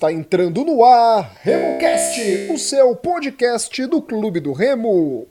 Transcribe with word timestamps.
Está 0.00 0.10
entrando 0.10 0.64
no 0.64 0.82
ar 0.82 1.30
RemoCast, 1.42 2.48
o 2.50 2.56
seu 2.56 2.96
podcast 2.96 3.86
do 3.86 4.00
Clube 4.00 4.40
do 4.40 4.54
Remo. 4.54 5.28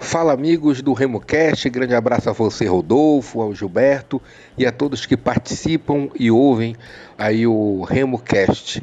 Fala 0.00 0.32
amigos 0.32 0.82
do 0.82 0.92
RemoCast, 0.92 1.70
grande 1.70 1.94
abraço 1.94 2.28
a 2.28 2.32
você 2.32 2.66
Rodolfo, 2.66 3.40
ao 3.40 3.54
Gilberto 3.54 4.20
e 4.58 4.66
a 4.66 4.72
todos 4.72 5.06
que 5.06 5.16
participam 5.16 6.08
e 6.18 6.32
ouvem 6.32 6.74
aí 7.16 7.46
o 7.46 7.84
RemoCast. 7.84 8.82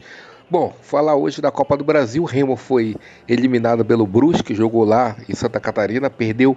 Bom, 0.50 0.74
falar 0.82 1.16
hoje 1.16 1.42
da 1.42 1.50
Copa 1.50 1.78
do 1.78 1.86
Brasil. 1.86 2.22
O 2.22 2.26
Remo 2.26 2.56
foi 2.56 2.96
eliminado 3.28 3.84
pelo 3.84 4.06
Brusque, 4.06 4.54
jogou 4.54 4.84
lá 4.84 5.16
em 5.28 5.34
Santa 5.34 5.60
Catarina, 5.60 6.10
perdeu 6.10 6.56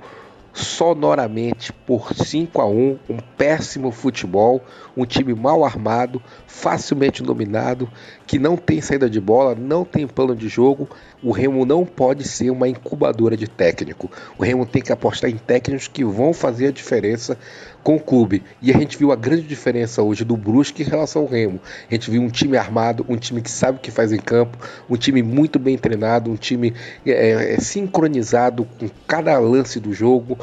sonoramente 0.52 1.72
por 1.72 2.14
5 2.14 2.60
a 2.60 2.66
1, 2.66 2.98
um 3.10 3.18
péssimo 3.36 3.92
futebol, 3.92 4.62
um 4.96 5.04
time 5.04 5.34
mal 5.34 5.64
armado, 5.64 6.20
facilmente 6.46 7.22
dominado, 7.22 7.88
que 8.26 8.38
não 8.38 8.56
tem 8.56 8.80
saída 8.80 9.08
de 9.08 9.20
bola, 9.20 9.54
não 9.54 9.84
tem 9.84 10.06
plano 10.06 10.34
de 10.34 10.48
jogo. 10.48 10.88
O 11.22 11.30
Remo 11.30 11.64
não 11.64 11.84
pode 11.84 12.26
ser 12.26 12.50
uma 12.50 12.66
incubadora 12.66 13.36
de 13.36 13.46
técnico. 13.46 14.10
O 14.38 14.42
Remo 14.42 14.66
tem 14.66 14.82
que 14.82 14.92
apostar 14.92 15.30
em 15.30 15.36
técnicos 15.36 15.88
que 15.88 16.04
vão 16.04 16.32
fazer 16.32 16.68
a 16.68 16.72
diferença 16.72 17.38
com 17.86 17.94
o 17.94 18.00
clube. 18.00 18.42
E 18.60 18.72
a 18.72 18.76
gente 18.76 18.98
viu 18.98 19.12
a 19.12 19.14
grande 19.14 19.42
diferença 19.42 20.02
hoje 20.02 20.24
do 20.24 20.36
Brusque 20.36 20.82
em 20.82 20.86
relação 20.86 21.22
ao 21.22 21.28
Remo. 21.28 21.60
A 21.88 21.94
gente 21.94 22.10
viu 22.10 22.20
um 22.20 22.28
time 22.28 22.56
armado, 22.56 23.06
um 23.08 23.16
time 23.16 23.40
que 23.40 23.48
sabe 23.48 23.78
o 23.78 23.80
que 23.80 23.92
faz 23.92 24.12
em 24.12 24.18
campo, 24.18 24.58
um 24.90 24.96
time 24.96 25.22
muito 25.22 25.56
bem 25.56 25.78
treinado, 25.78 26.28
um 26.28 26.34
time 26.34 26.74
é, 27.06 27.52
é, 27.54 27.60
sincronizado 27.60 28.66
com 28.80 28.90
cada 29.06 29.38
lance 29.38 29.78
do 29.78 29.94
jogo. 29.94 30.36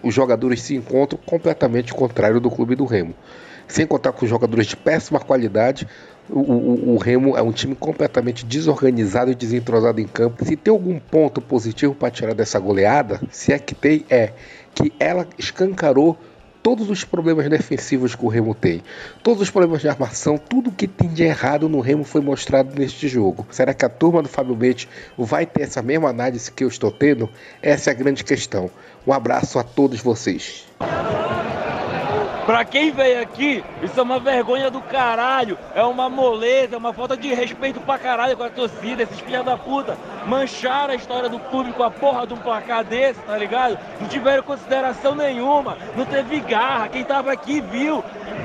Os 0.00 0.14
jogadores 0.14 0.62
se 0.62 0.76
encontram 0.76 1.18
completamente 1.26 1.92
contrário 1.92 2.38
do 2.38 2.48
clube 2.48 2.76
do 2.76 2.84
Remo 2.84 3.16
sem 3.66 3.86
contar 3.86 4.10
com 4.12 4.26
jogadores 4.26 4.66
de 4.66 4.76
péssima 4.76 5.20
qualidade. 5.20 5.86
O, 6.28 6.38
o, 6.38 6.94
o, 6.94 6.98
Remo 6.98 7.36
é 7.36 7.42
um 7.42 7.52
time 7.52 7.74
completamente 7.74 8.44
desorganizado 8.44 9.30
e 9.30 9.34
desentrosado 9.34 10.00
em 10.00 10.06
campo. 10.06 10.44
Se 10.44 10.56
tem 10.56 10.72
algum 10.72 10.98
ponto 10.98 11.40
positivo 11.40 11.94
para 11.94 12.10
tirar 12.10 12.34
dessa 12.34 12.58
goleada, 12.58 13.20
se 13.30 13.52
é 13.52 13.58
que 13.60 13.74
tem, 13.74 14.04
é 14.10 14.32
que 14.74 14.92
ela 14.98 15.26
escancarou 15.38 16.18
todos 16.62 16.90
os 16.90 17.04
problemas 17.04 17.48
defensivos 17.48 18.14
que 18.14 18.24
o 18.24 18.28
Remo 18.28 18.54
tem, 18.54 18.82
todos 19.22 19.42
os 19.42 19.50
problemas 19.50 19.80
de 19.80 19.88
armação, 19.88 20.38
tudo 20.38 20.70
que 20.70 20.86
tem 20.86 21.08
de 21.08 21.22
errado 21.22 21.68
no 21.68 21.80
Remo 21.80 22.04
foi 22.04 22.20
mostrado 22.20 22.78
neste 22.78 23.08
jogo. 23.08 23.46
Será 23.50 23.74
que 23.74 23.84
a 23.84 23.88
turma 23.88 24.22
do 24.22 24.28
Fábio 24.28 24.54
Bete 24.54 24.88
vai 25.16 25.46
ter 25.46 25.62
essa 25.62 25.82
mesma 25.82 26.08
análise 26.08 26.50
que 26.50 26.64
eu 26.64 26.68
estou 26.68 26.90
tendo? 26.90 27.28
Essa 27.62 27.90
é 27.90 27.92
a 27.92 27.96
grande 27.96 28.24
questão. 28.24 28.70
Um 29.06 29.12
abraço 29.12 29.58
a 29.58 29.62
todos 29.62 30.00
vocês. 30.00 30.66
Pra 32.46 32.64
quem 32.64 32.90
veio 32.90 33.22
aqui, 33.22 33.62
isso 33.82 33.98
é 33.98 34.02
uma 34.02 34.18
vergonha 34.18 34.70
do 34.70 34.80
caralho. 34.80 35.58
É 35.74 35.82
uma 35.82 36.08
moleza, 36.08 36.74
é 36.74 36.78
uma 36.78 36.92
falta 36.92 37.16
de 37.16 37.32
respeito 37.34 37.80
pra 37.80 37.98
caralho 37.98 38.36
com 38.36 38.42
a 38.42 38.48
torcida. 38.48 39.02
Esses 39.02 39.20
filha 39.20 39.42
da 39.42 39.56
puta 39.56 39.96
mancharam 40.26 40.92
a 40.92 40.96
história 40.96 41.28
do 41.28 41.38
clube 41.38 41.72
com 41.72 41.82
a 41.82 41.90
porra 41.90 42.26
de 42.26 42.34
um 42.34 42.38
placar 42.38 42.84
desse, 42.84 43.20
tá 43.20 43.36
ligado? 43.36 43.78
Não 44.00 44.08
tiveram 44.08 44.42
consideração 44.42 45.14
nenhuma, 45.14 45.76
não 45.96 46.04
teve 46.04 46.40
garra. 46.40 46.88
Quem 46.88 47.04
tava 47.04 47.32
aqui 47.32 47.60
viu, 47.60 48.02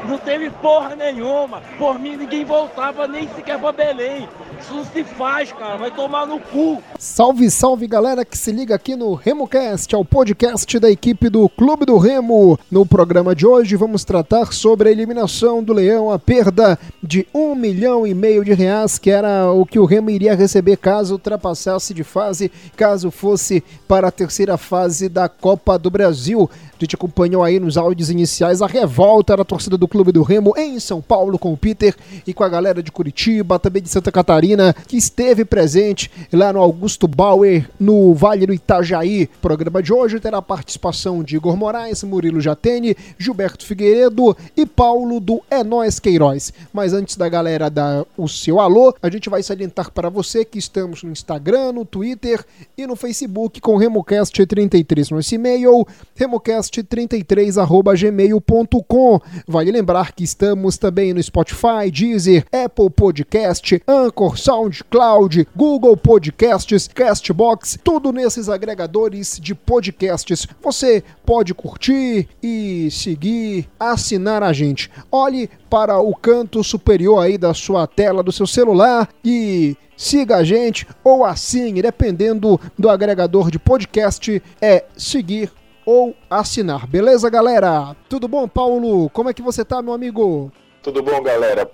não 0.07 0.17
teve 0.17 0.49
porra 0.49 0.95
nenhuma. 0.95 1.61
Por 1.77 1.97
mim, 1.97 2.15
ninguém 2.15 2.45
voltava 2.45 3.07
nem 3.07 3.27
sequer 3.29 3.59
pra 3.59 3.71
Belém. 3.71 4.27
Isso 4.59 4.73
não 4.73 4.85
se 4.85 5.03
faz, 5.03 5.51
cara. 5.51 5.77
Vai 5.77 5.91
tomar 5.91 6.25
no 6.25 6.39
cu. 6.39 6.81
Salve, 6.97 7.49
salve, 7.51 7.87
galera 7.87 8.23
que 8.23 8.37
se 8.37 8.51
liga 8.51 8.73
aqui 8.75 8.95
no 8.95 9.13
RemoCast, 9.13 9.93
ao 9.93 10.05
podcast 10.05 10.79
da 10.79 10.89
equipe 10.89 11.29
do 11.29 11.47
Clube 11.49 11.85
do 11.85 11.97
Remo. 11.97 12.57
No 12.71 12.85
programa 12.85 13.35
de 13.35 13.45
hoje 13.45 13.75
vamos 13.75 13.84
tratar 14.05 14.53
sobre 14.53 14.89
a 14.89 14.91
eliminação 14.91 15.63
do 15.63 15.73
Leão, 15.73 16.11
a 16.11 16.17
perda 16.17 16.79
de 17.01 17.27
um 17.33 17.53
milhão 17.53 18.05
e 18.05 18.13
meio 18.13 18.43
de 18.43 18.53
reais, 18.53 18.97
que 18.97 19.09
era 19.09 19.51
o 19.51 19.65
que 19.65 19.77
o 19.77 19.85
Remo 19.85 20.09
iria 20.09 20.35
receber 20.35 20.77
caso 20.77 21.13
ultrapassasse 21.13 21.93
de 21.93 22.03
fase, 22.03 22.51
caso 22.75 23.11
fosse 23.11 23.63
para 23.87 24.07
a 24.07 24.11
terceira 24.11 24.57
fase 24.57 25.07
da 25.07 25.29
Copa 25.29 25.77
do 25.77 25.89
Brasil. 25.89 26.49
A 26.77 26.83
gente 26.83 26.95
acompanhou 26.95 27.41
aí 27.41 27.57
nos 27.57 27.77
áudios 27.77 28.09
iniciais 28.09 28.61
a 28.61 28.67
revolta 28.67 29.37
da 29.37 29.45
torcida 29.45 29.77
do 29.77 29.87
Clube 29.87 30.11
do 30.11 30.23
Remo 30.23 30.53
em 30.57 30.77
São 30.77 31.01
Paulo 31.01 31.39
com 31.39 31.53
o 31.53 31.57
Peter 31.57 31.95
e 32.27 32.33
com 32.33 32.43
a 32.43 32.49
galera 32.49 32.83
de 32.83 32.91
Curitiba, 32.91 33.57
também 33.57 33.81
de 33.81 33.87
Santa 33.87 34.11
Catarina, 34.11 34.75
que 34.85 34.97
esteve 34.97 35.45
presente 35.45 36.11
lá 36.33 36.51
no 36.51 36.59
Augusto 36.59 37.07
Bauer, 37.07 37.69
no 37.79 38.13
Vale 38.13 38.45
do 38.45 38.53
Itajaí. 38.53 39.29
O 39.37 39.39
programa 39.39 39.81
de 39.81 39.93
hoje 39.93 40.19
terá 40.19 40.39
a 40.39 40.41
participação 40.41 41.23
de 41.23 41.37
Igor 41.37 41.55
Moraes, 41.55 42.03
Murilo 42.03 42.41
Jatene, 42.41 42.97
Gilberto 43.17 43.65
Figueiredo 43.65 44.35
e 44.57 44.65
Paulo 44.65 45.21
do 45.21 45.41
É 45.49 45.63
Nós 45.63 45.97
Queiroz. 45.97 46.51
Mas 46.73 46.91
antes 46.91 47.15
da 47.15 47.29
galera 47.29 47.69
dar 47.69 48.05
o 48.17 48.27
seu 48.27 48.59
alô, 48.59 48.93
a 49.01 49.09
gente 49.09 49.29
vai 49.29 49.41
salientar 49.41 49.91
para 49.91 50.09
você 50.09 50.43
que 50.43 50.59
estamos 50.59 51.03
no 51.03 51.11
Instagram, 51.11 51.71
no 51.71 51.85
Twitter 51.85 52.45
e 52.77 52.85
no 52.85 52.97
Facebook 52.97 53.61
com 53.61 53.77
RemoCast33. 53.77 55.11
Nosso 55.11 55.33
e-mail, 55.33 55.87
remocast 56.13 56.64
podcast33@gmail.com. 56.69 59.21
Vale 59.47 59.71
lembrar 59.71 60.13
que 60.13 60.23
estamos 60.23 60.77
também 60.77 61.13
no 61.13 61.21
Spotify, 61.21 61.91
Deezer, 61.91 62.45
Apple 62.51 62.89
Podcast, 62.89 63.81
Anchor, 63.87 64.37
SoundCloud, 64.37 65.47
Google 65.55 65.95
Podcasts, 65.97 66.87
Castbox, 66.87 67.77
tudo 67.83 68.11
nesses 68.11 68.49
agregadores 68.49 69.39
de 69.41 69.55
podcasts. 69.55 70.47
Você 70.61 71.03
pode 71.25 71.53
curtir 71.53 72.27
e 72.41 72.89
seguir, 72.91 73.67
assinar 73.79 74.43
a 74.43 74.53
gente. 74.53 74.89
Olhe 75.11 75.49
para 75.69 75.99
o 75.99 76.15
canto 76.15 76.63
superior 76.63 77.19
aí 77.19 77.37
da 77.37 77.53
sua 77.53 77.85
tela 77.87 78.23
do 78.23 78.31
seu 78.31 78.47
celular 78.47 79.09
e 79.23 79.75
siga 79.97 80.37
a 80.37 80.43
gente 80.43 80.87
ou 81.03 81.25
assine, 81.25 81.81
dependendo 81.81 82.59
do 82.77 82.89
agregador 82.89 83.49
de 83.49 83.59
podcast, 83.59 84.41
é 84.61 84.85
seguir 84.95 85.51
ou 85.85 86.15
assinar. 86.29 86.87
Beleza, 86.87 87.29
galera? 87.29 87.95
Tudo 88.09 88.27
bom, 88.27 88.47
Paulo? 88.47 89.09
Como 89.11 89.29
é 89.29 89.33
que 89.33 89.41
você 89.41 89.63
tá, 89.63 89.81
meu 89.81 89.93
amigo? 89.93 90.51
Tudo 90.81 91.03
bom, 91.03 91.21
galera? 91.21 91.69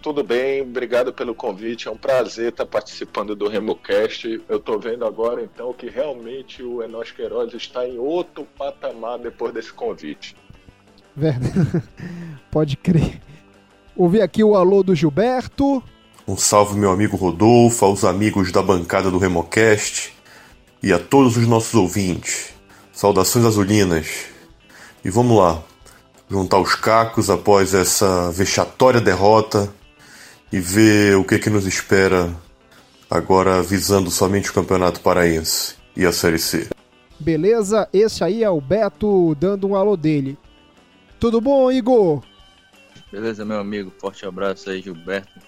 tudo 0.00 0.24
bem, 0.24 0.62
obrigado 0.62 1.12
pelo 1.12 1.34
convite. 1.34 1.88
É 1.88 1.90
um 1.90 1.96
prazer 1.96 2.48
estar 2.48 2.64
participando 2.64 3.36
do 3.36 3.46
RemoCast. 3.46 4.42
Eu 4.48 4.56
estou 4.56 4.80
vendo 4.80 5.04
agora, 5.04 5.42
então, 5.42 5.72
que 5.74 5.90
realmente 5.90 6.62
o 6.62 6.82
Enos 6.82 7.10
Queiroz 7.10 7.52
está 7.52 7.86
em 7.86 7.98
outro 7.98 8.46
patamar 8.56 9.18
depois 9.18 9.52
desse 9.52 9.72
convite. 9.72 10.34
Verdade. 11.14 11.82
Pode 12.50 12.76
crer. 12.76 13.20
Ouvi 13.94 14.22
aqui 14.22 14.42
o 14.42 14.56
alô 14.56 14.82
do 14.82 14.94
Gilberto. 14.94 15.82
Um 16.26 16.36
salve, 16.36 16.78
meu 16.78 16.90
amigo 16.90 17.16
Rodolfo, 17.16 17.84
aos 17.84 18.04
amigos 18.04 18.50
da 18.50 18.62
bancada 18.62 19.10
do 19.10 19.18
RemoCast 19.18 20.12
e 20.82 20.92
a 20.92 20.98
todos 20.98 21.36
os 21.36 21.46
nossos 21.46 21.74
ouvintes. 21.74 22.55
Saudações 22.96 23.44
azulinas. 23.44 24.24
E 25.04 25.10
vamos 25.10 25.36
lá, 25.36 25.62
juntar 26.30 26.58
os 26.58 26.74
cacos 26.74 27.28
após 27.28 27.74
essa 27.74 28.32
vexatória 28.32 29.02
derrota 29.02 29.70
e 30.50 30.58
ver 30.58 31.14
o 31.14 31.22
que, 31.22 31.38
que 31.38 31.50
nos 31.50 31.66
espera 31.66 32.34
agora 33.10 33.62
visando 33.62 34.10
somente 34.10 34.48
o 34.48 34.54
Campeonato 34.54 35.00
Paraense 35.00 35.74
e 35.94 36.06
a 36.06 36.10
Série 36.10 36.38
C. 36.38 36.70
Beleza, 37.20 37.86
esse 37.92 38.24
aí 38.24 38.42
é 38.42 38.48
o 38.48 38.62
Beto 38.62 39.34
dando 39.34 39.68
um 39.68 39.76
alô 39.76 39.94
dele. 39.94 40.38
Tudo 41.20 41.38
bom, 41.38 41.70
Igor? 41.70 42.22
Beleza, 43.12 43.44
meu 43.44 43.60
amigo. 43.60 43.92
Forte 43.98 44.24
abraço 44.24 44.70
aí, 44.70 44.80
Gilberto, 44.80 45.38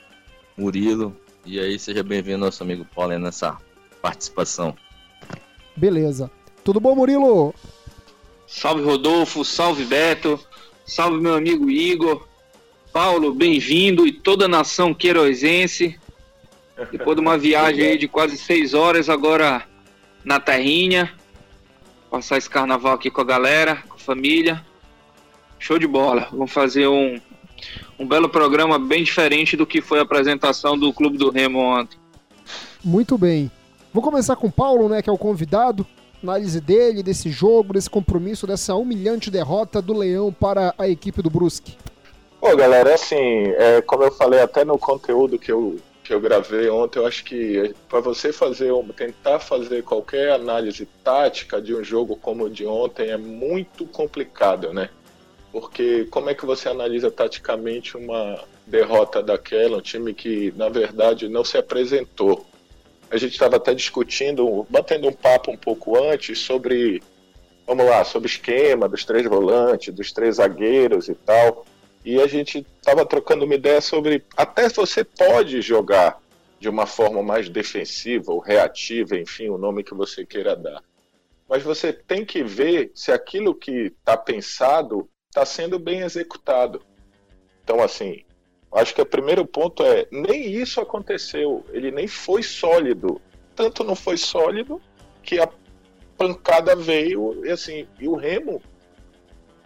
Murilo. 0.55 1.17
E 1.47 1.59
aí, 1.59 1.79
seja 1.79 2.03
bem-vindo, 2.03 2.37
nosso 2.37 2.62
amigo 2.62 2.85
Paulo, 2.95 3.19
nessa 3.19 3.56
participação. 4.03 4.77
Beleza. 5.75 6.31
Tudo 6.69 6.81
bom, 6.81 6.94
Murilo? 6.94 7.55
Salve, 8.47 8.82
Rodolfo. 8.82 9.43
Salve, 9.43 9.87
Beto. 9.87 10.38
Salve, 10.85 11.19
meu 11.19 11.35
amigo 11.35 11.70
Igor. 11.70 12.29
Paulo, 12.93 13.32
bem-vindo 13.32 14.06
e 14.06 14.12
toda 14.12 14.44
a 14.44 14.49
nação 14.49 14.93
queirozense. 14.93 15.99
Depois 16.93 17.17
de 17.17 17.23
uma 17.23 17.38
viagem 17.41 17.87
aí 17.87 17.97
de 17.97 18.06
quase 18.06 18.37
seis 18.37 18.75
horas, 18.75 19.09
agora 19.09 19.67
na 20.23 20.38
terrinha. 20.38 21.11
Passar 22.11 22.37
esse 22.37 22.50
carnaval 22.50 22.93
aqui 22.93 23.11
com 23.11 23.23
a 23.23 23.25
galera, 23.25 23.76
com 23.88 23.94
a 23.94 23.99
família. 23.99 24.62
Show 25.59 25.79
de 25.79 25.87
bola. 25.87 26.29
Vamos 26.31 26.53
fazer 26.53 26.87
um, 26.87 27.19
um 27.99 28.06
belo 28.06 28.29
programa 28.29 28.79
bem 28.79 29.03
diferente 29.05 29.56
do 29.56 29.67
que 29.67 29.81
foi 29.81 30.00
a 30.00 30.03
apresentação 30.03 30.76
do 30.76 30.93
Clube 30.93 31.17
do 31.17 31.31
Remo 31.31 31.61
ontem. 31.61 31.99
Muito 32.85 33.17
bem. 33.17 33.50
Vou 33.91 34.03
começar 34.03 34.37
com 34.37 34.49
o 34.49 34.53
Paulo, 34.53 34.87
né, 34.91 35.00
que 35.00 35.09
é 35.09 35.12
o 35.14 35.17
convidado 35.17 35.87
análise 36.23 36.61
dele, 36.61 37.03
desse 37.03 37.31
jogo, 37.31 37.73
desse 37.73 37.88
compromisso, 37.88 38.47
dessa 38.47 38.75
humilhante 38.75 39.31
derrota 39.31 39.81
do 39.81 39.93
Leão 39.93 40.32
para 40.32 40.75
a 40.79 40.88
equipe 40.88 41.23
do 41.23 41.31
Brusque? 41.31 41.76
Pô, 42.41 42.56
galera, 42.56 42.94
assim, 42.94 43.49
é, 43.56 43.82
como 43.82 44.05
eu 44.05 44.12
falei 44.12 44.41
até 44.41 44.65
no 44.65 44.79
conteúdo 44.79 45.38
que 45.38 45.50
eu, 45.50 45.76
que 46.05 46.15
eu 46.15 46.20
gravei 46.20 46.70
ontem, 46.70 46.99
eu 46.99 47.06
acho 47.06 47.25
que 47.25 47.75
para 47.88 48.00
você 48.00 48.32
fazer, 48.32 48.73
tentar 48.97 49.41
fazer 49.41 49.82
qualquer 49.82 50.32
análise 50.32 50.87
tática 51.03 51.61
de 51.61 51.75
um 51.75 51.82
jogo 51.82 52.17
como 52.17 52.44
o 52.44 52.50
de 52.50 52.64
ontem 52.64 53.11
é 53.11 53.17
muito 53.17 53.85
complicado, 53.87 54.73
né? 54.73 54.88
Porque 55.50 56.06
como 56.11 56.31
é 56.31 56.35
que 56.35 56.47
você 56.47 56.69
analisa 56.69 57.11
taticamente 57.11 57.97
uma 57.97 58.38
derrota 58.67 59.23
daquela, 59.23 59.79
um 59.79 59.82
time 59.82 60.14
que 60.14 60.53
na 60.56 60.69
verdade 60.69 61.29
não 61.29 61.43
se 61.43 61.56
apresentou? 61.56 62.47
A 63.11 63.17
gente 63.17 63.33
estava 63.33 63.57
até 63.57 63.75
discutindo, 63.75 64.67
batendo 64.69 65.09
um 65.09 65.13
papo 65.13 65.51
um 65.51 65.57
pouco 65.57 65.99
antes 65.99 66.39
sobre, 66.39 67.03
vamos 67.67 67.87
lá, 67.87 68.05
sobre 68.05 68.27
o 68.29 68.31
esquema 68.31 68.89
dos 68.89 69.05
três 69.05 69.27
volantes, 69.27 69.95
dos 69.95 70.13
três 70.13 70.37
zagueiros 70.37 71.09
e 71.09 71.15
tal. 71.15 71.65
E 72.05 72.21
a 72.21 72.27
gente 72.27 72.67
estava 72.77 73.05
trocando 73.07 73.45
uma 73.45 73.55
ideia 73.55 73.81
sobre 73.81 74.25
até 74.37 74.69
você 74.69 75.03
pode 75.05 75.61
jogar 75.63 76.21
de 76.61 76.69
uma 76.69 76.87
forma 76.87 77.23
mais 77.23 77.49
defensiva 77.49 78.33
ou 78.33 78.41
reativa, 78.41 79.17
enfim, 79.17 79.49
o 79.49 79.59
nome 79.59 79.85
que 79.85 79.95
você 79.95 80.27
queira 80.27 80.55
dar. 80.57 80.83
Mas 81.49 81.63
você 81.63 81.93
tem 81.93 82.25
que 82.25 82.43
ver 82.43 82.91
se 82.95 83.11
aquilo 83.11 83.55
que 83.55 83.93
está 83.99 84.17
pensado 84.17 85.09
está 85.29 85.47
sendo 85.47 85.79
bem 85.79 86.01
executado. 86.01 86.83
Então, 87.65 87.83
assim, 87.83 88.25
acho 88.73 88.94
que 88.94 89.00
o 89.00 89.06
primeiro 89.06 89.47
ponto 89.47 89.82
é 89.82 90.06
nem 90.11 90.50
isso 90.50 90.81
aconteceu. 90.81 91.65
Ele 91.70 91.91
nem 91.91 92.06
foi 92.06 92.43
sólido. 92.43 93.20
Tanto 93.55 93.82
não 93.82 93.97
foi 93.97 94.17
sólido 94.17 94.81
que 95.23 95.41
a 95.41 95.49
pancada 96.17 96.76
veio 96.76 97.44
e 97.44 97.50
assim. 97.50 97.87
E 97.99 98.09
o 98.09 98.15
Remo, 98.15 98.62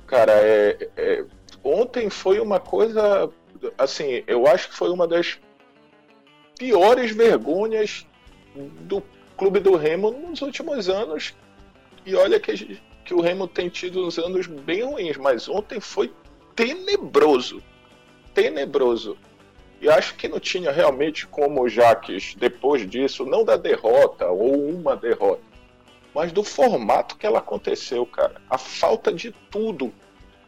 cara, 0.06 0.32
é, 0.32 0.88
é 0.96 1.25
ontem 1.64 2.08
foi 2.10 2.40
uma 2.40 2.60
coisa. 2.60 3.31
Assim, 3.78 4.25
eu 4.26 4.46
acho 4.46 4.69
que 4.69 4.75
foi 4.75 4.90
uma 4.90 5.06
das 5.06 5.38
piores 6.58 7.12
vergonhas 7.12 8.06
do 8.55 9.02
clube 9.37 9.60
do 9.60 9.76
Remo 9.76 10.10
nos 10.10 10.43
últimos 10.43 10.88
anos. 10.88 11.34
E 12.05 12.14
olha 12.14 12.38
que, 12.38 12.81
que 13.05 13.14
o 13.14 13.20
Remo 13.20 13.46
tem 13.46 13.69
tido 13.69 14.05
uns 14.06 14.19
anos 14.19 14.46
bem 14.46 14.82
ruins, 14.82 15.16
mas 15.16 15.48
ontem 15.48 15.81
foi 15.81 16.12
tenebroso. 16.55 17.62
Tenebroso. 18.34 19.17
E 19.81 19.88
acho 19.88 20.14
que 20.14 20.29
não 20.29 20.38
tinha 20.38 20.70
realmente 20.70 21.26
como 21.26 21.62
o 21.62 21.69
Jaques, 21.69 22.37
depois 22.37 22.88
disso, 22.88 23.26
não 23.26 23.44
da 23.44 23.56
derrota 23.56 24.29
ou 24.29 24.69
uma 24.69 24.94
derrota, 24.94 25.43
mas 26.14 26.31
do 26.31 26.44
formato 26.44 27.17
que 27.17 27.26
ela 27.26 27.40
aconteceu, 27.40 28.06
cara. 28.06 28.40
A 28.49 28.56
falta 28.56 29.12
de 29.12 29.32
tudo 29.50 29.93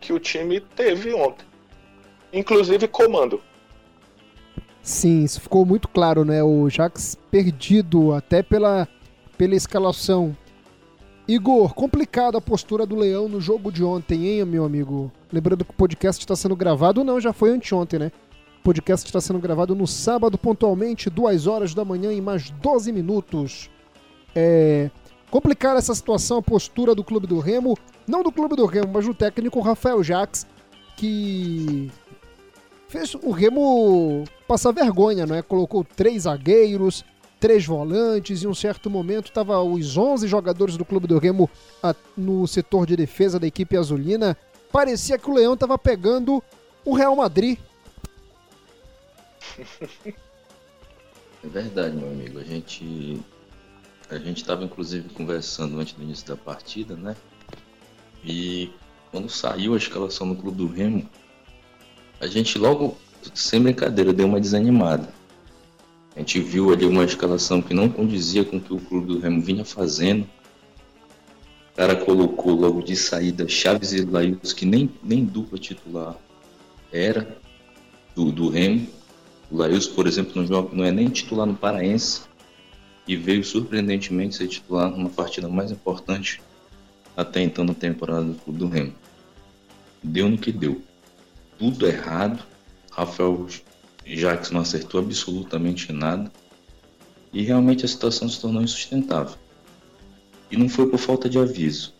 que 0.01 0.13
o 0.13 0.21
time 0.21 0.61
teve 0.61 1.13
ontem. 1.13 1.45
Inclusive 2.33 2.87
comando. 2.87 3.43
Sim, 4.83 5.25
isso 5.25 5.41
ficou 5.41 5.65
muito 5.65 5.89
claro, 5.89 6.25
né? 6.25 6.43
O 6.43 6.69
Jax 6.69 7.17
perdido 7.31 8.13
até 8.13 8.43
pela, 8.43 8.87
pela 9.39 9.55
escalação. 9.55 10.37
Igor, 11.27 11.75
complicada 11.75 12.37
a 12.37 12.41
postura 12.41 12.85
do 12.85 12.95
Leão 12.95 13.29
no 13.29 13.41
jogo 13.41 13.73
de 13.73 13.83
ontem, 13.83 14.27
hein, 14.27 14.45
meu 14.45 14.65
amigo? 14.65 15.11
Lembrando 15.35 15.65
que 15.65 15.73
o 15.73 15.75
podcast 15.75 16.23
está 16.23 16.37
sendo 16.37 16.55
gravado, 16.55 17.03
não, 17.03 17.21
já 17.21 17.33
foi 17.33 17.51
anteontem, 17.51 17.99
né? 17.99 18.13
O 18.61 18.63
podcast 18.63 19.05
está 19.05 19.21
sendo 19.21 19.41
gravado 19.41 19.75
no 19.75 19.85
sábado, 19.85 20.39
pontualmente, 20.39 21.11
2 21.11 21.49
horas 21.49 21.75
da 21.75 21.85
manhã 21.85 22.13
e 22.13 22.21
mais 22.21 22.51
12 22.51 22.93
minutos. 22.93 23.69
É, 24.33 24.93
complicar 25.33 25.77
essa 25.77 25.93
situação, 25.93 26.39
a 26.39 26.43
postura 26.43 26.95
do 26.95 27.03
Clube 27.03 27.27
do 27.27 27.41
Remo, 27.41 27.77
não 28.07 28.23
do 28.23 28.31
Clube 28.31 28.55
do 28.55 28.65
Remo, 28.65 28.93
mas 28.93 29.07
do 29.07 29.13
técnico 29.13 29.61
Rafael 29.61 30.05
Jacques, 30.05 30.47
que 30.97 31.91
fez 32.87 33.15
o 33.15 33.33
Remo 33.33 34.23
passar 34.47 34.71
vergonha, 34.71 35.27
não 35.27 35.35
é? 35.35 35.43
Colocou 35.43 35.83
três 35.83 36.23
zagueiros, 36.23 37.05
três 37.41 37.67
volantes, 37.67 38.43
e 38.43 38.47
em 38.47 38.49
um 38.49 38.55
certo 38.55 38.89
momento 38.89 39.33
tava 39.33 39.61
os 39.61 39.99
11 39.99 40.29
jogadores 40.29 40.77
do 40.77 40.85
Clube 40.85 41.09
do 41.09 41.19
Remo 41.19 41.51
no 42.17 42.47
setor 42.47 42.87
de 42.87 42.95
defesa 42.95 43.41
da 43.41 43.49
equipe 43.49 43.77
azulina. 43.77 44.37
Parecia 44.75 45.17
que 45.17 45.31
o 45.31 45.35
Leão 45.35 45.57
tava 45.57 45.79
pegando 45.79 46.43
o 46.85 46.97
Real 46.97 47.15
Madrid. 47.15 47.57
É 51.45 51.47
verdade, 51.47 51.95
meu 51.95 52.09
amigo. 52.09 52.41
A 52.41 52.43
gente 52.43 53.21
a 54.11 54.19
gente 54.19 54.39
estava 54.39 54.65
inclusive 54.65 55.11
conversando 55.11 55.79
antes 55.79 55.95
do 55.95 56.03
início 56.03 56.27
da 56.27 56.37
partida, 56.37 56.97
né? 56.97 57.15
E 58.25 58.73
quando 59.13 59.29
saiu 59.29 59.75
a 59.75 59.77
escalação 59.77 60.27
no 60.27 60.35
Clube 60.35 60.57
do 60.57 60.67
Remo, 60.67 61.09
a 62.21 62.27
gente 62.27 62.59
logo, 62.59 62.97
sem 63.33 63.63
brincadeira, 63.63 64.13
deu 64.13 64.27
uma 64.27 64.41
desanimada. 64.41 65.09
A 66.17 66.19
gente 66.19 66.41
viu 66.41 66.73
ali 66.73 66.85
uma 66.85 67.05
escalação 67.05 67.63
que 67.63 67.73
não 67.73 67.89
condizia 67.89 68.45
com 68.45 68.57
o 68.57 68.61
que 68.61 68.75
o 68.75 68.81
Clube 68.81 69.07
do 69.07 69.21
Remo 69.21 69.41
vinha 69.41 69.65
fazendo. 69.65 70.29
O 71.75 71.77
cara 71.77 71.97
colocou 71.97 72.53
logo 72.53 72.83
de 72.83 72.95
saída 72.95 73.49
Chaves 73.49 73.93
e 73.93 74.05
Laius, 74.05 74.53
que 74.53 74.65
nem, 74.65 74.89
nem 75.03 75.25
dupla 75.25 75.59
titular 75.59 76.17
era 76.93 77.37
do, 78.15 78.31
do 78.31 78.49
Remo. 78.49 78.87
O 79.51 79.57
Laius, 79.57 79.89
por 79.89 80.07
exemplo, 80.07 80.33
não, 80.37 80.47
joga, 80.47 80.73
não 80.73 80.85
é 80.85 80.93
nem 80.93 81.09
titular 81.09 81.45
no 81.45 81.57
Paraense 81.57 82.23
e 83.09 83.17
veio 83.17 83.43
surpreendentemente 83.43 84.37
ser 84.37 84.47
titular 84.47 84.89
numa 84.89 85.11
partida 85.11 85.49
mais 85.49 85.73
importante 85.73 86.41
até 87.17 87.43
então 87.43 87.65
na 87.65 87.75
temporada 87.75 88.23
do 88.23 88.53
do 88.53 88.69
Remo. 88.69 88.95
Deu 90.01 90.29
no 90.29 90.39
que 90.39 90.53
deu. 90.53 90.81
Tudo 91.59 91.89
errado. 91.89 92.41
Rafael 92.93 93.49
Jacques 94.07 94.53
não 94.53 94.61
acertou 94.61 95.01
absolutamente 95.01 95.93
nada. 95.93 96.31
E 97.33 97.43
realmente 97.43 97.85
a 97.85 97.89
situação 97.89 98.29
se 98.29 98.41
tornou 98.41 98.63
insustentável. 98.63 99.37
E 100.55 100.57
não 100.57 100.69
foi 100.69 100.89
por 100.89 100.99
falta 100.99 101.29
de 101.29 101.37
aviso. 101.37 101.93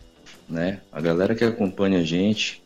Né? 0.47 0.79
A 0.89 1.01
galera 1.01 1.35
que 1.35 1.43
acompanha 1.43 1.99
a 1.99 2.03
gente 2.05 2.63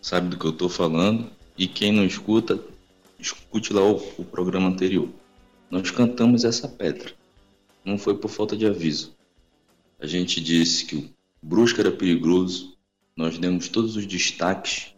sabe 0.00 0.28
do 0.28 0.38
que 0.38 0.44
eu 0.44 0.52
estou 0.52 0.68
falando. 0.68 1.28
E 1.58 1.66
quem 1.66 1.90
não 1.90 2.04
escuta, 2.04 2.60
escute 3.18 3.72
lá 3.72 3.82
o, 3.82 3.96
o 4.18 4.24
programa 4.24 4.68
anterior. 4.68 5.08
Nós 5.68 5.90
cantamos 5.90 6.44
essa 6.44 6.68
pedra. 6.68 7.10
Não 7.84 7.98
foi 7.98 8.16
por 8.16 8.28
falta 8.28 8.56
de 8.56 8.64
aviso. 8.64 9.16
A 10.00 10.06
gente 10.06 10.40
disse 10.40 10.84
que 10.84 10.94
o 10.94 11.10
Brusca 11.42 11.82
era 11.82 11.90
perigoso. 11.90 12.78
Nós 13.16 13.38
demos 13.38 13.66
todos 13.66 13.96
os 13.96 14.06
destaques. 14.06 14.94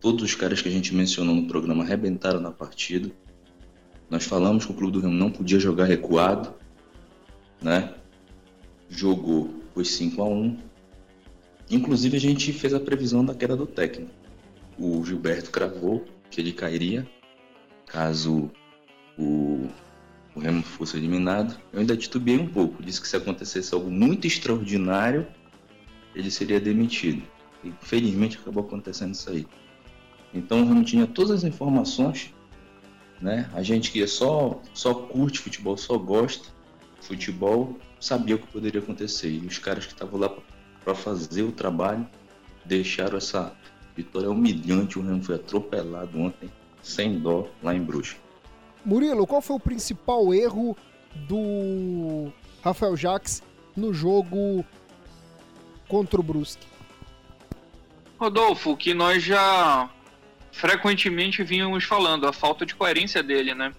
Todos 0.00 0.22
os 0.22 0.36
caras 0.36 0.62
que 0.62 0.68
a 0.68 0.72
gente 0.72 0.94
mencionou 0.94 1.34
no 1.34 1.48
programa 1.48 1.82
arrebentaram 1.82 2.38
na 2.38 2.52
partida. 2.52 3.10
Nós 4.08 4.22
falamos 4.22 4.64
que 4.64 4.70
o 4.70 4.76
Clube 4.76 4.92
do 4.92 5.00
Remo 5.00 5.14
não 5.14 5.28
podia 5.28 5.58
jogar 5.58 5.86
recuado, 5.86 6.54
né? 7.60 7.97
Jogou, 8.88 9.54
foi 9.74 9.84
5 9.84 10.22
a 10.22 10.24
1 10.24 10.56
Inclusive 11.70 12.16
a 12.16 12.20
gente 12.20 12.52
fez 12.52 12.72
a 12.72 12.80
previsão 12.80 13.24
da 13.24 13.34
queda 13.34 13.54
do 13.54 13.66
técnico. 13.66 14.10
O 14.78 15.04
Gilberto 15.04 15.50
cravou 15.50 16.04
que 16.30 16.40
ele 16.40 16.52
cairia 16.52 17.06
caso 17.86 18.50
o 19.18 19.68
o 20.38 20.40
Remo 20.40 20.62
fosse 20.62 20.96
eliminado, 20.96 21.58
eu 21.72 21.80
ainda 21.80 21.96
titubeei 21.96 22.38
um 22.38 22.46
pouco. 22.46 22.80
Disse 22.80 23.00
que 23.00 23.08
se 23.08 23.16
acontecesse 23.16 23.74
algo 23.74 23.90
muito 23.90 24.24
extraordinário, 24.24 25.26
ele 26.14 26.30
seria 26.30 26.60
demitido. 26.60 27.20
E 27.64 27.72
felizmente 27.80 28.38
acabou 28.38 28.62
acontecendo 28.62 29.14
isso 29.14 29.28
aí. 29.30 29.44
Então 30.32 30.62
o 30.62 30.64
Remo 30.64 30.84
tinha 30.84 31.08
todas 31.08 31.32
as 31.32 31.44
informações, 31.44 32.32
né? 33.20 33.50
A 33.52 33.64
gente 33.64 33.90
que 33.90 34.06
só, 34.06 34.62
só 34.72 34.94
curte 34.94 35.40
futebol, 35.40 35.76
só 35.76 35.98
gosta 35.98 36.48
futebol, 37.00 37.76
sabia 38.00 38.36
o 38.36 38.38
que 38.38 38.46
poderia 38.46 38.80
acontecer. 38.80 39.30
E 39.30 39.46
os 39.46 39.58
caras 39.58 39.86
que 39.86 39.92
estavam 39.92 40.18
lá 40.18 40.30
para 40.84 40.94
fazer 40.94 41.42
o 41.42 41.52
trabalho 41.52 42.06
deixaram 42.64 43.18
essa 43.18 43.54
vitória 43.96 44.30
humilhante. 44.30 44.98
O 44.98 45.02
Remo 45.02 45.22
foi 45.22 45.36
atropelado 45.36 46.18
ontem, 46.18 46.50
sem 46.82 47.18
dó, 47.18 47.48
lá 47.62 47.74
em 47.74 47.82
Bruxa. 47.82 48.16
Murilo, 48.84 49.26
qual 49.26 49.42
foi 49.42 49.56
o 49.56 49.60
principal 49.60 50.32
erro 50.32 50.76
do 51.28 52.32
Rafael 52.62 52.96
Jacques 52.96 53.42
no 53.76 53.92
jogo 53.92 54.64
contra 55.88 56.20
o 56.20 56.22
Brusque? 56.22 56.66
Rodolfo, 58.18 58.76
que 58.76 58.94
nós 58.94 59.22
já 59.22 59.90
frequentemente 60.52 61.42
vínhamos 61.42 61.84
falando, 61.84 62.26
a 62.26 62.32
falta 62.32 62.66
de 62.66 62.74
coerência 62.74 63.22
dele, 63.22 63.54
né? 63.54 63.72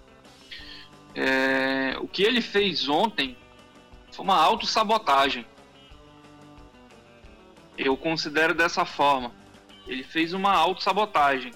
É, 1.13 1.97
o 1.99 2.07
que 2.07 2.23
ele 2.23 2.41
fez 2.41 2.87
ontem 2.87 3.35
foi 4.19 4.23
uma 4.23 4.35
autossabotagem. 4.35 5.45
Eu 7.77 7.95
considero 7.95 8.53
dessa 8.53 8.83
forma. 8.83 9.31
Ele 9.87 10.03
fez 10.03 10.33
uma 10.33 10.53
autossabotagem. 10.53 11.53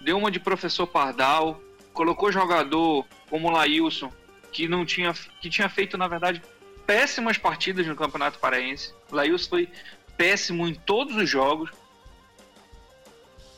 Deu 0.00 0.16
uma 0.16 0.30
de 0.30 0.40
professor 0.40 0.86
Pardal, 0.86 1.60
colocou 1.92 2.32
jogador 2.32 3.06
como 3.28 3.50
Laílson, 3.50 4.10
que 4.50 4.66
não 4.66 4.86
tinha, 4.86 5.12
que 5.40 5.50
tinha 5.50 5.68
feito, 5.68 5.98
na 5.98 6.08
verdade, 6.08 6.42
péssimas 6.86 7.36
partidas 7.36 7.86
no 7.86 7.94
Campeonato 7.94 8.38
Paraense. 8.38 8.94
Laílson 9.10 9.48
foi 9.50 9.68
péssimo 10.16 10.66
em 10.66 10.74
todos 10.74 11.14
os 11.14 11.28
jogos. 11.28 11.70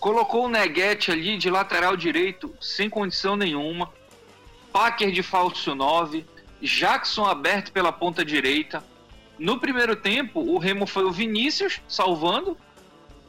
Colocou 0.01 0.47
o 0.47 0.49
Neguete 0.49 1.13
ali 1.13 1.37
de 1.37 1.51
lateral 1.51 1.97
direito 1.97 2.53
sem 2.61 2.91
condição 2.91 3.37
nenhuma. 3.37 3.93
Packer 4.73 5.13
de 5.13 5.23
falso 5.23 5.75
9, 5.75 6.27
Jackson 6.63 7.25
aberto 7.25 7.73
pela 7.73 7.93
ponta 7.93 8.25
direita. 8.25 8.83
No 9.39 9.59
primeiro 9.59 9.95
tempo, 9.95 10.41
o 10.41 10.59
Remo 10.59 10.87
foi 10.87 11.05
o 11.05 11.13
Vinícius 11.13 11.81
salvando 11.87 12.57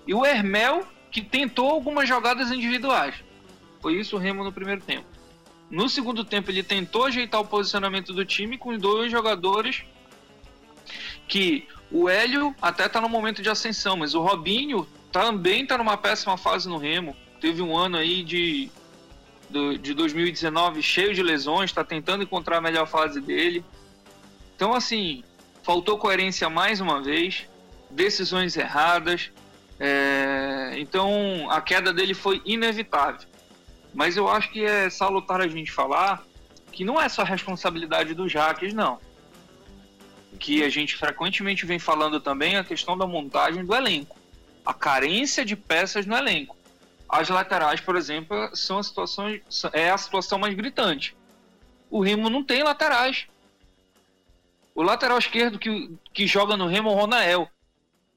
e 0.08 0.14
o 0.14 0.26
Hermel 0.26 0.86
que 1.12 1.22
tentou 1.22 1.70
algumas 1.70 2.08
jogadas 2.08 2.52
individuais. 2.52 3.16
Foi 3.82 3.96
isso 3.96 4.16
o 4.16 4.20
Remo 4.20 4.44
no 4.44 4.52
primeiro 4.52 4.82
tempo. 4.82 5.06
No 5.70 5.88
segundo 5.88 6.26
tempo, 6.26 6.50
ele 6.50 6.64
tentou 6.64 7.06
ajeitar 7.06 7.40
o 7.40 7.46
posicionamento 7.46 8.12
do 8.12 8.26
time 8.26 8.58
com 8.58 8.76
dois 8.78 9.12
jogadores 9.12 9.84
que 11.28 11.68
o 11.92 12.10
Hélio 12.10 12.56
até 12.60 12.88
está 12.88 13.00
no 13.00 13.08
momento 13.08 13.42
de 13.42 13.50
ascensão, 13.50 13.96
mas 13.96 14.16
o 14.16 14.22
Robinho 14.22 14.88
também 15.12 15.64
está 15.64 15.78
numa 15.78 15.96
péssima 15.96 16.38
fase 16.38 16.68
no 16.68 16.78
Remo. 16.78 17.16
Teve 17.40 17.62
um 17.62 17.78
ano 17.78 17.98
aí 17.98 18.24
de, 18.24 18.72
de 19.50 19.94
2019 19.94 20.82
cheio 20.82 21.14
de 21.14 21.24
lesões, 21.24 21.70
está 21.70 21.84
tentando 21.84 22.24
encontrar 22.24 22.58
a 22.58 22.62
melhor 22.62 22.88
fase 22.88 23.20
dele. 23.20 23.64
Então, 24.56 24.74
assim, 24.74 25.24
faltou 25.64 25.98
coerência 25.98 26.50
mais 26.50 26.80
uma 26.80 27.02
vez, 27.02 27.48
decisões 27.90 28.56
erradas. 28.56 29.32
É... 29.80 30.74
Então, 30.78 31.50
a 31.50 31.62
queda 31.62 31.92
dele 31.92 32.14
foi 32.14 32.42
inevitável. 32.46 33.28
Mas 33.94 34.18
eu 34.18 34.28
acho 34.28 34.52
que 34.52 34.64
é 34.64 34.90
salutar 34.90 35.42
a 35.42 35.48
gente 35.48 35.72
falar 35.72 36.24
que 36.72 36.84
não 36.84 37.02
é 37.02 37.10
só 37.10 37.24
responsabilidade 37.24 38.14
do 38.14 38.30
Jaques, 38.30 38.74
não. 38.74 39.00
Que 40.40 40.64
a 40.64 40.70
gente 40.70 40.96
frequentemente 40.96 41.66
vem 41.66 41.80
falando 41.80 42.20
também 42.20 42.56
a 42.56 42.64
questão 42.64 42.98
da 42.98 43.08
montagem 43.08 43.66
do 43.66 43.74
elenco. 43.74 44.18
A 44.64 44.74
carência 44.74 45.44
de 45.44 45.56
peças 45.56 46.06
no 46.06 46.16
elenco. 46.16 46.56
As 47.10 47.28
laterais, 47.28 47.82
por 47.82 47.96
exemplo, 47.96 48.56
são 48.56 48.78
a 48.78 48.84
situação, 48.84 49.26
é 49.74 49.90
a 49.90 49.98
situação 49.98 50.38
mais 50.38 50.54
gritante. 50.54 51.18
O 51.90 52.02
Remo 52.02 52.30
não 52.30 52.44
tem 52.44 52.62
laterais. 52.62 53.26
O 54.76 54.84
lateral 54.84 55.18
esquerdo 55.18 55.58
que, 55.58 55.92
que 56.14 56.28
joga 56.28 56.56
no 56.56 56.68
Remo 56.68 56.90
é 56.90 56.94
o 56.94 56.96
Ronael. 56.96 57.50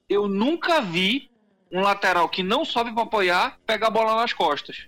Eu 0.08 0.28
nunca 0.28 0.82
vi 0.82 1.30
um 1.72 1.80
lateral 1.80 2.28
que 2.28 2.42
não 2.42 2.66
sobe 2.66 2.92
para 2.92 3.02
apoiar 3.02 3.58
pegar 3.66 3.86
a 3.86 3.90
bola 3.90 4.14
nas 4.16 4.34
costas. 4.34 4.86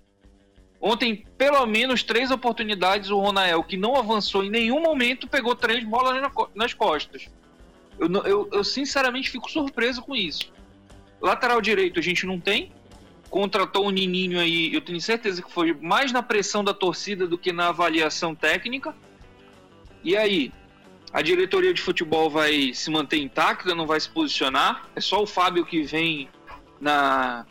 Ontem, 0.79 1.27
pelo 1.39 1.65
menos 1.65 2.03
três 2.03 2.31
oportunidades, 2.31 3.09
o 3.09 3.19
Ronael, 3.19 3.65
que 3.65 3.75
não 3.75 3.97
avançou 3.97 4.45
em 4.45 4.51
nenhum 4.51 4.83
momento, 4.83 5.27
pegou 5.27 5.57
três 5.57 5.83
bolas 5.83 6.31
nas 6.55 6.75
costas. 6.75 7.27
Eu, 7.99 8.13
eu, 8.25 8.49
eu, 8.53 8.63
sinceramente 8.63 9.31
fico 9.31 9.51
surpreso 9.51 10.03
com 10.03 10.15
isso. 10.15 10.53
Lateral 11.23 11.63
direito 11.63 11.99
a 11.99 12.03
gente 12.03 12.27
não 12.27 12.39
tem. 12.39 12.71
Contratou 13.35 13.89
o 13.89 13.91
Nininho 13.91 14.39
aí, 14.39 14.73
eu 14.73 14.81
tenho 14.81 15.01
certeza 15.01 15.43
que 15.43 15.51
foi 15.51 15.75
mais 15.75 16.13
na 16.13 16.23
pressão 16.23 16.63
da 16.63 16.73
torcida 16.73 17.27
do 17.27 17.37
que 17.37 17.53
na 17.53 17.71
avaliação 17.71 18.33
técnica. 18.33 18.95
E 20.05 20.17
aí, 20.17 20.53
a 21.13 21.21
diretoria 21.21 21.75
de 21.75 21.83
futebol 21.83 22.31
vai 22.31 22.73
se 22.73 22.89
manter 22.93 23.17
intacta, 23.17 23.75
não 23.75 23.89
vai 23.89 23.99
se 23.99 24.09
posicionar. 24.09 24.89
É 24.95 25.01
só 25.01 25.21
o 25.21 25.27
Fábio 25.27 25.67
que 25.67 25.83
vem 25.83 26.29
na, 26.81 27.45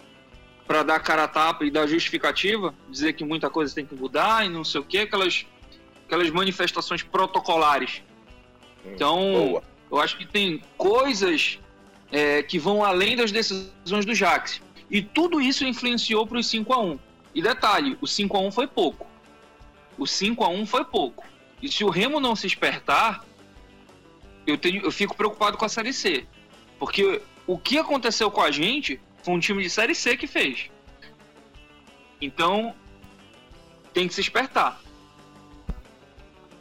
para 0.65 0.83
dar 0.83 1.01
cara 1.01 1.25
a 1.25 1.27
tapa 1.27 1.65
e 1.65 1.69
dar 1.69 1.85
justificativa, 1.85 2.73
dizer 2.89 3.11
que 3.11 3.25
muita 3.25 3.49
coisa 3.49 3.75
tem 3.75 3.85
que 3.85 3.93
mudar 3.93 4.45
e 4.45 4.49
não 4.49 4.63
sei 4.63 4.79
o 4.79 4.85
que, 4.85 4.99
aquelas, 4.99 5.45
aquelas 6.05 6.29
manifestações 6.29 7.03
protocolares. 7.03 8.01
Hum, 8.85 8.91
então, 8.95 9.17
boa. 9.17 9.63
eu 9.91 9.99
acho 9.99 10.17
que 10.17 10.25
tem 10.25 10.61
coisas 10.77 11.59
é, 12.09 12.41
que 12.41 12.57
vão 12.57 12.85
além 12.85 13.17
das 13.17 13.33
decisões 13.33 14.05
do 14.05 14.15
Jax. 14.15 14.61
E 14.93 15.01
tudo 15.01 15.41
isso 15.41 15.65
influenciou 15.65 16.27
para 16.27 16.37
os 16.37 16.45
5 16.45 16.71
a 16.71 16.79
1 16.79 16.99
E 17.33 17.41
detalhe, 17.41 17.97
o 17.99 18.05
5 18.05 18.37
a 18.37 18.39
1 18.39 18.51
foi 18.51 18.67
pouco. 18.67 19.07
O 19.97 20.05
5 20.05 20.43
a 20.43 20.49
1 20.49 20.67
foi 20.67 20.85
pouco. 20.85 21.25
E 21.59 21.67
se 21.67 21.83
o 21.83 21.89
Remo 21.89 22.19
não 22.19 22.35
se 22.35 22.45
espertar, 22.45 23.25
eu, 24.45 24.55
tenho, 24.55 24.83
eu 24.83 24.91
fico 24.91 25.15
preocupado 25.15 25.57
com 25.57 25.65
a 25.65 25.69
Série 25.69 25.91
C. 25.91 26.27
Porque 26.77 27.23
o 27.47 27.57
que 27.57 27.79
aconteceu 27.79 28.29
com 28.29 28.41
a 28.41 28.51
gente 28.51 29.01
foi 29.23 29.33
um 29.33 29.39
time 29.39 29.63
de 29.63 29.69
Série 29.71 29.95
C 29.95 30.15
que 30.15 30.27
fez. 30.27 30.69
Então, 32.21 32.75
tem 33.95 34.07
que 34.07 34.13
se 34.13 34.21
espertar. 34.21 34.79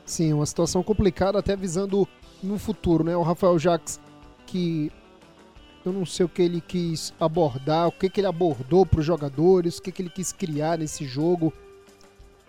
Sim, 0.06 0.32
uma 0.32 0.46
situação 0.46 0.82
complicada, 0.82 1.38
até 1.38 1.54
visando 1.54 2.08
no 2.42 2.58
futuro, 2.58 3.04
né? 3.04 3.14
O 3.14 3.22
Rafael 3.22 3.58
Jacques, 3.58 4.00
que 4.46 4.90
eu 5.84 5.92
não 5.92 6.06
sei 6.06 6.26
o 6.26 6.28
que 6.28 6.42
ele 6.42 6.60
quis 6.60 7.12
abordar, 7.18 7.88
o 7.88 7.92
que, 7.92 8.08
que 8.08 8.20
ele 8.20 8.26
abordou 8.26 8.86
para 8.86 9.00
os 9.00 9.06
jogadores, 9.06 9.78
o 9.78 9.82
que, 9.82 9.92
que 9.92 10.02
ele 10.02 10.10
quis 10.10 10.32
criar 10.32 10.78
nesse 10.78 11.04
jogo. 11.04 11.52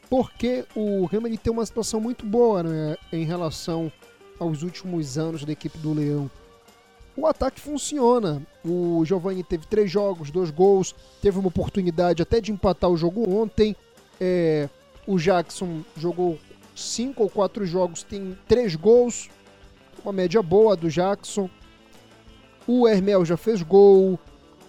Porque 0.10 0.66
o 0.76 1.06
Remo 1.06 1.28
tem 1.38 1.52
uma 1.52 1.66
situação 1.66 2.00
muito 2.00 2.26
boa 2.26 2.62
né, 2.62 2.98
em 3.12 3.24
relação 3.24 3.92
aos 4.40 4.62
últimos 4.62 5.18
anos 5.18 5.44
da 5.44 5.52
equipe 5.52 5.78
do 5.78 5.94
Leão 5.94 6.30
o 7.16 7.28
ataque 7.28 7.62
funciona. 7.62 8.42
O 8.66 9.04
Giovanni 9.06 9.44
teve 9.44 9.66
três 9.68 9.90
jogos, 9.90 10.32
dois 10.32 10.50
gols, 10.50 10.96
teve 11.22 11.38
uma 11.38 11.48
oportunidade 11.48 12.22
até 12.22 12.42
de 12.42 12.52
empatar 12.52 12.90
o 12.90 12.98
jogo 12.98 13.30
ontem. 13.30 13.76
É, 14.20 14.68
o 15.06 15.18
Jackson 15.18 15.82
jogou 15.96 16.40
cinco 16.76 17.24
ou 17.24 17.30
quatro 17.30 17.66
jogos, 17.66 18.04
tem 18.04 18.38
três 18.48 18.76
gols, 18.76 19.30
uma 20.04 20.12
média 20.12 20.42
boa 20.42 20.76
do 20.76 20.90
Jackson. 20.90 21.50
O 22.66 22.88
Hermel 22.88 23.26
já 23.26 23.38
fez 23.38 23.62
gol, 23.62 24.20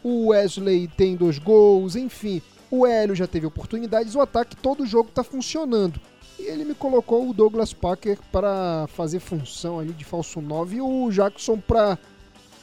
o 0.03 0.29
Wesley 0.29 0.89
tem 0.89 1.17
dois 1.17 1.39
gols, 1.39 1.97
enfim. 1.97 2.43
O 2.71 2.87
Hélio 2.87 3.15
já 3.15 3.27
teve 3.27 3.47
oportunidades, 3.47 4.15
o 4.15 4.21
ataque 4.21 4.57
todo 4.57 4.87
jogo 4.87 5.09
está 5.09 5.23
funcionando. 5.23 6.01
E 6.39 6.43
ele 6.43 6.65
me 6.65 6.75
colocou 6.75 7.29
o 7.29 7.33
Douglas 7.33 7.73
Packer 7.73 8.19
para 8.33 8.87
fazer 8.89 9.21
função 9.21 9.79
ali 9.79 9.93
de 9.93 10.05
falso 10.05 10.41
9 10.41 10.77
e 10.77 10.81
o 10.81 11.11
Jackson 11.11 11.59
para 11.59 11.97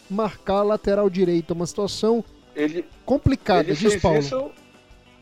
marcar 0.09 0.57
a 0.57 0.63
lateral 0.63 1.09
direito. 1.09 1.51
Uma 1.53 1.65
situação 1.65 2.23
ele, 2.55 2.85
complicada, 3.05 3.69
ele 3.69 3.75
diz 3.75 3.95
Paulo. 3.95 4.19
Isso, 4.19 4.51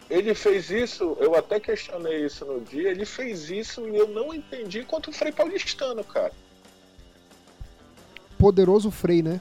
ele 0.09 0.33
fez 0.33 0.71
isso, 0.71 1.15
eu 1.19 1.35
até 1.35 1.59
questionei 1.59 2.25
isso 2.25 2.43
no 2.43 2.59
dia, 2.61 2.89
ele 2.89 3.05
fez 3.05 3.51
isso 3.51 3.87
e 3.87 3.95
eu 3.95 4.07
não 4.07 4.33
entendi 4.33 4.83
quanto 4.83 5.11
o 5.11 5.13
Frei 5.13 5.31
Paulistano, 5.31 6.03
cara. 6.03 6.33
Poderoso 8.39 8.89
Frei, 8.89 9.21
né? 9.21 9.39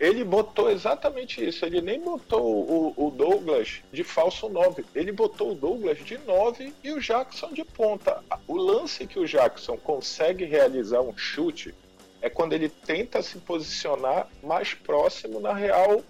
Ele 0.00 0.24
botou 0.24 0.70
exatamente 0.70 1.46
isso. 1.46 1.62
Ele 1.66 1.82
nem 1.82 2.00
botou 2.00 2.42
o, 2.42 2.94
o, 2.96 3.10
Douglas 3.10 3.82
de 3.92 4.02
falso 4.02 4.48
9. 4.48 4.86
Ele 4.94 5.12
botou 5.12 5.52
o 5.52 5.54
Douglas 5.54 5.98
de 5.98 6.16
9 6.16 6.72
e 6.82 6.90
o 6.90 6.98
Jackson 6.98 7.52
de 7.52 7.62
ponta. 7.64 8.24
O 8.48 8.56
lance 8.56 9.06
que 9.06 9.18
o 9.18 9.26
Jackson 9.26 9.76
consegue 9.76 10.46
realizar 10.46 11.02
um 11.02 11.14
chute 11.14 11.74
é 12.22 12.30
quando 12.30 12.54
ele 12.54 12.70
tenta 12.70 13.22
se 13.22 13.36
posicionar 13.38 14.26
mais 14.42 14.72
próximo 14.72 15.38
na 15.38 15.52
real 15.52 16.02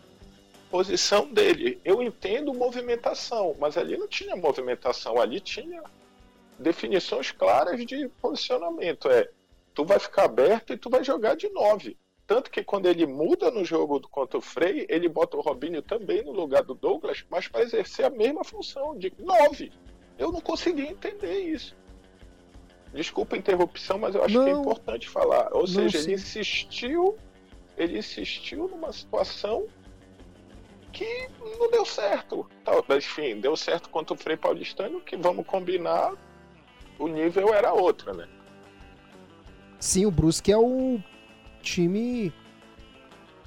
posição 0.70 1.26
dele. 1.26 1.80
Eu 1.84 2.00
entendo 2.00 2.54
movimentação, 2.54 3.56
mas 3.58 3.76
ali 3.76 3.96
não 3.96 4.06
tinha 4.06 4.36
movimentação, 4.36 5.20
ali 5.20 5.40
tinha 5.40 5.82
definições 6.56 7.32
claras 7.32 7.84
de 7.84 8.08
posicionamento. 8.20 9.08
É, 9.08 9.28
tu 9.74 9.84
vai 9.84 9.98
ficar 9.98 10.24
aberto 10.26 10.72
e 10.72 10.78
tu 10.78 10.88
vai 10.88 11.02
jogar 11.02 11.34
de 11.34 11.48
nove. 11.48 11.96
Tanto 12.30 12.48
que 12.48 12.62
quando 12.62 12.86
ele 12.86 13.06
muda 13.06 13.50
no 13.50 13.64
jogo 13.64 14.00
contra 14.08 14.38
o 14.38 14.40
Frei, 14.40 14.86
ele 14.88 15.08
bota 15.08 15.36
o 15.36 15.40
Robinho 15.40 15.82
também 15.82 16.22
no 16.22 16.30
lugar 16.30 16.62
do 16.62 16.76
Douglas, 16.76 17.24
mas 17.28 17.48
para 17.48 17.62
exercer 17.62 18.04
a 18.04 18.10
mesma 18.10 18.44
função 18.44 18.96
de 18.96 19.12
nove. 19.18 19.72
Eu 20.16 20.30
não 20.30 20.40
consegui 20.40 20.82
entender 20.82 21.40
isso. 21.40 21.74
Desculpa 22.94 23.34
a 23.34 23.38
interrupção, 23.40 23.98
mas 23.98 24.14
eu 24.14 24.22
acho 24.22 24.32
não, 24.32 24.44
que 24.44 24.50
é 24.50 24.52
importante 24.52 25.08
falar. 25.08 25.52
Ou 25.52 25.66
seja, 25.66 25.98
ele 25.98 26.12
insistiu, 26.12 27.18
ele 27.76 27.98
insistiu 27.98 28.68
numa 28.68 28.92
situação 28.92 29.66
que 30.92 31.28
não 31.58 31.68
deu 31.68 31.84
certo. 31.84 32.48
Enfim, 32.96 33.40
deu 33.40 33.56
certo 33.56 33.88
contra 33.88 34.14
o 34.14 34.16
Frei 34.16 34.36
Paulistano, 34.36 35.00
que 35.00 35.16
vamos 35.16 35.44
combinar, 35.44 36.14
o 36.96 37.08
nível 37.08 37.52
era 37.52 37.72
outro, 37.72 38.14
né? 38.16 38.28
Sim, 39.80 40.06
o 40.06 40.12
Brusque 40.12 40.52
é 40.52 40.56
o 40.56 41.02
time 41.62 42.32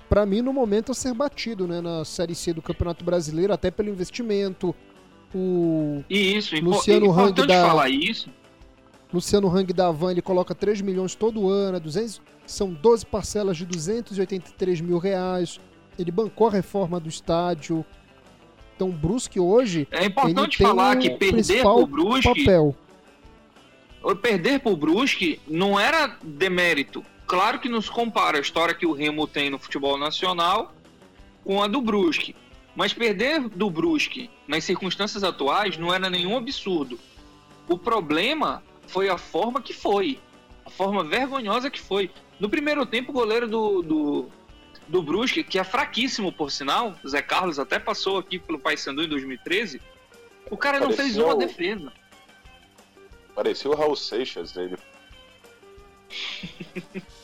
para 0.10 0.26
mim 0.26 0.42
no 0.42 0.54
momento 0.54 0.92
a 0.92 0.96
ser 0.96 1.14
batido, 1.14 1.68
né, 1.68 1.82
na 1.82 2.06
Série 2.06 2.36
C 2.36 2.54
do 2.54 2.62
Campeonato 2.62 3.04
Brasileiro, 3.04 3.52
até 3.52 3.72
pelo 3.72 3.90
investimento. 3.90 4.76
O 5.34 6.04
isso, 6.08 6.56
Luciano 6.64 7.12
Hang 7.12 7.48
da 7.48 7.68
falar 7.68 7.90
isso 7.90 8.30
Luciano 9.14 9.48
Hang 9.48 9.72
da 9.72 9.88
Havan, 9.88 10.12
ele 10.12 10.22
coloca 10.24 10.56
3 10.56 10.82
milhões 10.82 11.14
todo 11.14 11.48
ano, 11.48 11.80
200, 11.80 12.20
são 12.48 12.74
12 12.74 13.06
parcelas 13.06 13.56
de 13.56 13.66
283 13.66 14.82
mil 14.82 14.98
reais. 14.98 15.60
Ele 16.00 16.10
bancou 16.10 16.48
a 16.48 16.52
reforma 16.52 17.00
do 17.00 17.08
estádio. 17.08 17.86
Então, 18.76 18.90
o 18.90 18.92
Brusque 18.92 19.40
hoje. 19.40 19.88
É 19.92 20.06
importante 20.06 20.58
falar 20.58 20.98
que 20.98 21.12
perder 21.12 21.62
pro 21.62 21.86
Brusque. 21.86 22.44
Papel. 22.44 22.76
Perder 24.20 24.60
pro 24.60 24.76
Brusque 24.76 25.40
não 25.48 25.80
era 25.80 26.18
demérito. 26.24 27.06
Claro 27.34 27.58
que 27.58 27.68
nos 27.68 27.90
compara 27.90 28.38
a 28.38 28.42
história 28.42 28.76
que 28.76 28.86
o 28.86 28.92
Remo 28.92 29.26
tem 29.26 29.50
no 29.50 29.58
futebol 29.58 29.98
nacional 29.98 30.72
com 31.44 31.64
a 31.64 31.68
do 31.68 31.82
Brusque. 31.82 32.36
Mas 32.76 32.94
perder 32.94 33.50
do 33.50 33.72
Brusque 33.72 34.30
nas 34.48 34.64
circunstâncias 34.64 35.24
atuais 35.24 35.76
não 35.76 35.92
era 35.92 36.12
nenhum 36.12 36.38
absurdo. 36.38 37.00
O 37.68 37.76
problema 37.76 38.62
foi 38.86 39.10
a 39.10 39.18
forma 39.18 39.64
que 39.64 39.74
foi. 39.74 40.20
A 40.64 40.70
forma 40.70 41.04
vergonhosa 41.04 41.72
que 41.72 41.82
foi. 41.82 42.12
No 42.40 42.48
primeiro 42.48 42.86
tempo, 42.86 43.10
o 43.10 43.14
goleiro 43.14 43.48
do, 43.48 43.82
do, 43.82 44.30
do 44.88 45.02
Brusque, 45.02 45.44
que 45.44 45.58
é 45.58 45.64
fraquíssimo, 45.64 46.32
por 46.32 46.52
sinal, 46.52 46.94
Zé 47.04 47.24
Carlos 47.24 47.58
até 47.58 47.80
passou 47.80 48.20
aqui 48.20 48.38
pelo 48.38 48.60
Paysandu 48.60 49.02
em 49.02 49.10
2013, 49.10 49.82
o 50.52 50.56
cara 50.56 50.80
não 50.80 50.92
fez 50.92 51.18
uma 51.18 51.36
defesa. 51.36 51.92
Parecia 53.34 53.72
o 53.72 53.76
Raul 53.76 53.96
Seixas 53.96 54.52
dele. 54.52 54.78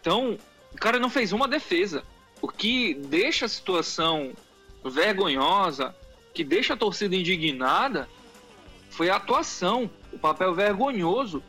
então, 0.00 0.38
o 0.72 0.76
cara 0.76 0.98
não 0.98 1.10
fez 1.10 1.32
uma 1.32 1.46
defesa. 1.46 2.02
O 2.40 2.48
que 2.48 2.94
deixa 2.94 3.44
a 3.44 3.48
situação 3.48 4.32
vergonhosa, 4.82 5.94
que 6.32 6.42
deixa 6.42 6.72
a 6.72 6.76
torcida 6.76 7.14
indignada, 7.14 8.08
foi 8.88 9.10
a 9.10 9.16
atuação, 9.16 9.90
o 10.12 10.18
papel 10.18 10.54
vergonhoso 10.54 11.42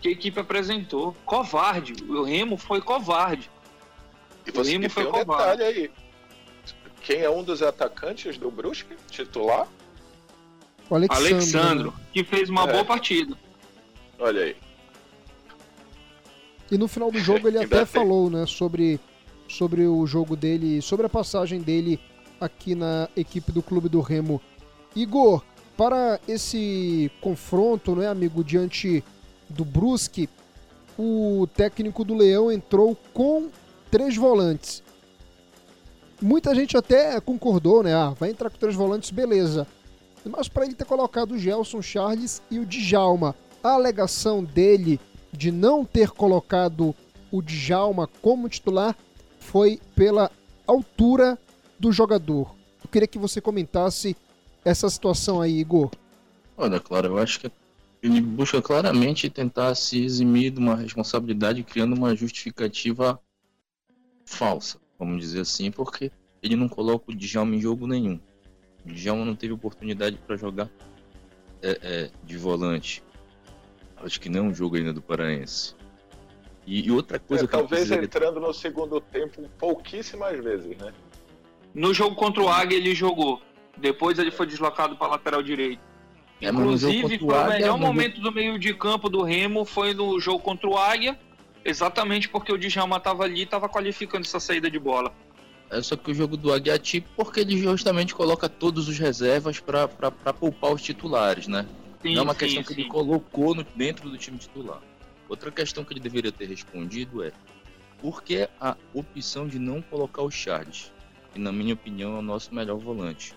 que 0.00 0.08
a 0.08 0.12
equipe 0.12 0.38
apresentou. 0.38 1.14
Covarde. 1.24 2.04
O 2.04 2.22
Remo 2.22 2.56
foi 2.56 2.80
covarde. 2.80 3.50
E 4.46 4.52
você 4.52 4.70
o 4.70 4.72
Remo 4.80 4.90
foi 4.90 5.06
um 5.06 5.10
covarde. 5.10 5.58
detalhe 5.58 5.62
aí. 5.62 5.90
Quem 7.02 7.20
é 7.20 7.30
um 7.30 7.42
dos 7.42 7.62
atacantes 7.62 8.38
do 8.38 8.50
Brusque, 8.50 8.96
titular? 9.10 9.66
O 10.88 10.94
Alexandre, 10.94 11.32
Alexandro, 11.32 11.94
que 12.12 12.22
fez 12.22 12.48
uma 12.48 12.62
é. 12.62 12.72
boa 12.72 12.84
partida. 12.84 13.36
Olha 14.18 14.44
aí. 14.44 14.67
E 16.70 16.78
no 16.78 16.88
final 16.88 17.10
do 17.10 17.18
jogo 17.18 17.48
ele 17.48 17.58
até 17.62 17.84
falou, 17.84 18.28
né, 18.30 18.46
sobre, 18.46 19.00
sobre 19.48 19.86
o 19.86 20.06
jogo 20.06 20.36
dele, 20.36 20.82
sobre 20.82 21.06
a 21.06 21.08
passagem 21.08 21.60
dele 21.60 22.00
aqui 22.40 22.74
na 22.74 23.08
equipe 23.16 23.52
do 23.52 23.62
Clube 23.62 23.88
do 23.88 24.00
Remo. 24.00 24.40
Igor, 24.94 25.42
para 25.76 26.20
esse 26.26 27.10
confronto, 27.20 27.94
né, 27.94 28.08
amigo, 28.08 28.42
diante 28.42 29.02
do 29.48 29.64
Brusque, 29.64 30.28
o 30.98 31.46
técnico 31.54 32.04
do 32.04 32.14
Leão 32.16 32.50
entrou 32.50 32.96
com 33.14 33.48
três 33.90 34.16
volantes. 34.16 34.82
Muita 36.20 36.54
gente 36.54 36.76
até 36.76 37.20
concordou, 37.20 37.82
né? 37.82 37.94
Ah, 37.94 38.10
vai 38.10 38.30
entrar 38.30 38.50
com 38.50 38.58
três 38.58 38.74
volantes, 38.74 39.10
beleza. 39.10 39.66
Mas 40.24 40.48
para 40.48 40.64
ele 40.64 40.74
ter 40.74 40.84
colocado 40.84 41.32
o 41.32 41.38
Gelson 41.38 41.80
Charles 41.80 42.42
e 42.50 42.58
o 42.58 42.66
Djalma, 42.66 43.36
a 43.62 43.70
alegação 43.70 44.42
dele 44.42 45.00
de 45.32 45.50
não 45.50 45.84
ter 45.84 46.10
colocado 46.10 46.94
o 47.30 47.42
Djalma 47.42 48.08
como 48.22 48.48
titular 48.48 48.96
foi 49.38 49.80
pela 49.94 50.30
altura 50.66 51.38
do 51.78 51.92
jogador. 51.92 52.54
Eu 52.82 52.88
queria 52.90 53.08
que 53.08 53.18
você 53.18 53.40
comentasse 53.40 54.16
essa 54.64 54.88
situação 54.88 55.40
aí, 55.40 55.58
Igor. 55.58 55.90
Olha, 56.56 56.80
claro, 56.80 57.08
eu 57.08 57.18
acho 57.18 57.40
que 57.40 57.50
ele 58.02 58.20
busca 58.20 58.60
claramente 58.62 59.28
tentar 59.28 59.74
se 59.74 60.02
eximir 60.04 60.52
de 60.52 60.58
uma 60.58 60.76
responsabilidade 60.76 61.62
criando 61.62 61.94
uma 61.94 62.14
justificativa 62.14 63.20
falsa, 64.24 64.78
vamos 64.98 65.20
dizer 65.20 65.40
assim, 65.40 65.70
porque 65.70 66.12
ele 66.42 66.54
não 66.54 66.68
coloca 66.68 67.10
o 67.10 67.14
Djalma 67.14 67.56
em 67.56 67.60
jogo 67.60 67.86
nenhum. 67.86 68.20
O 68.84 68.92
Djalma 68.92 69.24
não 69.24 69.34
teve 69.34 69.52
oportunidade 69.52 70.16
para 70.26 70.36
jogar 70.36 70.70
é, 71.62 71.78
é, 71.82 72.10
de 72.24 72.36
volante. 72.36 73.02
Acho 74.02 74.20
que 74.20 74.28
não 74.28 74.40
é 74.40 74.42
um 74.42 74.54
jogo 74.54 74.76
ainda 74.76 74.92
do 74.92 75.02
Paraense. 75.02 75.74
E, 76.66 76.86
e 76.86 76.90
outra 76.90 77.18
coisa 77.18 77.44
é, 77.44 77.46
que 77.46 77.52
talvez 77.52 77.90
entrando 77.90 78.38
no 78.40 78.52
segundo 78.52 79.00
tempo 79.00 79.48
pouquíssimas 79.58 80.38
vezes, 80.42 80.76
né? 80.76 80.92
No 81.74 81.94
jogo 81.94 82.14
contra 82.14 82.42
o 82.42 82.48
Águia 82.48 82.76
ele 82.76 82.94
jogou. 82.94 83.40
Depois 83.76 84.18
ele 84.18 84.30
foi 84.30 84.46
deslocado 84.46 84.96
para 84.96 85.08
lateral 85.08 85.42
direito. 85.42 85.80
É, 86.40 86.48
Inclusive, 86.48 87.18
foi 87.18 87.28
o 87.28 87.48
melhor 87.48 87.78
momento 87.78 88.20
do 88.20 88.30
meio 88.30 88.58
de 88.58 88.72
campo 88.74 89.08
do 89.08 89.22
Remo 89.22 89.64
foi 89.64 89.92
no 89.92 90.20
jogo 90.20 90.40
contra 90.40 90.68
o 90.68 90.76
Águia, 90.76 91.18
exatamente 91.64 92.28
porque 92.28 92.52
o 92.52 92.58
Djalma 92.58 92.98
estava 92.98 93.24
ali 93.24 93.40
e 93.40 93.42
estava 93.42 93.68
qualificando 93.68 94.24
essa 94.24 94.38
saída 94.38 94.70
de 94.70 94.78
bola. 94.78 95.12
É 95.70 95.82
só 95.82 95.96
que 95.96 96.10
o 96.10 96.14
jogo 96.14 96.36
do 96.36 96.52
Águia 96.52 96.74
é 96.74 96.78
tipo 96.78 97.08
porque 97.16 97.40
ele 97.40 97.58
justamente 97.58 98.14
coloca 98.14 98.48
todos 98.48 98.88
os 98.88 98.98
reservas 98.98 99.58
para 99.58 100.32
poupar 100.32 100.72
os 100.72 100.82
titulares, 100.82 101.46
né? 101.48 101.66
Sim, 102.02 102.14
Não 102.14 102.20
é 102.20 102.24
uma 102.24 102.32
sim, 102.32 102.38
questão 102.38 102.62
sim. 102.62 102.74
que 102.74 102.80
ele 102.80 102.88
colocou 102.88 103.54
no, 103.54 103.64
dentro 103.74 104.08
do 104.08 104.16
time 104.16 104.38
titular. 104.38 104.80
Outra 105.28 105.50
questão 105.50 105.84
que 105.84 105.92
ele 105.92 106.00
deveria 106.00 106.32
ter 106.32 106.46
respondido 106.46 107.22
é 107.22 107.32
por 108.00 108.22
que 108.22 108.48
a 108.60 108.76
opção 108.94 109.46
de 109.46 109.58
não 109.58 109.82
colocar 109.82 110.22
o 110.22 110.30
Charles, 110.30 110.92
que 111.32 111.38
na 111.38 111.52
minha 111.52 111.74
opinião 111.74 112.16
é 112.16 112.18
o 112.20 112.22
nosso 112.22 112.54
melhor 112.54 112.78
volante 112.78 113.34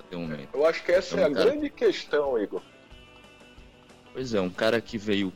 até 0.00 0.16
o 0.16 0.20
momento. 0.20 0.48
Eu 0.54 0.66
acho 0.66 0.82
que 0.82 0.92
essa 0.92 1.16
é, 1.16 1.18
um 1.18 1.22
é 1.22 1.24
a 1.24 1.34
cara... 1.34 1.50
grande 1.50 1.70
questão, 1.70 2.38
Igor. 2.38 2.62
Pois 4.12 4.34
é, 4.34 4.40
um 4.40 4.50
cara 4.50 4.80
que 4.80 4.98
veio 4.98 5.32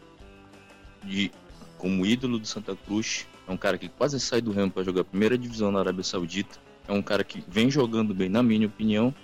de 1.05 1.31
como 1.79 2.05
ídolo 2.05 2.39
do 2.39 2.47
Santa 2.47 2.75
Cruz, 2.75 3.27
é 3.47 3.53
um 3.53 3.57
cara 3.57 3.79
que 3.79 3.89
quase 3.89 4.19
sai 4.19 4.41
do 4.41 4.51
Remo 4.51 4.71
para 4.71 4.83
jogar 4.83 5.03
a 5.03 5.05
primeira 5.05 5.39
divisão 5.39 5.71
na 5.71 5.79
Arábia 5.79 6.03
Saudita, 6.03 6.59
é 6.89 6.93
um 6.93 7.03
cara 7.03 7.23
que 7.23 7.45
vem 7.47 7.71
jogando 7.71 8.15
bem, 8.15 8.29
na 8.29 8.43
minha 8.43 8.67
opinião, 8.67 9.15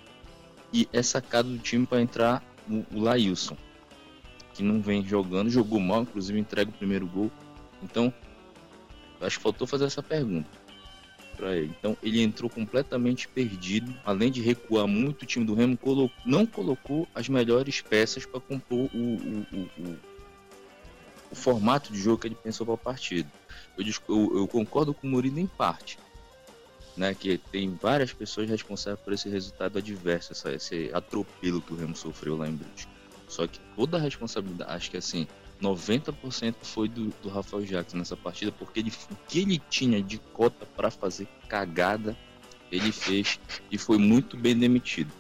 e 0.73 0.89
é 0.93 1.03
sacado 1.03 1.49
do 1.49 1.59
time 1.59 1.87
para 1.87 2.01
entrar 2.01 2.43
o, 2.69 3.01
Lailson, 3.01 3.57
que 4.55 4.63
não 4.63 4.81
vem 4.81 5.05
jogando, 5.05 5.51
jogou 5.51 5.81
mal, 5.81 6.03
inclusive 6.03 6.39
entrega 6.39 6.71
o 6.71 6.75
primeiro 6.75 7.07
gol. 7.07 7.31
Então, 7.83 8.13
acho 9.21 9.39
que 9.39 9.43
faltou 9.43 9.67
fazer 9.67 9.85
essa 9.85 10.03
pergunta 10.03 10.49
para 11.37 11.57
ele. 11.57 11.75
Então, 11.79 11.97
ele 12.03 12.23
entrou 12.23 12.49
completamente 12.49 13.27
perdido, 13.27 13.95
além 14.05 14.31
de 14.31 14.41
recuar 14.41 14.87
muito 14.87 15.23
o 15.23 15.27
time 15.27 15.45
do 15.45 15.55
Remo, 15.55 15.77
colocou, 15.77 16.17
não 16.25 16.47
colocou 16.47 17.09
as 17.15 17.29
melhores 17.29 17.81
peças 17.81 18.25
para 18.25 18.41
compor 18.41 18.91
o, 18.93 18.99
o, 18.99 19.47
o, 19.53 19.99
o, 21.31 21.35
formato 21.35 21.93
de 21.93 21.99
jogo 21.99 22.19
que 22.19 22.29
ele 22.29 22.35
pensou 22.35 22.67
para 22.67 22.75
a 22.75 22.79
partida. 22.79 23.29
Eu, 23.77 23.85
eu, 23.85 24.39
eu 24.39 24.49
concordo 24.49 24.93
com 24.93 25.07
o 25.07 25.11
Murilo 25.11 25.39
em 25.39 25.47
parte, 25.47 25.99
né, 26.97 27.15
que 27.15 27.39
tem 27.51 27.79
várias 27.81 28.13
pessoas 28.13 28.49
responsáveis 28.49 29.01
por 29.05 29.13
esse 29.13 29.29
resultado 29.29 29.79
adverso, 29.79 30.33
essa, 30.33 30.53
esse 30.53 30.91
atropelo 30.93 31.61
que 31.61 31.73
o 31.73 31.77
Remo 31.77 31.97
sofreu 31.97 32.37
lá 32.37 32.49
em 32.49 32.55
Brusque. 32.55 32.93
Só 33.29 33.47
que 33.47 33.59
toda 33.75 33.97
a 33.97 34.01
responsabilidade, 34.01 34.71
acho 34.71 34.91
que 34.91 34.97
assim, 34.97 35.27
90% 35.63 36.55
foi 36.63 36.89
do, 36.89 37.13
do 37.23 37.29
Rafael 37.29 37.65
Jackson 37.65 37.97
nessa 37.97 38.17
partida, 38.17 38.53
porque 38.53 38.81
ele, 38.81 38.93
o 39.11 39.17
que 39.29 39.41
ele 39.41 39.63
tinha 39.71 40.03
de 40.03 40.19
cota 40.19 40.67
para 40.77 40.91
fazer 40.91 41.27
cagada, 41.49 42.17
ele 42.71 42.93
fez 42.93 43.39
e 43.71 43.79
foi 43.79 43.97
muito 43.97 44.37
bem 44.37 44.57
demitido. 44.57 45.11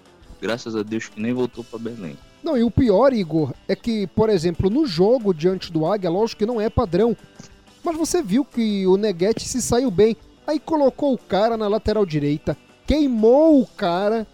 Graças 0.40 0.74
a 0.74 0.82
Deus 0.82 1.08
que 1.08 1.20
nem 1.20 1.32
voltou 1.32 1.62
para 1.62 1.78
Belém. 1.78 2.18
Não, 2.42 2.58
e 2.58 2.64
o 2.64 2.70
pior, 2.70 3.12
Igor, 3.12 3.54
é 3.68 3.76
que, 3.76 4.08
por 4.08 4.28
exemplo, 4.28 4.68
no 4.68 4.85
jogo 4.85 5.32
diante 5.32 5.70
do 5.70 5.87
Águia, 5.87 6.11
lógico 6.11 6.40
que 6.40 6.46
não 6.46 6.61
é 6.61 6.68
padrão, 6.68 7.16
mas 7.85 7.96
você 7.96 8.20
viu 8.20 8.44
que 8.44 8.85
o 8.87 8.96
Neguete 8.96 9.48
se 9.48 9.62
saiu 9.62 9.90
bem. 9.90 10.16
Aí 10.46 10.59
colocou 10.59 11.14
o 11.14 11.18
cara 11.18 11.57
na 11.57 11.68
lateral 11.68 12.05
direita, 12.05 12.57
queimou 12.87 13.61
o 13.61 13.66
cara 13.66 14.26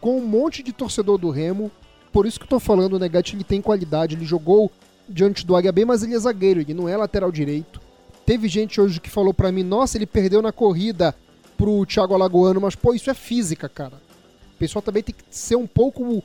com 0.00 0.18
um 0.18 0.26
monte 0.26 0.62
de 0.62 0.72
torcedor 0.72 1.18
do 1.18 1.30
Remo. 1.30 1.70
Por 2.12 2.26
isso 2.26 2.38
que 2.38 2.44
eu 2.44 2.50
tô 2.50 2.60
falando, 2.60 2.94
o 2.94 2.98
Negatti 2.98 3.34
ele 3.34 3.44
tem 3.44 3.60
qualidade, 3.60 4.14
ele 4.14 4.24
jogou 4.24 4.70
diante 5.08 5.46
do 5.46 5.56
Águia 5.56 5.72
bem, 5.72 5.84
mas 5.84 6.02
ele 6.02 6.14
é 6.14 6.18
zagueiro, 6.18 6.60
ele 6.60 6.74
não 6.74 6.88
é 6.88 6.96
lateral 6.96 7.32
direito. 7.32 7.80
Teve 8.24 8.48
gente 8.48 8.80
hoje 8.80 9.00
que 9.00 9.10
falou 9.10 9.34
para 9.34 9.50
mim, 9.50 9.62
nossa, 9.62 9.98
ele 9.98 10.06
perdeu 10.06 10.40
na 10.40 10.52
corrida 10.52 11.14
pro 11.56 11.84
Thiago 11.86 12.14
Alagoano, 12.14 12.60
mas 12.60 12.74
pô, 12.74 12.94
isso 12.94 13.10
é 13.10 13.14
física, 13.14 13.68
cara. 13.68 14.00
O 14.54 14.58
pessoal 14.58 14.82
também 14.82 15.02
tem 15.02 15.14
que 15.14 15.24
ser 15.30 15.56
um 15.56 15.66
pouco 15.66 16.22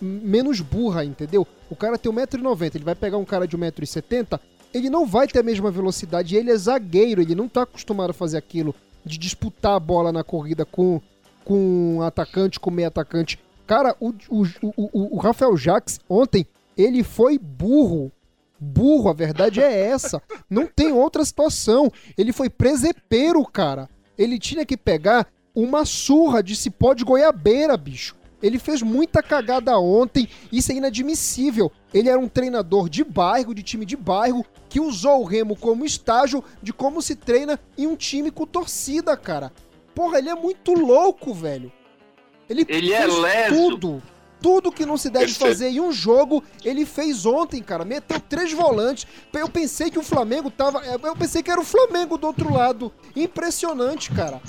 menos 0.00 0.60
burra, 0.60 1.04
entendeu? 1.04 1.46
O 1.68 1.76
cara 1.76 1.98
tem 1.98 2.12
1,90m, 2.12 2.74
ele 2.74 2.84
vai 2.84 2.94
pegar 2.94 3.16
um 3.18 3.24
cara 3.24 3.46
de 3.46 3.56
1,70m, 3.56 4.38
ele 4.72 4.90
não 4.90 5.06
vai 5.06 5.26
ter 5.26 5.40
a 5.40 5.42
mesma 5.42 5.70
velocidade. 5.70 6.36
Ele 6.36 6.50
é 6.50 6.56
zagueiro, 6.56 7.20
ele 7.20 7.34
não 7.34 7.48
tá 7.48 7.62
acostumado 7.62 8.10
a 8.10 8.14
fazer 8.14 8.38
aquilo 8.38 8.74
de 9.04 9.18
disputar 9.18 9.74
a 9.74 9.80
bola 9.80 10.12
na 10.12 10.22
corrida 10.22 10.64
com, 10.64 11.00
com 11.44 11.96
um 11.96 12.02
atacante, 12.02 12.60
com 12.60 12.70
meio 12.70 12.88
atacante. 12.88 13.38
Cara, 13.66 13.96
o, 14.00 14.12
o, 14.28 14.44
o, 14.76 15.16
o 15.16 15.18
Rafael 15.18 15.56
Jaques 15.56 16.00
ontem, 16.08 16.46
ele 16.76 17.02
foi 17.02 17.38
burro. 17.38 18.10
Burro, 18.58 19.08
a 19.08 19.14
verdade 19.14 19.60
é 19.60 19.86
essa. 19.88 20.22
Não 20.48 20.66
tem 20.66 20.92
outra 20.92 21.24
situação. 21.24 21.90
Ele 22.16 22.32
foi 22.32 22.50
presepeiro, 22.50 23.44
cara. 23.46 23.88
Ele 24.18 24.38
tinha 24.38 24.66
que 24.66 24.76
pegar 24.76 25.26
uma 25.54 25.84
surra 25.84 26.42
de 26.42 26.54
cipó 26.54 26.92
de 26.92 27.04
goiabeira, 27.04 27.76
bicho. 27.76 28.14
Ele 28.42 28.58
fez 28.58 28.82
muita 28.82 29.22
cagada 29.22 29.78
ontem, 29.78 30.28
isso 30.50 30.72
é 30.72 30.76
inadmissível. 30.76 31.70
Ele 31.92 32.08
era 32.08 32.18
um 32.18 32.28
treinador 32.28 32.88
de 32.88 33.04
bairro, 33.04 33.54
de 33.54 33.62
time 33.62 33.84
de 33.84 33.96
bairro, 33.96 34.44
que 34.68 34.80
usou 34.80 35.20
o 35.20 35.24
Remo 35.24 35.56
como 35.56 35.84
estágio 35.84 36.42
de 36.62 36.72
como 36.72 37.02
se 37.02 37.14
treina 37.14 37.58
em 37.76 37.86
um 37.86 37.96
time 37.96 38.30
com 38.30 38.46
torcida, 38.46 39.16
cara. 39.16 39.52
Porra, 39.94 40.18
ele 40.18 40.28
é 40.28 40.34
muito 40.34 40.72
louco, 40.72 41.34
velho. 41.34 41.70
Ele, 42.48 42.64
ele 42.68 42.92
é 42.92 43.02
fez 43.02 43.14
é 43.14 43.20
leso. 43.20 43.54
tudo. 43.54 44.02
Tudo 44.40 44.72
que 44.72 44.86
não 44.86 44.96
se 44.96 45.10
deve 45.10 45.34
fazer 45.34 45.68
em 45.68 45.80
um 45.80 45.92
jogo, 45.92 46.42
ele 46.64 46.86
fez 46.86 47.26
ontem, 47.26 47.62
cara. 47.62 47.84
Meteu 47.84 48.18
três 48.18 48.50
volantes. 48.52 49.06
Eu 49.34 49.50
pensei 49.50 49.90
que 49.90 49.98
o 49.98 50.02
Flamengo 50.02 50.50
tava. 50.50 50.82
Eu 50.82 51.14
pensei 51.14 51.42
que 51.42 51.50
era 51.50 51.60
o 51.60 51.64
Flamengo 51.64 52.16
do 52.16 52.26
outro 52.26 52.52
lado. 52.52 52.90
Impressionante, 53.14 54.10
cara. 54.10 54.40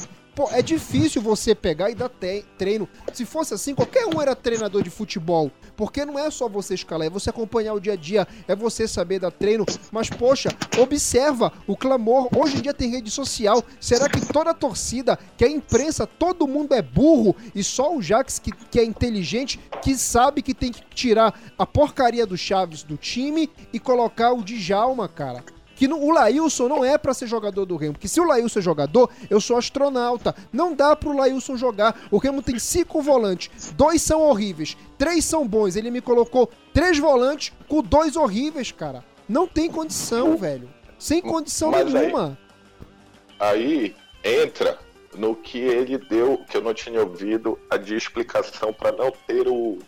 Pô, 0.42 0.50
é 0.52 0.64
difícil 0.64 1.22
você 1.22 1.54
pegar 1.54 1.92
e 1.92 1.94
dar 1.94 2.10
treino. 2.58 2.90
Se 3.14 3.28
fosse 3.28 3.54
assim, 3.54 3.76
qualquer 3.76 4.08
um 4.08 4.20
era 4.20 4.36
treinador 4.36 4.82
de 4.82 4.90
futebol. 4.90 5.52
Porque 5.78 6.04
não 6.04 6.18
é 6.18 6.32
só 6.32 6.50
você 6.50 6.74
escalar, 6.74 7.06
é 7.06 7.12
você 7.12 7.30
acompanhar 7.30 7.76
o 7.76 7.80
dia 7.80 7.94
a 7.94 7.96
dia, 7.96 8.28
é 8.48 8.56
você 8.56 8.88
saber 8.88 9.20
dar 9.20 9.30
treino. 9.30 9.68
Mas, 9.92 10.10
poxa, 10.10 10.50
observa 10.80 11.54
o 11.68 11.78
clamor. 11.78 12.28
Hoje 12.36 12.58
em 12.58 12.62
dia 12.62 12.74
tem 12.74 12.90
rede 12.90 13.12
social. 13.12 13.64
Será 13.80 14.10
que 14.10 14.20
toda 14.34 14.50
a 14.50 14.56
torcida, 14.56 15.16
que 15.38 15.46
a 15.46 15.48
imprensa, 15.48 16.08
todo 16.08 16.48
mundo 16.48 16.74
é 16.74 16.82
burro 16.82 17.36
e 17.54 17.64
só 17.64 17.96
o 17.96 18.02
Jax 18.02 18.40
que, 18.40 18.52
que 18.52 18.80
é 18.80 18.84
inteligente, 18.84 19.60
que 19.84 19.96
sabe 19.96 20.42
que 20.42 20.56
tem 20.56 20.72
que 20.72 20.82
tirar 20.96 21.40
a 21.56 21.68
porcaria 21.68 22.26
do 22.26 22.36
Chaves 22.36 22.82
do 22.82 22.98
time 22.98 23.48
e 23.72 23.80
colocar 23.80 24.34
o 24.34 24.44
Djalma, 24.44 25.08
cara? 25.08 25.44
Que 25.82 25.88
no, 25.88 25.98
o 25.98 26.12
Lailson 26.12 26.68
não 26.68 26.86
é 26.86 26.96
para 26.96 27.12
ser 27.12 27.26
jogador 27.26 27.66
do 27.66 27.76
Remo. 27.76 27.94
Porque 27.94 28.08
se 28.08 28.22
o 28.22 28.24
Lailson 28.24 28.60
é 28.60 28.62
jogador, 28.62 29.10
eu 29.32 29.42
sou 29.42 29.58
astronauta. 29.58 30.36
Não 30.54 30.76
dá 30.76 30.96
pro 30.96 31.18
Lailson 31.18 31.58
jogar. 31.58 32.00
O 32.12 32.20
Remo 32.20 32.44
tem 32.44 32.60
cinco 32.60 33.02
volantes. 33.02 33.72
Dois 33.72 34.00
são 34.00 34.22
horríveis. 34.22 34.78
Três 34.96 35.26
são 35.26 35.48
bons. 35.48 35.76
Ele 35.76 35.90
me 35.90 36.00
colocou 36.00 36.52
três 36.72 37.00
volantes 37.00 37.52
com 37.68 37.82
dois 37.82 38.16
horríveis, 38.16 38.72
cara. 38.72 39.04
Não 39.28 39.48
tem 39.48 39.72
condição, 39.72 40.38
velho. 40.38 40.70
Sem 41.00 41.20
condição 41.20 41.72
Mas 41.72 41.92
nenhuma. 41.92 42.38
Aí, 43.40 43.96
aí 44.24 44.44
entra 44.44 44.78
no 45.18 45.36
que 45.36 45.58
ele 45.58 45.98
deu, 45.98 46.46
que 46.48 46.58
eu 46.58 46.62
não 46.62 46.76
tinha 46.76 47.02
ouvido, 47.02 47.58
a 47.72 47.78
de 47.78 47.96
explicação 47.96 48.72
para 48.72 48.92
não 48.92 49.12
ter 49.26 49.48
o, 49.48 49.80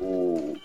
o 0.00 0.56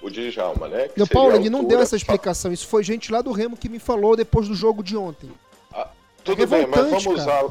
o 0.00 0.10
Djalma, 0.10 0.68
né? 0.68 0.90
Não, 0.96 1.06
Paulo, 1.06 1.34
ele 1.34 1.50
não 1.50 1.64
deu 1.64 1.80
essa 1.80 1.96
explicação. 1.96 2.52
Isso 2.52 2.66
foi 2.66 2.82
gente 2.82 3.10
lá 3.10 3.20
do 3.20 3.32
Remo 3.32 3.56
que 3.56 3.68
me 3.68 3.78
falou 3.78 4.16
depois 4.16 4.48
do 4.48 4.54
jogo 4.54 4.82
de 4.82 4.96
ontem. 4.96 5.30
Ah, 5.72 5.88
tudo 6.24 6.42
é 6.42 6.46
bem, 6.46 6.66
mas 6.66 6.90
vamos 6.90 7.06
usá-la. 7.06 7.50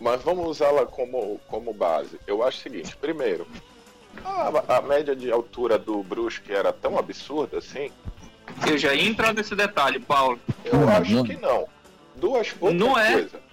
Mas 0.00 0.22
vamos 0.22 0.46
usá-la 0.46 0.86
como, 0.86 1.40
como 1.48 1.72
base. 1.72 2.18
Eu 2.26 2.42
acho 2.42 2.58
o 2.58 2.62
seguinte: 2.62 2.96
primeiro, 2.96 3.46
a, 4.24 4.76
a 4.76 4.82
média 4.82 5.14
de 5.14 5.30
altura 5.30 5.78
do 5.78 6.02
Brusque 6.02 6.52
era 6.52 6.72
tão 6.72 6.98
absurda 6.98 7.58
assim. 7.58 7.90
Eu 8.66 8.78
já 8.78 8.94
ia 8.94 9.08
entrar 9.08 9.34
nesse 9.34 9.54
detalhe, 9.54 10.00
Paulo. 10.00 10.38
Eu 10.64 10.88
acho 10.88 11.24
que 11.24 11.36
não. 11.36 11.66
Duas 12.16 12.54
outra 12.60 12.78
não 12.78 12.98
é. 12.98 13.12
coisa. 13.12 13.48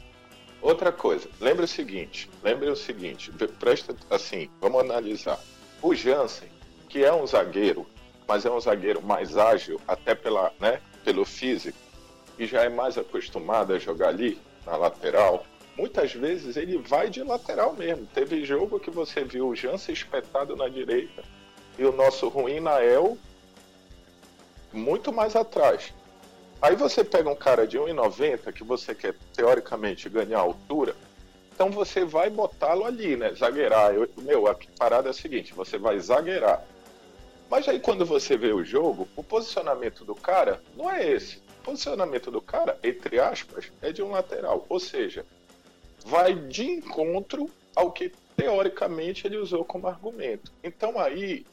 Outra 0.62 0.92
coisa, 0.92 1.30
lembre 1.40 1.66
o 1.66 1.68
seguinte, 1.68 2.28
lembre 2.44 2.68
o 2.70 2.76
seguinte, 2.76 3.32
presta 3.60 3.96
assim, 4.10 4.50
vamos 4.60 4.82
analisar. 4.82 5.40
O 5.80 5.94
Jansen, 5.94 6.50
que 6.90 7.04
é 7.04 7.14
um 7.14 7.28
zagueiro 7.28 7.86
mas 8.28 8.46
é 8.46 8.52
um 8.52 8.60
zagueiro 8.60 9.02
mais 9.02 9.38
ágil, 9.38 9.80
até 9.88 10.16
pela, 10.16 10.52
né, 10.60 10.82
pelo 11.04 11.26
físico, 11.26 11.78
e 12.38 12.46
já 12.46 12.64
é 12.64 12.70
mais 12.70 12.98
acostumado 12.98 13.74
a 13.74 13.80
jogar 13.80 14.10
ali 14.10 14.40
na 14.66 14.76
lateral. 14.76 15.46
Muitas 15.78 16.14
vezes 16.14 16.56
ele 16.56 16.78
vai 16.78 17.10
de 17.10 17.22
lateral 17.22 17.74
mesmo. 17.74 18.08
Teve 18.14 18.46
jogo 18.46 18.80
que 18.80 18.90
você 18.90 19.24
viu 19.24 19.48
o 19.48 19.56
Jansen 19.56 19.94
espetado 19.94 20.56
na 20.56 20.70
direita 20.70 21.24
e 21.78 21.84
o 21.84 21.92
nosso 21.92 22.28
ruim 22.30 22.60
Nael 22.60 23.18
muito 24.72 25.12
mais 25.12 25.36
atrás. 25.36 25.94
Aí 26.62 26.76
você 26.76 27.04
pega 27.04 27.30
um 27.30 27.36
cara 27.36 27.68
de 27.68 27.78
1,90 27.78 28.52
que 28.54 28.64
você 28.64 28.96
quer 28.96 29.14
teoricamente 29.34 30.10
ganhar 30.10 30.40
altura, 30.40 30.96
então 31.54 31.70
você 31.70 32.04
vai 32.04 32.30
botá-lo 32.30 32.86
ali, 32.86 33.16
né? 33.16 33.34
Zagueirar. 33.34 33.94
Eu, 33.94 34.10
meu, 34.18 34.48
a 34.48 34.56
parada 34.78 35.10
é 35.10 35.12
a 35.12 35.14
seguinte: 35.14 35.54
você 35.54 35.78
vai 35.78 36.00
zagueirar 36.00 36.66
mas 37.50 37.68
aí 37.68 37.80
quando 37.80 38.06
você 38.06 38.38
vê 38.38 38.54
o 38.54 38.64
jogo, 38.64 39.08
o 39.16 39.24
posicionamento 39.24 40.04
do 40.04 40.16
cara 40.16 40.62
não 40.76 40.92
é 40.92 41.10
esse. 41.12 41.38
O 41.60 41.64
posicionamento 41.64 42.30
do 42.30 42.42
cara, 42.42 42.78
entre 42.84 43.20
aspas, 43.20 43.72
é 43.82 43.92
de 43.92 44.02
um 44.04 44.12
lateral. 44.12 44.66
Ou 44.70 44.80
seja, 44.80 45.26
vai 46.06 46.36
de 46.36 46.64
encontro 46.64 47.50
ao 47.76 47.92
que 47.92 48.12
teoricamente 48.36 49.26
ele 49.26 49.38
usou 49.38 49.64
como 49.66 49.88
argumento. 49.88 50.52
Então 50.64 51.00
aí 51.00 51.46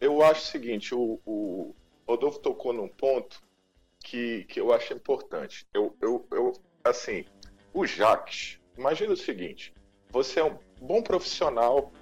eu 0.00 0.22
acho 0.22 0.42
o 0.42 0.46
seguinte, 0.46 0.94
o, 0.94 1.20
o 1.24 1.74
Rodolfo 2.06 2.40
tocou 2.40 2.72
num 2.72 2.88
ponto 2.88 3.40
que, 4.02 4.44
que 4.44 4.60
eu 4.60 4.72
acho 4.72 4.92
importante. 4.92 5.66
Eu, 5.72 5.96
eu, 6.00 6.26
eu, 6.32 6.52
assim, 6.82 7.24
o 7.72 7.86
Jaques, 7.86 8.58
imagina 8.76 9.12
o 9.12 9.16
seguinte, 9.16 9.72
você 10.10 10.40
é 10.40 10.44
um 10.44 10.58
bom 10.80 11.02
profissional, 11.02 11.92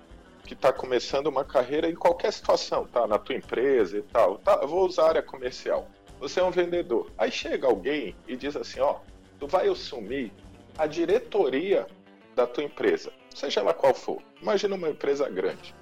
que 0.50 0.54
está 0.54 0.72
começando 0.72 1.28
uma 1.28 1.44
carreira 1.44 1.88
em 1.88 1.94
qualquer 1.94 2.32
situação, 2.32 2.84
tá? 2.84 3.06
Na 3.06 3.20
tua 3.20 3.36
empresa 3.36 3.98
e 3.98 4.02
tal. 4.02 4.36
Tá, 4.38 4.56
vou 4.66 4.84
usar 4.84 5.04
a 5.04 5.08
área 5.10 5.22
comercial. 5.22 5.88
Você 6.18 6.40
é 6.40 6.44
um 6.44 6.50
vendedor. 6.50 7.08
Aí 7.16 7.30
chega 7.30 7.68
alguém 7.68 8.16
e 8.26 8.34
diz 8.34 8.56
assim, 8.56 8.80
ó, 8.80 8.96
tu 9.38 9.46
vai 9.46 9.68
assumir 9.68 10.32
a 10.76 10.88
diretoria 10.88 11.86
da 12.34 12.48
tua 12.48 12.64
empresa, 12.64 13.12
seja 13.32 13.60
ela 13.60 13.72
qual 13.72 13.94
for. 13.94 14.20
Imagina 14.42 14.74
uma 14.74 14.90
empresa 14.90 15.28
grande. 15.30 15.72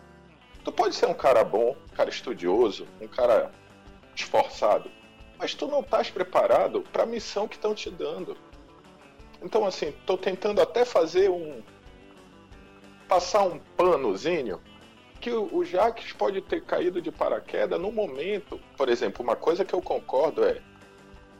Tu 0.62 0.70
pode 0.70 0.94
ser 0.94 1.06
um 1.06 1.14
cara 1.14 1.42
bom, 1.44 1.74
um 1.90 1.94
cara 1.94 2.10
estudioso, 2.10 2.86
um 3.00 3.08
cara 3.08 3.50
esforçado, 4.14 4.90
mas 5.38 5.54
tu 5.54 5.66
não 5.66 5.80
estás 5.80 6.10
preparado 6.10 6.82
para 6.92 7.04
a 7.04 7.06
missão 7.06 7.48
que 7.48 7.56
estão 7.56 7.74
te 7.74 7.90
dando. 7.90 8.36
Então, 9.42 9.64
assim, 9.64 9.88
estou 9.88 10.18
tentando 10.18 10.60
até 10.60 10.84
fazer 10.84 11.30
um, 11.30 11.62
passar 13.08 13.42
um 13.42 13.58
panozinho 13.76 14.60
que 15.20 15.32
o, 15.32 15.64
Jaques 15.64 16.12
pode 16.12 16.40
ter 16.42 16.62
caído 16.62 17.02
de 17.02 17.10
paraquedas 17.10 17.80
no 17.80 17.90
momento. 17.90 18.60
Por 18.76 18.88
exemplo, 18.88 19.24
uma 19.24 19.34
coisa 19.34 19.64
que 19.64 19.74
eu 19.74 19.82
concordo 19.82 20.44
é 20.44 20.60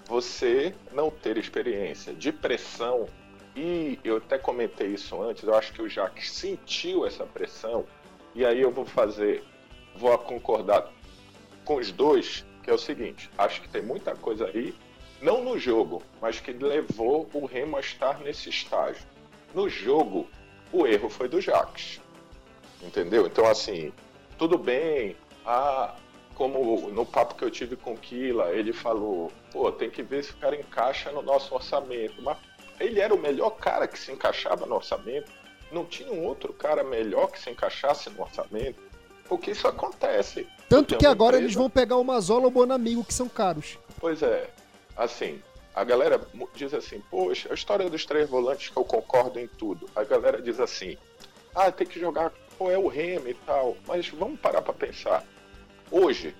você 0.06 0.74
não 0.92 1.10
ter 1.10 1.36
experiência 1.36 2.12
de 2.12 2.32
pressão 2.32 3.06
e 3.54 3.98
eu 4.02 4.16
até 4.16 4.38
comentei 4.38 4.88
isso 4.88 5.20
antes, 5.22 5.44
eu 5.44 5.54
acho 5.54 5.72
que 5.72 5.82
o 5.82 5.88
Jaques 5.88 6.30
sentiu 6.30 7.06
essa 7.06 7.24
pressão 7.24 7.84
e 8.34 8.44
aí 8.44 8.60
eu 8.60 8.70
vou 8.70 8.86
fazer, 8.86 9.44
vou 9.94 10.16
concordar 10.18 10.90
com 11.64 11.76
os 11.76 11.92
dois, 11.92 12.44
que 12.62 12.70
é 12.70 12.72
o 12.72 12.78
seguinte, 12.78 13.30
acho 13.36 13.60
que 13.60 13.68
tem 13.68 13.82
muita 13.82 14.14
coisa 14.14 14.46
aí, 14.46 14.74
não 15.20 15.42
no 15.42 15.58
jogo, 15.58 16.02
mas 16.20 16.40
que 16.40 16.52
levou 16.52 17.28
o 17.32 17.44
Remo 17.46 17.76
a 17.76 17.80
estar 17.80 18.20
nesse 18.20 18.48
estágio. 18.48 19.04
No 19.54 19.68
jogo, 19.68 20.28
o 20.72 20.86
erro 20.86 21.08
foi 21.08 21.28
do 21.28 21.40
Jacques. 21.40 22.00
Entendeu? 22.82 23.26
Então, 23.26 23.46
assim, 23.46 23.92
tudo 24.36 24.56
bem. 24.56 25.16
Ah, 25.44 25.94
como 26.34 26.88
no 26.90 27.04
papo 27.04 27.34
que 27.34 27.44
eu 27.44 27.50
tive 27.50 27.76
com 27.76 27.94
o 27.94 27.98
Kila, 27.98 28.52
ele 28.52 28.72
falou: 28.72 29.32
pô, 29.50 29.70
tem 29.72 29.90
que 29.90 30.02
ver 30.02 30.22
se 30.22 30.32
o 30.32 30.36
cara 30.36 30.54
encaixa 30.56 31.10
no 31.10 31.22
nosso 31.22 31.54
orçamento. 31.54 32.22
Mas 32.22 32.38
ele 32.78 33.00
era 33.00 33.14
o 33.14 33.18
melhor 33.18 33.50
cara 33.50 33.88
que 33.88 33.98
se 33.98 34.12
encaixava 34.12 34.64
no 34.64 34.76
orçamento. 34.76 35.30
Não 35.72 35.84
tinha 35.84 36.12
um 36.12 36.24
outro 36.24 36.52
cara 36.52 36.82
melhor 36.84 37.30
que 37.30 37.40
se 37.40 37.50
encaixasse 37.50 38.08
no 38.10 38.22
orçamento. 38.22 38.80
Porque 39.28 39.50
isso 39.50 39.68
acontece. 39.68 40.46
Tanto 40.68 40.96
que 40.96 41.06
agora 41.06 41.36
empresa... 41.36 41.44
eles 41.44 41.54
vão 41.54 41.68
pegar 41.68 41.96
o 41.96 42.04
Mazola 42.04 42.42
ou 42.42 42.48
o 42.48 42.50
Bonamigo, 42.50 43.04
que 43.04 43.12
são 43.12 43.28
caros. 43.28 43.78
Pois 44.00 44.22
é. 44.22 44.48
Assim, 44.96 45.42
a 45.78 45.84
galera 45.84 46.20
diz 46.56 46.74
assim, 46.74 47.00
poxa, 47.08 47.52
a 47.52 47.54
história 47.54 47.88
dos 47.88 48.04
três 48.04 48.28
volantes 48.28 48.68
que 48.68 48.76
eu 48.76 48.84
concordo 48.84 49.38
em 49.38 49.46
tudo. 49.46 49.88
A 49.94 50.02
galera 50.02 50.42
diz 50.42 50.58
assim, 50.58 50.98
ah, 51.54 51.70
tem 51.70 51.86
que 51.86 52.00
jogar, 52.00 52.32
qual 52.56 52.68
é 52.68 52.76
o 52.76 52.88
Remo 52.88 53.28
e 53.28 53.34
tal. 53.34 53.76
Mas 53.86 54.08
vamos 54.08 54.40
parar 54.40 54.60
para 54.60 54.74
pensar. 54.74 55.24
Hoje, 55.88 56.34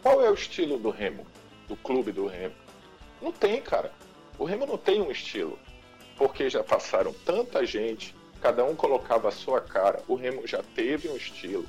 qual 0.00 0.22
é 0.24 0.30
o 0.30 0.34
estilo 0.34 0.78
do 0.78 0.90
Remo? 0.90 1.26
Do 1.66 1.74
clube 1.74 2.12
do 2.12 2.28
Remo? 2.28 2.54
Não 3.20 3.32
tem, 3.32 3.60
cara. 3.60 3.90
O 4.38 4.44
Remo 4.44 4.64
não 4.64 4.78
tem 4.78 5.02
um 5.02 5.10
estilo. 5.10 5.58
Porque 6.16 6.48
já 6.48 6.62
passaram 6.62 7.12
tanta 7.26 7.66
gente, 7.66 8.14
cada 8.40 8.64
um 8.64 8.76
colocava 8.76 9.28
a 9.28 9.32
sua 9.32 9.60
cara. 9.60 10.00
O 10.06 10.14
Remo 10.14 10.46
já 10.46 10.62
teve 10.76 11.08
um 11.08 11.16
estilo. 11.16 11.66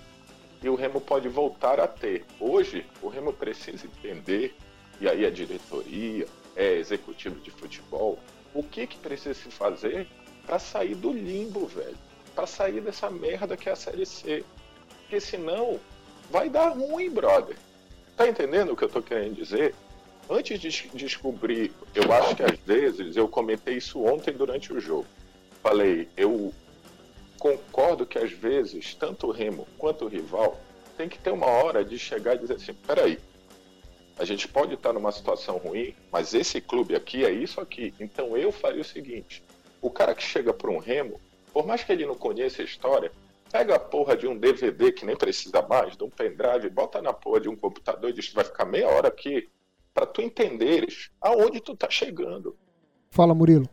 E 0.61 0.69
o 0.69 0.75
Remo 0.75 1.01
pode 1.01 1.27
voltar 1.27 1.79
a 1.79 1.87
ter. 1.87 2.23
Hoje, 2.39 2.85
o 3.01 3.07
Remo 3.07 3.33
precisa 3.33 3.87
entender, 3.87 4.55
e 5.01 5.09
aí 5.09 5.25
a 5.25 5.31
diretoria, 5.31 6.27
é 6.55 6.73
executivo 6.73 7.39
de 7.39 7.51
futebol, 7.51 8.19
o 8.53 8.63
que 8.63 8.85
que 8.85 8.97
precisa 8.97 9.33
se 9.33 9.49
fazer 9.49 10.07
para 10.45 10.59
sair 10.59 10.95
do 10.95 11.11
limbo, 11.11 11.65
velho? 11.65 11.97
Para 12.35 12.47
sair 12.47 12.81
dessa 12.81 13.09
merda 13.09 13.57
que 13.57 13.69
é 13.69 13.71
a 13.71 13.75
Série 13.75 14.05
C. 14.05 14.43
Porque 14.99 15.19
senão 15.19 15.79
vai 16.29 16.49
dar 16.49 16.69
ruim, 16.69 17.09
brother. 17.09 17.55
Tá 18.15 18.27
entendendo 18.27 18.73
o 18.73 18.75
que 18.75 18.83
eu 18.83 18.89
tô 18.89 19.01
querendo 19.01 19.35
dizer? 19.35 19.73
Antes 20.29 20.59
de 20.59 20.69
descobrir, 20.93 21.73
eu 21.93 22.11
acho 22.13 22.35
que 22.35 22.43
às 22.43 22.57
vezes, 22.59 23.15
eu 23.15 23.27
comentei 23.27 23.77
isso 23.77 24.03
ontem 24.03 24.33
durante 24.33 24.71
o 24.71 24.79
jogo. 24.79 25.07
Falei, 25.61 26.07
eu 26.15 26.53
concordo 27.39 28.05
que 28.05 28.17
às 28.17 28.31
vezes, 28.31 28.95
tanto 28.95 29.27
o 29.27 29.31
Remo 29.31 29.67
quanto 29.77 30.05
o 30.05 30.07
rival 30.07 30.59
tem 30.95 31.09
que 31.09 31.19
ter 31.19 31.31
uma 31.31 31.47
hora 31.47 31.83
de 31.83 31.97
chegar 31.99 32.35
e 32.35 32.39
dizer 32.39 32.55
assim: 32.55 32.73
peraí, 32.73 33.19
a 34.17 34.25
gente 34.25 34.47
pode 34.47 34.75
estar 34.75 34.93
numa 34.93 35.11
situação 35.11 35.57
ruim, 35.57 35.95
mas 36.11 36.33
esse 36.33 36.61
clube 36.61 36.95
aqui 36.95 37.25
é 37.25 37.31
isso 37.31 37.59
aqui. 37.59 37.93
Então 37.99 38.37
eu 38.37 38.51
faria 38.51 38.81
o 38.81 38.85
seguinte: 38.85 39.43
o 39.81 39.89
cara 39.89 40.13
que 40.13 40.23
chega 40.23 40.53
para 40.53 40.69
um 40.69 40.77
remo, 40.77 41.19
por 41.51 41.65
mais 41.65 41.83
que 41.83 41.91
ele 41.91 42.05
não 42.05 42.15
conheça 42.15 42.61
a 42.61 42.65
história, 42.65 43.11
pega 43.51 43.75
a 43.75 43.79
porra 43.79 44.15
de 44.15 44.27
um 44.27 44.37
DVD 44.37 44.91
que 44.91 45.05
nem 45.05 45.15
precisa 45.15 45.61
mais, 45.61 45.95
de 45.95 46.03
um 46.03 46.09
pendrive, 46.09 46.69
bota 46.69 47.01
na 47.01 47.13
porra 47.13 47.39
de 47.39 47.49
um 47.49 47.55
computador 47.55 48.09
e 48.09 48.13
diz 48.13 48.29
que 48.29 48.35
vai 48.35 48.43
ficar 48.43 48.65
meia 48.65 48.87
hora 48.87 49.07
aqui 49.07 49.47
para 49.93 50.07
tu 50.07 50.21
entenderes 50.21 51.11
aonde 51.21 51.59
tu 51.59 51.75
tá 51.75 51.89
chegando. 51.89 52.57
Fala, 53.11 53.33
Murilo. 53.35 53.69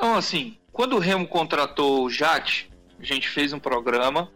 Não, 0.00 0.14
assim, 0.14 0.56
quando 0.72 0.94
o 0.94 1.00
Remo 1.00 1.26
contratou 1.26 2.04
o 2.04 2.10
Jacques, 2.10 2.68
a 2.98 3.04
gente 3.04 3.28
fez 3.28 3.52
um 3.52 3.58
programa 3.58 4.30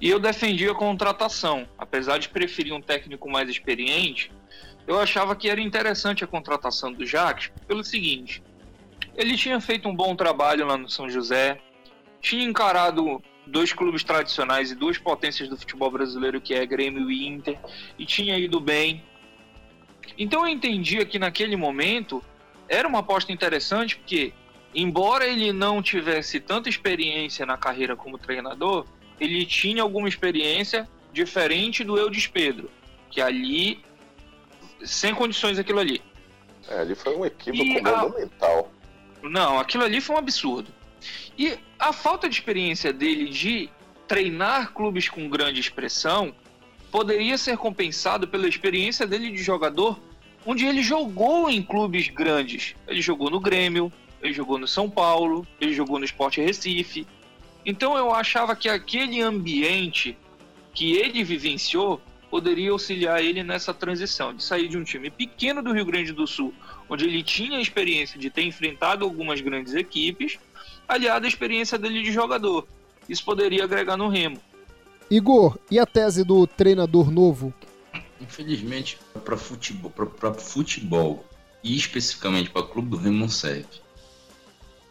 e 0.00 0.10
eu 0.10 0.18
defendi 0.18 0.68
a 0.68 0.74
contratação. 0.74 1.68
Apesar 1.78 2.18
de 2.18 2.28
preferir 2.28 2.72
um 2.72 2.80
técnico 2.80 3.30
mais 3.30 3.48
experiente, 3.48 4.32
eu 4.86 4.98
achava 4.98 5.36
que 5.36 5.48
era 5.48 5.60
interessante 5.60 6.24
a 6.24 6.26
contratação 6.26 6.92
do 6.92 7.06
Jacques 7.06 7.52
pelo 7.66 7.84
seguinte: 7.84 8.42
ele 9.16 9.36
tinha 9.36 9.60
feito 9.60 9.88
um 9.88 9.94
bom 9.94 10.14
trabalho 10.16 10.66
lá 10.66 10.76
no 10.76 10.88
São 10.88 11.08
José, 11.08 11.60
tinha 12.20 12.44
encarado 12.44 13.22
dois 13.46 13.72
clubes 13.72 14.04
tradicionais 14.04 14.70
e 14.70 14.74
duas 14.74 14.98
potências 14.98 15.48
do 15.48 15.56
futebol 15.56 15.90
brasileiro, 15.90 16.40
que 16.40 16.54
é 16.54 16.64
Grêmio 16.64 17.10
e 17.10 17.26
Inter, 17.26 17.58
e 17.98 18.06
tinha 18.06 18.38
ido 18.38 18.60
bem. 18.60 19.02
Então 20.16 20.46
eu 20.46 20.52
entendia 20.52 21.04
que 21.04 21.18
naquele 21.18 21.56
momento 21.56 22.22
era 22.68 22.86
uma 22.86 23.00
aposta 23.00 23.32
interessante, 23.32 23.96
porque 23.96 24.32
embora 24.74 25.26
ele 25.26 25.52
não 25.52 25.82
tivesse 25.82 26.40
tanta 26.40 26.68
experiência 26.68 27.44
na 27.44 27.56
carreira 27.56 27.96
como 27.96 28.18
treinador, 28.18 28.86
ele 29.20 29.44
tinha 29.44 29.82
alguma 29.82 30.08
experiência 30.08 30.88
diferente 31.12 31.84
do 31.84 31.98
Eudes 31.98 32.26
Pedro, 32.26 32.70
que 33.10 33.20
ali 33.20 33.84
sem 34.84 35.14
condições 35.14 35.58
aquilo 35.58 35.78
ali. 35.78 36.02
É, 36.68 36.80
ali 36.80 36.94
foi 36.94 37.16
um 37.16 37.24
equívoco 37.24 37.82
monumental. 37.82 38.70
A... 39.22 39.28
Não, 39.28 39.58
aquilo 39.58 39.84
ali 39.84 40.00
foi 40.00 40.16
um 40.16 40.18
absurdo. 40.18 40.72
E 41.38 41.58
a 41.78 41.92
falta 41.92 42.28
de 42.28 42.34
experiência 42.34 42.92
dele 42.92 43.28
de 43.28 43.68
treinar 44.06 44.72
clubes 44.72 45.08
com 45.08 45.28
grande 45.28 45.60
expressão 45.60 46.34
poderia 46.90 47.38
ser 47.38 47.56
compensado 47.56 48.28
pela 48.28 48.48
experiência 48.48 49.06
dele 49.06 49.30
de 49.30 49.42
jogador, 49.42 49.98
onde 50.44 50.66
ele 50.66 50.82
jogou 50.82 51.50
em 51.50 51.62
clubes 51.62 52.08
grandes. 52.08 52.74
Ele 52.86 53.00
jogou 53.00 53.30
no 53.30 53.40
Grêmio, 53.40 53.90
ele 54.20 54.32
jogou 54.34 54.58
no 54.58 54.68
São 54.68 54.90
Paulo, 54.90 55.46
ele 55.60 55.72
jogou 55.72 55.98
no 55.98 56.04
Sport 56.04 56.36
Recife. 56.36 57.06
Então 57.64 57.96
eu 57.96 58.14
achava 58.14 58.54
que 58.54 58.68
aquele 58.68 59.22
ambiente 59.22 60.16
que 60.74 60.92
ele 60.92 61.24
vivenciou 61.24 62.00
poderia 62.32 62.70
auxiliar 62.70 63.22
ele 63.22 63.42
nessa 63.42 63.74
transição, 63.74 64.34
de 64.34 64.42
sair 64.42 64.66
de 64.66 64.78
um 64.78 64.82
time 64.82 65.10
pequeno 65.10 65.62
do 65.62 65.70
Rio 65.70 65.84
Grande 65.84 66.14
do 66.14 66.26
Sul, 66.26 66.54
onde 66.88 67.04
ele 67.04 67.22
tinha 67.22 67.58
a 67.58 67.60
experiência 67.60 68.18
de 68.18 68.30
ter 68.30 68.40
enfrentado 68.40 69.04
algumas 69.04 69.42
grandes 69.42 69.74
equipes, 69.74 70.38
aliado 70.88 71.26
à 71.26 71.28
experiência 71.28 71.76
dele 71.76 72.02
de 72.02 72.10
jogador. 72.10 72.66
Isso 73.06 73.22
poderia 73.22 73.64
agregar 73.64 73.98
no 73.98 74.08
Remo. 74.08 74.40
Igor, 75.10 75.58
e 75.70 75.78
a 75.78 75.84
tese 75.84 76.24
do 76.24 76.46
treinador 76.46 77.10
novo? 77.10 77.52
Infelizmente, 78.18 78.98
para 79.22 79.36
futebol, 79.36 79.90
pra, 79.90 80.32
futebol 80.32 81.26
e 81.62 81.76
especificamente 81.76 82.48
para 82.48 82.62
o 82.62 82.66
clube 82.66 82.88
do 82.88 82.96
Remo 82.96 83.18
não 83.18 83.28
serve. 83.28 83.82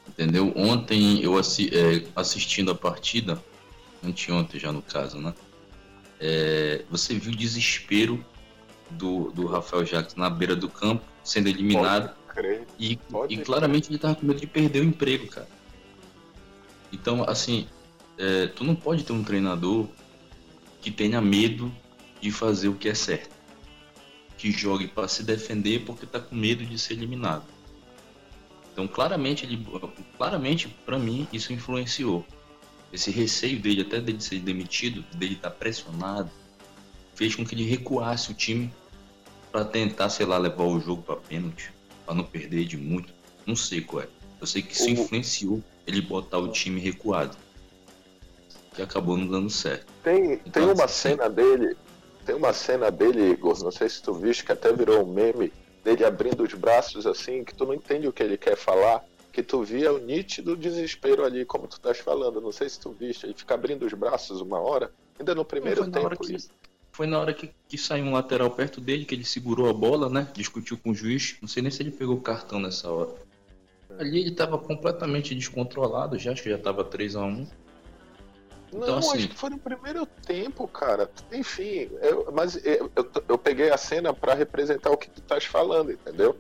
Entendeu? 0.08 0.54
Ontem 0.56 1.24
eu 1.24 1.40
assi 1.40 1.72
é, 1.74 2.06
assistindo 2.16 2.70
a 2.70 2.76
partida, 2.76 3.44
anteontem 4.04 4.60
já 4.60 4.72
no 4.72 4.84
caso, 4.84 5.18
né? 5.18 5.34
É, 6.24 6.86
você 6.90 7.16
viu 7.16 7.34
o 7.34 7.36
desespero 7.36 8.24
do, 8.92 9.32
do 9.32 9.48
Rafael 9.48 9.84
Jacques 9.84 10.16
na 10.16 10.30
beira 10.30 10.56
do 10.56 10.70
campo, 10.70 11.04
sendo 11.24 11.50
eliminado. 11.50 12.16
E, 12.80 13.00
e 13.28 13.38
claramente 13.38 13.90
ele 13.90 13.96
estava 13.96 14.14
com 14.14 14.26
medo 14.26 14.40
de 14.40 14.46
perder 14.46 14.82
o 14.82 14.84
emprego, 14.84 15.28
cara. 15.28 15.48
Então, 16.94 17.24
assim, 17.28 17.68
é, 18.18 18.48
tu 18.48 18.64
não 18.64 18.76
pode 18.76 19.04
ter 19.04 19.14
um 19.14 19.24
treinador 19.24 19.88
que 20.80 20.92
tenha 20.92 21.20
medo 21.20 21.74
de 22.22 22.32
fazer 22.32 22.68
o 22.68 22.76
que 22.76 22.88
é 22.88 22.94
certo. 22.94 23.36
Que 24.38 24.52
jogue 24.52 24.88
para 24.88 25.08
se 25.08 25.24
defender 25.24 25.84
porque 25.86 26.06
tá 26.06 26.20
com 26.20 26.36
medo 26.36 26.64
de 26.64 26.78
ser 26.78 26.94
eliminado. 26.94 27.46
Então, 28.72 28.88
claramente, 28.88 29.46
ele, 29.46 29.66
claramente 30.18 30.68
para 30.86 31.00
mim, 31.00 31.28
isso 31.34 31.52
influenciou. 31.52 32.26
Esse 32.92 33.10
receio 33.12 33.60
dele, 33.60 33.82
até 33.82 34.00
dele 34.00 34.20
ser 34.20 34.40
demitido, 34.40 35.04
dele 35.16 35.36
estar 35.36 35.50
tá 35.50 35.56
pressionado, 35.56 36.30
fez 37.16 37.36
com 37.36 37.46
que 37.46 37.56
ele 37.56 37.64
recuasse 37.64 38.32
o 38.32 38.34
time 38.34 38.72
para 39.52 39.66
tentar, 39.66 40.10
sei 40.10 40.26
lá, 40.26 40.38
levar 40.38 40.64
o 40.64 40.80
jogo 40.80 41.02
para 41.02 41.16
pênalti, 41.16 41.72
para 42.06 42.16
não 42.16 42.24
perder 42.24 42.66
de 42.66 42.78
muito. 42.78 43.14
Não 43.46 43.56
sei 43.56 43.82
qual 43.82 44.04
é. 44.04 44.08
Eu 44.40 44.48
sei 44.48 44.62
que 44.62 44.74
isso 44.74 44.90
influenciou 44.90 45.62
ele 45.86 46.02
botar 46.02 46.40
o 46.40 46.48
time 46.48 46.80
recuado. 46.80 47.38
Que 48.74 48.82
acabou 48.82 49.18
não 49.18 49.28
dando 49.28 49.50
certo. 49.50 49.86
Tem, 50.04 50.34
então, 50.34 50.52
tem 50.52 50.64
uma 50.64 50.86
assim, 50.86 51.10
cena 51.10 51.30
dele, 51.30 51.76
tem 52.26 52.36
uma 52.36 52.54
cena 52.54 52.90
dele, 52.90 53.32
Igor, 53.32 53.62
não 53.64 53.72
sei 53.72 53.90
se 53.90 54.02
tu 54.02 54.14
viste, 54.14 54.46
que 54.46 54.52
até 54.52 54.72
virou 54.72 55.04
um 55.04 55.14
meme, 55.14 55.52
dele 55.84 56.06
abrindo 56.06 56.44
os 56.44 56.54
braços 56.54 57.06
assim, 57.06 57.44
que 57.44 57.54
tu 57.54 57.66
não 57.66 57.74
entende 57.74 58.08
o 58.08 58.14
que 58.14 58.24
ele 58.24 58.38
quer 58.38 58.56
falar, 58.56 59.04
que 59.32 59.42
tu 59.42 59.64
via 59.64 59.92
o 59.94 59.98
nítido 59.98 60.56
desespero 60.56 61.24
ali, 61.24 61.46
como 61.46 61.68
tu 61.68 61.74
estás 61.74 62.00
falando. 62.00 62.42
Não 62.42 62.52
sei 62.52 62.70
se 62.70 62.80
tu 62.80 62.92
viste, 62.92 63.26
ele 63.26 63.34
fica 63.34 63.54
abrindo 63.54 63.86
os 63.86 63.94
braços 63.94 64.42
uma 64.42 64.60
hora, 64.60 64.92
ainda 65.18 65.34
no 65.34 65.46
primeiro 65.46 65.84
foi 65.84 65.92
tempo. 65.92 66.18
Que, 66.18 66.38
foi 66.92 67.08
na 67.08 67.20
hora 67.20 67.34
que, 67.34 67.50
que 67.68 67.78
saiu 67.78 68.06
um 68.06 68.14
lateral 68.14 68.52
perto 68.52 68.82
dele, 68.82 69.06
que 69.06 69.16
ele 69.16 69.24
segurou 69.24 69.70
a 69.70 69.74
bola, 69.74 70.10
né? 70.10 70.28
Discutiu 70.34 70.78
com 70.78 70.92
o 70.92 70.96
juiz. 70.96 71.38
Não 71.42 71.48
sei 71.48 71.64
nem 71.64 71.72
se 71.72 71.82
ele 71.82 71.92
pegou 71.92 72.16
o 72.16 72.22
cartão 72.22 72.60
nessa 72.60 72.92
hora. 72.92 73.16
Ali 73.98 74.20
ele 74.20 74.30
estava 74.30 74.58
completamente 74.58 75.36
descontrolado, 75.36 76.18
já 76.18 76.32
acho 76.32 76.44
que 76.44 76.50
já 76.50 76.56
estava 76.56 76.84
3 76.84 77.16
a 77.16 77.24
1 77.24 77.48
então, 78.74 78.88
não, 78.88 78.98
assim... 79.00 79.18
acho 79.18 79.28
que 79.28 79.36
foi 79.36 79.50
no 79.50 79.58
primeiro 79.58 80.06
tempo, 80.06 80.68
cara. 80.68 81.12
Enfim, 81.32 81.90
eu, 82.02 82.32
mas 82.34 82.56
eu, 82.66 82.90
eu, 82.96 83.12
eu, 83.28 83.38
peguei 83.38 83.70
a 83.70 83.78
cena 83.78 84.14
para 84.14 84.34
representar 84.34 84.90
o 84.92 84.98
que 84.98 85.10
tu 85.10 85.20
estás 85.20 85.44
falando, 85.44 85.92
entendeu? 85.92 86.38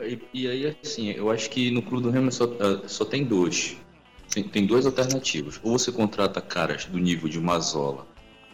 E, 0.00 0.20
e, 0.32 0.48
aí, 0.48 0.76
assim, 0.82 1.10
eu 1.10 1.30
acho 1.30 1.50
que 1.50 1.70
no 1.70 1.82
Clube 1.82 2.04
do 2.04 2.10
Remo 2.10 2.30
só, 2.30 2.44
ah, 2.44 2.86
só 2.86 3.04
tem 3.04 3.24
dois. 3.24 3.76
Tem, 4.52 4.66
duas 4.66 4.86
alternativas. 4.86 5.58
Ou 5.62 5.78
você 5.78 5.90
contrata 5.90 6.40
caras 6.40 6.84
do 6.84 6.98
nível 6.98 7.28
de 7.28 7.40
Mazola, 7.40 8.06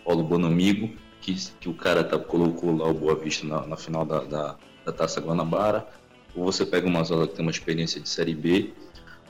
Paulo 0.04 0.22
Bonamigo, 0.22 0.90
que, 1.20 1.35
que 1.61 1.68
o 1.68 1.74
cara 1.74 2.04
tá, 2.04 2.18
colocou 2.18 2.74
lá 2.76 2.88
o 2.88 2.94
Boa 2.94 3.16
Vista 3.16 3.46
na, 3.46 3.66
na 3.66 3.76
final 3.76 4.04
da, 4.04 4.20
da, 4.20 4.57
da 4.85 4.92
Taça 4.92 5.20
Guanabara, 5.20 5.87
ou 6.35 6.44
você 6.44 6.64
pega 6.64 6.87
uma 6.87 7.00
Mazola 7.00 7.26
que 7.26 7.35
tem 7.35 7.44
uma 7.44 7.50
experiência 7.50 8.00
de 8.00 8.09
Série 8.09 8.35
B, 8.35 8.72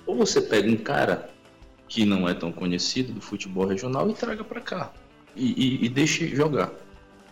ou 0.07 0.17
você 0.17 0.41
pega 0.41 0.71
um 0.71 0.77
cara 0.77 1.31
que 1.89 2.05
não 2.05 2.29
é 2.29 2.35
tão 2.35 2.53
conhecido 2.53 3.13
do 3.13 3.21
futebol 3.21 3.67
regional 3.67 4.09
e 4.11 4.15
traga 4.15 4.45
para 4.45 4.61
cá 4.61 4.93
e, 5.35 5.83
e, 5.83 5.87
e 5.87 5.89
deixe 5.89 6.35
jogar. 6.35 6.71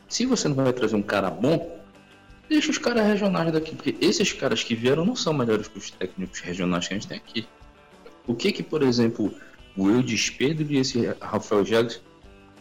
Se 0.09 0.27
você 0.27 0.49
não 0.49 0.57
vai 0.57 0.73
trazer 0.73 0.97
um 0.97 1.03
cara 1.03 1.31
bom, 1.31 1.82
deixa 2.49 2.71
os 2.71 2.79
caras 2.79 3.07
regionais 3.07 3.53
daqui, 3.53 3.75
porque 3.75 3.97
esses 4.01 4.33
caras 4.33 4.63
que 4.63 4.75
vieram 4.75 5.05
não 5.05 5.17
são 5.17 5.33
melhores 5.33 5.69
que 5.69 5.79
os 5.79 5.91
técnicos 5.91 6.41
regionais 6.41 6.87
que 6.87 6.95
a 6.95 6.97
gente 6.99 7.09
tem 7.09 7.17
aqui. 7.17 7.47
O 8.27 8.35
que 8.35 8.53
que, 8.53 8.63
por 8.63 8.83
exemplo, 8.83 9.35
o 9.77 9.91
Eudes 9.91 10.31
Pedro 10.31 10.71
e 10.71 10.79
esse 10.79 11.07
Rafael 11.21 11.65
Jags 11.65 12.01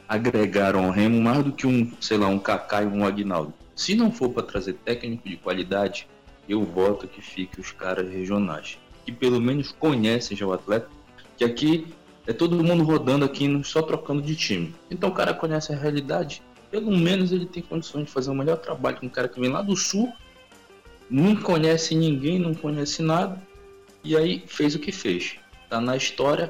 agregaram 0.08 0.86
ao 0.86 0.91
Remo 0.91 1.22
mais 1.22 1.44
do 1.44 1.52
que 1.52 1.67
um, 1.67 1.91
sei 2.00 2.17
lá, 2.17 2.28
um 2.28 2.39
Kaká 2.39 2.84
e 2.84 2.88
um 2.88 3.06
Agnaldo? 3.06 3.54
Se 3.76 3.96
não 3.96 4.12
for 4.12 4.30
para 4.30 4.44
trazer 4.44 4.74
técnico 4.74 5.28
de 5.28 5.38
qualidade, 5.38 6.08
eu 6.48 6.63
voto 6.63 7.08
que 7.08 7.22
fique 7.22 7.60
os 7.60 7.72
caras 7.72 8.10
regionais, 8.10 8.78
que 9.06 9.12
pelo 9.12 9.39
menos 9.39 9.72
conhecem 9.72 10.36
já 10.36 10.46
o 10.46 10.54
atleta, 10.54 10.89
que 11.38 11.44
aqui 11.44 11.88
é 12.28 12.34
todo 12.34 12.63
mundo 12.63 12.84
rodando 12.84 13.26
aqui 13.26 13.48
só 13.63 13.82
trocando 13.82 14.22
de 14.22 14.36
time. 14.36 14.76
Então 14.89 15.10
o 15.10 15.13
cara 15.13 15.34
conhece 15.34 15.74
a 15.74 15.78
realidade, 15.78 16.41
pelo 16.72 16.92
menos 16.92 17.32
ele 17.32 17.46
tem 17.46 17.62
condições 17.62 18.06
de 18.06 18.12
fazer 18.12 18.32
o 18.32 18.36
melhor 18.36 18.58
trabalho 18.58 18.98
com 18.98 19.06
um 19.06 19.10
cara 19.10 19.28
que 19.28 19.40
vem 19.40 19.50
lá 19.50 19.62
do 19.62 19.76
sul, 19.76 20.12
não 21.10 21.36
conhece 21.36 21.94
ninguém, 21.94 22.40
não 22.40 22.54
conhece 22.54 23.04
nada, 23.04 23.40
e 24.04 24.16
aí 24.16 24.44
fez 24.48 24.74
o 24.74 24.80
que 24.80 24.92
fez. 24.92 25.36
Tá 25.70 25.82
na 25.82 25.98
história, 25.98 26.50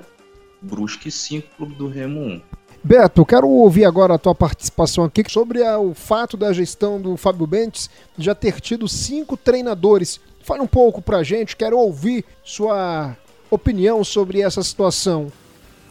Brusque 0.62 1.10
5, 1.10 1.48
Clube 1.58 1.74
do 1.74 1.88
Remo 1.88 2.22
1. 2.22 2.42
Beto, 2.84 3.26
quero 3.26 3.48
ouvir 3.48 3.86
agora 3.86 4.16
a 4.16 4.18
tua 4.18 4.34
participação 4.34 5.04
aqui 5.04 5.24
sobre 5.28 5.64
a, 5.64 5.80
o 5.80 5.94
fato 5.94 6.36
da 6.38 6.54
gestão 6.54 7.00
do 7.00 7.18
Fábio 7.18 7.46
Bentes 7.46 7.90
já 8.18 8.34
ter 8.34 8.60
tido 8.60 8.88
cinco 8.88 9.36
treinadores. 9.36 10.20
Fale 10.44 10.62
um 10.62 10.68
pouco 10.68 11.02
pra 11.02 11.22
gente, 11.22 11.56
quero 11.56 11.78
ouvir 11.78 12.26
sua 12.44 13.16
opinião 13.52 14.04
sobre 14.04 14.42
essa 14.42 14.64
situação. 14.64 15.32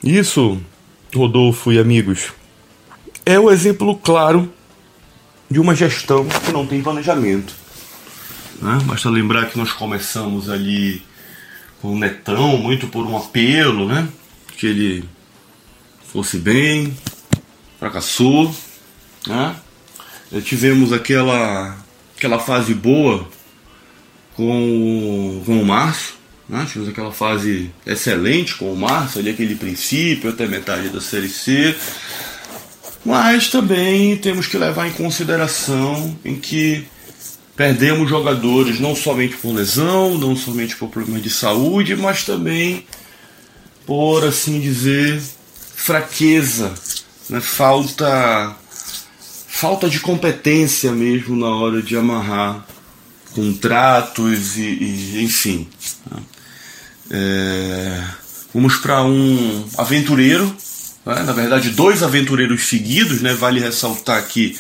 Isso, 0.03 0.59
Rodolfo 1.14 1.73
e 1.73 1.79
amigos, 1.79 2.33
é 3.24 3.38
o 3.38 3.50
exemplo 3.50 3.96
claro 3.96 4.52
de 5.50 5.59
uma 5.59 5.74
gestão 5.74 6.26
que 6.26 6.52
não 6.52 6.66
tem 6.66 6.83
planejamento. 6.83 7.54
Né? 8.61 8.78
Basta 8.85 9.09
lembrar 9.11 9.46
que 9.46 9.59
nós 9.59 9.72
começamos 9.72 10.48
ali 10.48 11.02
com 11.80 11.94
o 11.94 11.98
Netão, 11.98 12.59
muito 12.59 12.87
por 12.87 13.06
um 13.06 13.16
apelo, 13.16 13.87
né? 13.87 14.06
Que 14.56 14.66
ele 14.66 15.04
fosse 16.12 16.38
bem, 16.38 16.94
fracassou, 17.78 18.54
né? 19.26 19.56
Tivemos 20.44 20.92
aquela, 20.92 21.76
aquela 22.16 22.38
fase 22.38 22.74
boa 22.74 23.26
com, 24.37 25.42
com 25.44 25.61
o 25.61 25.66
Márcio, 25.66 26.14
né? 26.48 26.64
tivemos 26.66 26.88
aquela 26.88 27.12
fase 27.12 27.70
excelente 27.85 28.54
com 28.54 28.72
o 28.72 28.76
Márcio, 28.76 29.20
ali 29.20 29.30
aquele 29.30 29.54
princípio 29.54 30.30
até 30.30 30.46
metade 30.46 30.88
da 30.88 31.00
Série 31.00 31.28
C, 31.28 31.76
mas 33.11 33.49
também 33.49 34.16
temos 34.16 34.46
que 34.46 34.57
levar 34.57 34.87
em 34.87 34.92
consideração 34.92 36.16
em 36.25 36.37
que 36.37 36.87
perdemos 37.57 38.09
jogadores 38.09 38.79
não 38.79 38.94
somente 38.94 39.37
por 39.37 39.53
lesão, 39.53 40.16
não 40.16 40.37
somente 40.37 40.77
por 40.77 40.88
problemas 40.88 41.20
de 41.20 41.29
saúde, 41.29 41.96
mas 41.96 42.23
também 42.23 42.87
por 43.85 44.25
assim 44.25 44.61
dizer 44.61 45.20
fraqueza, 45.75 46.73
né? 47.29 47.40
falta 47.40 48.55
falta 49.49 49.90
de 49.90 49.99
competência 49.99 50.92
mesmo 50.92 51.35
na 51.35 51.49
hora 51.49 51.83
de 51.83 51.96
amarrar 51.96 52.64
contratos 53.35 54.57
e, 54.57 54.62
e 54.62 55.25
enfim. 55.25 55.66
Né? 56.09 56.23
É, 57.11 58.05
vamos 58.55 58.77
para 58.77 59.03
um 59.03 59.68
aventureiro, 59.77 60.55
né? 61.14 61.23
na 61.23 61.33
verdade 61.33 61.70
dois 61.70 62.03
aventureiros 62.03 62.66
seguidos, 62.68 63.20
né? 63.20 63.35
vale 63.35 63.61
ressaltar 63.61 64.27
que 64.27 64.57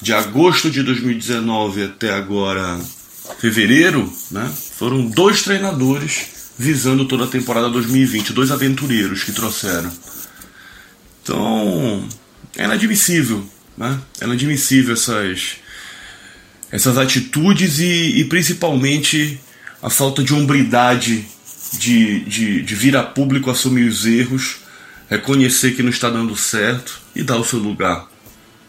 de 0.00 0.12
agosto 0.12 0.70
de 0.70 0.82
2019 0.82 1.84
até 1.84 2.12
agora 2.12 2.78
fevereiro, 3.38 4.12
né? 4.30 4.52
foram 4.76 5.06
dois 5.06 5.42
treinadores 5.42 6.26
visando 6.58 7.04
toda 7.04 7.24
a 7.24 7.28
temporada 7.28 7.68
2020, 7.68 8.32
dois 8.32 8.50
aventureiros 8.50 9.24
que 9.24 9.32
trouxeram. 9.32 9.90
Então 11.22 12.06
é 12.56 12.64
inadmissível, 12.64 13.44
né? 13.76 13.98
é 14.20 14.24
inadmissível 14.24 14.94
essas 14.94 15.56
essas 16.70 16.98
atitudes 16.98 17.78
e, 17.78 18.18
e 18.18 18.24
principalmente 18.24 19.38
a 19.80 19.88
falta 19.88 20.24
de 20.24 20.34
hombridade 20.34 21.24
de, 21.78 22.20
de, 22.20 22.62
de 22.62 22.74
vir 22.74 22.96
a 22.96 23.02
público 23.02 23.48
assumir 23.48 23.84
os 23.84 24.06
erros, 24.06 24.56
reconhecer 25.08 25.72
que 25.72 25.82
não 25.82 25.90
está 25.90 26.10
dando 26.10 26.36
certo 26.36 27.00
e 27.14 27.22
dar 27.22 27.36
o 27.36 27.44
seu 27.44 27.58
lugar. 27.58 28.08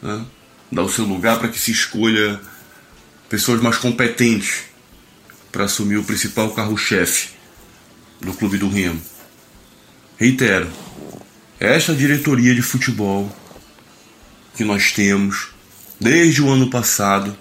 Né? 0.02 0.26
Dar 0.72 0.84
o 0.84 0.90
seu 0.90 1.06
lugar 1.06 1.40
para 1.40 1.48
que 1.48 1.60
se 1.60 1.72
escolha 1.72 2.40
pessoas 3.30 3.62
mais 3.62 3.78
competentes 3.78 4.64
para 5.52 5.66
assumir 5.66 5.98
o 5.98 6.04
principal 6.04 6.52
carro-chefe 6.52 7.30
do 8.20 8.34
Clube 8.34 8.58
do 8.58 8.70
Remo. 8.70 9.02
Reitero, 10.18 10.70
esta 11.60 11.94
diretoria 11.94 12.54
de 12.54 12.62
futebol 12.62 13.34
que 14.56 14.64
nós 14.64 14.92
temos 14.92 15.50
desde 16.00 16.42
o 16.42 16.50
ano 16.50 16.70
passado 16.70 17.38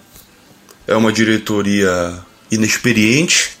é 0.87 0.95
uma 0.95 1.11
diretoria 1.11 2.23
inexperiente, 2.51 3.57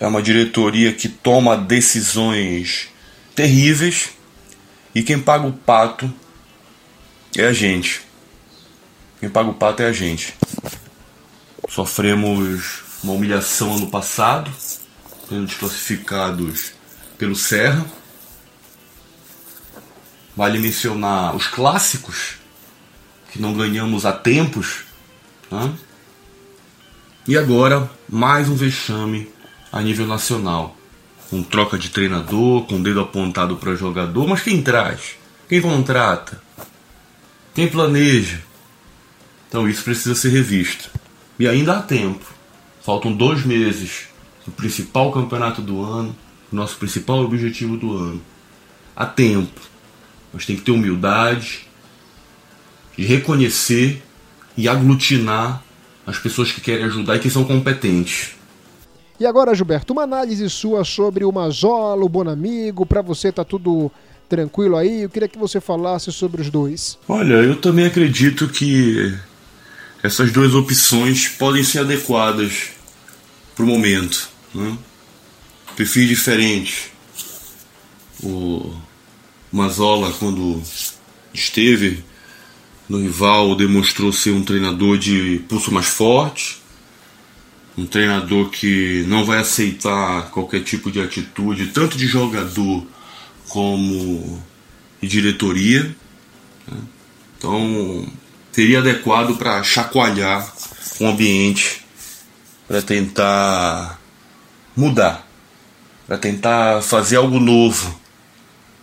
é 0.00 0.06
uma 0.06 0.22
diretoria 0.22 0.92
que 0.92 1.08
toma 1.08 1.56
decisões 1.56 2.91
terríveis 3.34 4.10
e 4.94 5.02
quem 5.02 5.20
paga 5.20 5.46
o 5.46 5.52
pato 5.52 6.12
é 7.36 7.46
a 7.46 7.52
gente. 7.52 8.02
Quem 9.20 9.28
paga 9.28 9.50
o 9.50 9.54
pato 9.54 9.82
é 9.82 9.86
a 9.86 9.92
gente. 9.92 10.34
Sofremos 11.68 12.82
uma 13.02 13.12
humilhação 13.14 13.76
ano 13.76 13.88
passado, 13.88 14.50
sendo 15.28 15.46
desclassificados 15.46 16.72
pelo 17.16 17.34
Serra. 17.34 17.84
Vale 20.36 20.58
mencionar 20.58 21.36
os 21.36 21.46
clássicos, 21.46 22.34
que 23.30 23.40
não 23.40 23.54
ganhamos 23.54 24.04
há 24.06 24.12
tempos 24.12 24.84
né? 25.52 25.74
E 27.28 27.36
agora, 27.36 27.88
mais 28.08 28.48
um 28.48 28.56
vexame 28.56 29.30
a 29.70 29.80
nível 29.82 30.06
nacional. 30.06 30.74
Com 31.32 31.42
troca 31.42 31.78
de 31.78 31.88
treinador, 31.88 32.66
com 32.66 32.82
dedo 32.82 33.00
apontado 33.00 33.56
para 33.56 33.74
jogador, 33.74 34.28
mas 34.28 34.42
quem 34.42 34.60
traz? 34.60 35.16
Quem 35.48 35.62
contrata? 35.62 36.42
Quem 37.54 37.66
planeja? 37.68 38.42
Então 39.48 39.66
isso 39.66 39.82
precisa 39.82 40.14
ser 40.14 40.28
revisto. 40.28 40.90
E 41.38 41.48
ainda 41.48 41.78
há 41.78 41.80
tempo. 41.80 42.26
Faltam 42.82 43.10
dois 43.10 43.46
meses 43.46 44.08
do 44.44 44.52
principal 44.52 45.10
campeonato 45.10 45.62
do 45.62 45.82
ano, 45.82 46.14
nosso 46.52 46.76
principal 46.76 47.24
objetivo 47.24 47.78
do 47.78 47.96
ano. 47.96 48.22
Há 48.94 49.06
tempo. 49.06 49.58
Mas 50.34 50.44
tem 50.44 50.54
que 50.54 50.60
ter 50.60 50.72
humildade 50.72 51.66
de 52.94 53.06
reconhecer 53.06 54.02
e 54.54 54.68
aglutinar 54.68 55.62
as 56.06 56.18
pessoas 56.18 56.52
que 56.52 56.60
querem 56.60 56.84
ajudar 56.84 57.16
e 57.16 57.20
que 57.20 57.30
são 57.30 57.42
competentes. 57.42 58.34
E 59.22 59.26
agora, 59.26 59.54
Gilberto, 59.54 59.92
uma 59.92 60.02
análise 60.02 60.50
sua 60.50 60.82
sobre 60.82 61.24
o 61.24 61.30
Mazola, 61.30 62.04
o 62.04 62.08
Bonamigo, 62.08 62.84
para 62.84 63.00
você 63.00 63.30
tá 63.30 63.44
tudo 63.44 63.88
tranquilo 64.28 64.76
aí? 64.76 65.02
Eu 65.02 65.08
queria 65.08 65.28
que 65.28 65.38
você 65.38 65.60
falasse 65.60 66.10
sobre 66.10 66.42
os 66.42 66.50
dois. 66.50 66.98
Olha, 67.08 67.34
eu 67.34 67.54
também 67.54 67.86
acredito 67.86 68.48
que 68.48 69.16
essas 70.02 70.32
duas 70.32 70.56
opções 70.56 71.28
podem 71.28 71.62
ser 71.62 71.78
adequadas 71.78 72.70
para 73.54 73.64
o 73.64 73.68
momento. 73.68 74.28
Né? 74.52 74.76
Perfis 75.76 76.08
diferentes. 76.08 76.90
O 78.24 78.74
Mazola, 79.52 80.12
quando 80.18 80.60
esteve 81.32 82.02
no 82.88 82.98
rival 82.98 83.54
demonstrou 83.54 84.12
ser 84.12 84.32
um 84.32 84.42
treinador 84.42 84.98
de 84.98 85.44
pulso 85.48 85.70
mais 85.70 85.86
forte, 85.86 86.60
um 87.76 87.86
treinador 87.86 88.50
que 88.50 89.04
não 89.08 89.24
vai 89.24 89.38
aceitar 89.38 90.30
qualquer 90.30 90.62
tipo 90.62 90.90
de 90.90 91.00
atitude, 91.00 91.68
tanto 91.68 91.96
de 91.96 92.06
jogador 92.06 92.86
como 93.48 94.42
de 95.00 95.08
diretoria. 95.08 95.84
Né? 96.68 96.78
Então, 97.38 98.06
seria 98.52 98.80
adequado 98.80 99.36
para 99.36 99.62
chacoalhar 99.62 100.52
o 101.00 101.06
ambiente, 101.06 101.84
para 102.68 102.82
tentar 102.82 104.00
mudar, 104.76 105.26
para 106.06 106.18
tentar 106.18 106.82
fazer 106.82 107.16
algo 107.16 107.40
novo 107.40 107.98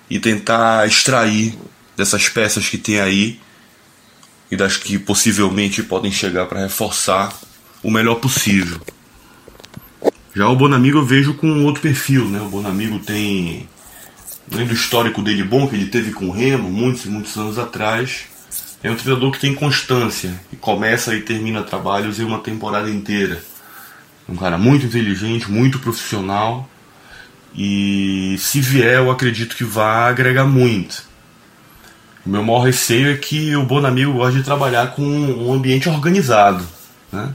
e 0.10 0.20
tentar 0.20 0.88
extrair 0.88 1.58
dessas 1.96 2.28
peças 2.28 2.68
que 2.68 2.78
tem 2.78 3.00
aí 3.00 3.40
e 4.52 4.58
das 4.58 4.78
que 4.78 4.98
possivelmente 4.98 5.84
podem 5.84 6.12
chegar 6.12 6.48
para 6.48 6.62
reforçar 6.62 7.32
o 7.84 7.92
melhor 7.92 8.16
possível. 8.16 8.80
Já 10.36 10.48
o 10.48 10.56
Bonamigo 10.56 11.00
eu 11.00 11.06
vejo 11.06 11.34
com 11.34 11.66
outro 11.66 11.82
perfil, 11.82 12.26
né? 12.26 12.40
O 12.40 12.50
Bonamigo 12.50 13.00
tem, 13.00 13.68
além 14.52 14.68
do 14.68 14.74
histórico 14.74 15.22
dele 15.22 15.44
bom 15.44 15.68
que 15.68 15.76
ele 15.76 15.88
teve 15.88 16.12
com 16.12 16.26
o 16.26 16.32
Remo 16.32 16.70
muitos 16.70 17.06
e 17.06 17.10
muitos 17.10 17.36
anos 17.38 17.58
atrás, 17.58 18.26
é 18.84 18.90
um 18.90 18.96
treinador 18.96 19.32
que 19.32 19.40
tem 19.40 19.54
constância 19.54 20.40
e 20.54 20.56
começa 20.56 21.16
e 21.16 21.22
termina 21.22 21.64
trabalhos 21.64 22.20
em 22.20 22.24
uma 22.24 22.40
temporada 22.40 22.90
inteira. 22.90 23.42
Um 24.28 24.36
cara 24.36 24.58
muito 24.58 24.86
inteligente, 24.86 25.52
muito 25.52 25.80
profissional 25.80 26.70
e 27.56 28.38
se 28.40 28.62
vier 28.62 28.98
eu 28.98 29.12
acredito 29.12 29.56
que 29.56 29.64
vai 29.64 30.10
agregar 30.10 30.46
muito. 30.46 31.04
O 32.26 32.30
meu 32.30 32.44
maior 32.44 32.62
receio 32.62 33.12
é 33.12 33.18
que 33.18 33.56
o 33.56 33.64
Bonamigo 33.64 34.14
gosta 34.14 34.38
de 34.38 34.44
trabalhar 34.44 34.92
com 34.92 35.04
um 35.04 35.52
ambiente 35.52 35.90
organizado. 35.90 36.66
Né? 37.12 37.34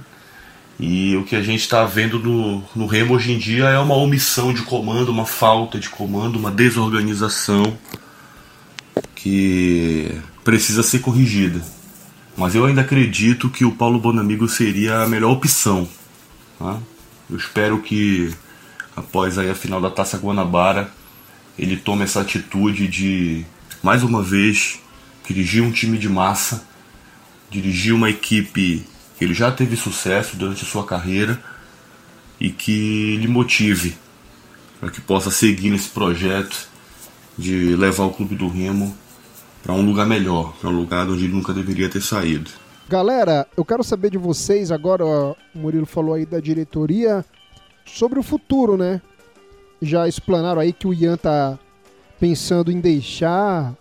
E 0.79 1.17
o 1.17 1.25
que 1.25 1.37
a 1.37 1.43
gente 1.43 1.61
está 1.61 1.85
vendo 1.85 2.19
no, 2.19 2.63
no 2.75 2.87
Remo 2.87 3.15
hoje 3.15 3.33
em 3.33 3.39
dia 3.39 3.67
é 3.67 3.79
uma 3.79 3.95
omissão 3.95 4.53
de 4.53 4.63
comando, 4.63 5.11
uma 5.11 5.25
falta 5.25 5.79
de 5.79 5.89
comando, 5.89 6.37
uma 6.37 6.51
desorganização 6.51 7.79
que 9.15 10.11
precisa 10.43 10.83
ser 10.83 10.99
corrigida. 10.99 11.63
Mas 12.37 12.55
eu 12.55 12.67
ainda 12.67 12.81
acredito 12.81 13.49
que 13.49 13.65
o 13.65 13.73
Paulo 13.73 14.01
Bonamigo 14.01 14.49
seria 14.49 15.03
a 15.03 15.09
melhor 15.09 15.31
opção. 15.31 15.89
Tá? 16.59 16.79
Eu 17.31 17.37
espero 17.37 17.81
que 17.81 18.35
após 18.97 19.39
aí 19.39 19.49
a 19.49 19.55
final 19.55 19.81
da 19.81 19.91
Taça 19.91 20.19
Guanabara 20.19 20.91
ele 21.59 21.77
tome 21.77 22.03
essa 22.03 22.21
atitude 22.21 22.89
de 22.89 23.45
mais 23.83 24.03
uma 24.03 24.23
vez 24.23 24.81
dirigir 25.27 25.63
um 25.63 25.71
time 25.71 25.97
de 25.97 26.09
massa, 26.09 26.67
dirigir 27.51 27.95
uma 27.95 28.11
equipe 28.11 28.85
que 29.17 29.25
ele 29.25 29.35
já 29.35 29.51
teve 29.51 29.77
sucesso 29.77 30.37
durante 30.37 30.65
a 30.65 30.67
sua 30.67 30.85
carreira 30.85 31.41
e 32.41 32.51
que 32.51 33.17
lhe 33.17 33.29
motive 33.29 33.97
para 34.81 34.91
que 34.91 35.01
possa 35.01 35.31
seguir 35.31 35.71
nesse 35.71 35.89
projeto 35.89 36.69
de 37.39 37.75
levar 37.77 38.05
o 38.05 38.11
clube 38.11 38.35
do 38.35 38.49
Remo 38.49 38.95
para 39.63 39.73
um 39.73 39.85
lugar 39.85 40.07
melhor, 40.07 40.53
para 40.61 40.69
um 40.69 40.77
lugar 40.77 41.09
onde 41.09 41.25
ele 41.25 41.33
nunca 41.33 41.53
deveria 41.53 41.89
ter 41.89 42.03
saído. 42.03 42.51
Galera, 42.89 43.47
eu 43.57 43.65
quero 43.65 43.83
saber 43.83 44.11
de 44.11 44.19
vocês 44.19 44.71
agora, 44.71 45.05
o 45.07 45.37
Murilo 45.55 45.87
falou 45.87 46.15
aí 46.15 46.27
da 46.27 46.39
diretoria 46.39 47.25
sobre 47.87 48.19
o 48.19 48.23
futuro, 48.23 48.77
né? 48.77 49.01
Já 49.81 50.07
explanaram 50.07 50.61
aí 50.61 50.73
que 50.73 50.87
o 50.87 50.93
Ian 50.93 51.17
tá 51.17 51.59
pensando 52.21 52.71
em 52.71 52.81
deixar 52.81 53.75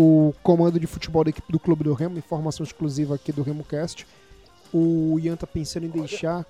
o 0.00 0.32
comando 0.44 0.78
de 0.78 0.86
futebol 0.86 1.24
da 1.24 1.30
equipe 1.30 1.50
do 1.50 1.58
Clube 1.58 1.82
do 1.82 1.92
Remo, 1.92 2.16
informação 2.16 2.62
exclusiva 2.62 3.16
aqui 3.16 3.32
do 3.32 3.42
RemoCast. 3.42 4.06
O 4.72 5.18
Ian 5.18 5.34
tá 5.34 5.44
pensando 5.44 5.86
em 5.86 5.88
deixar 5.88 6.46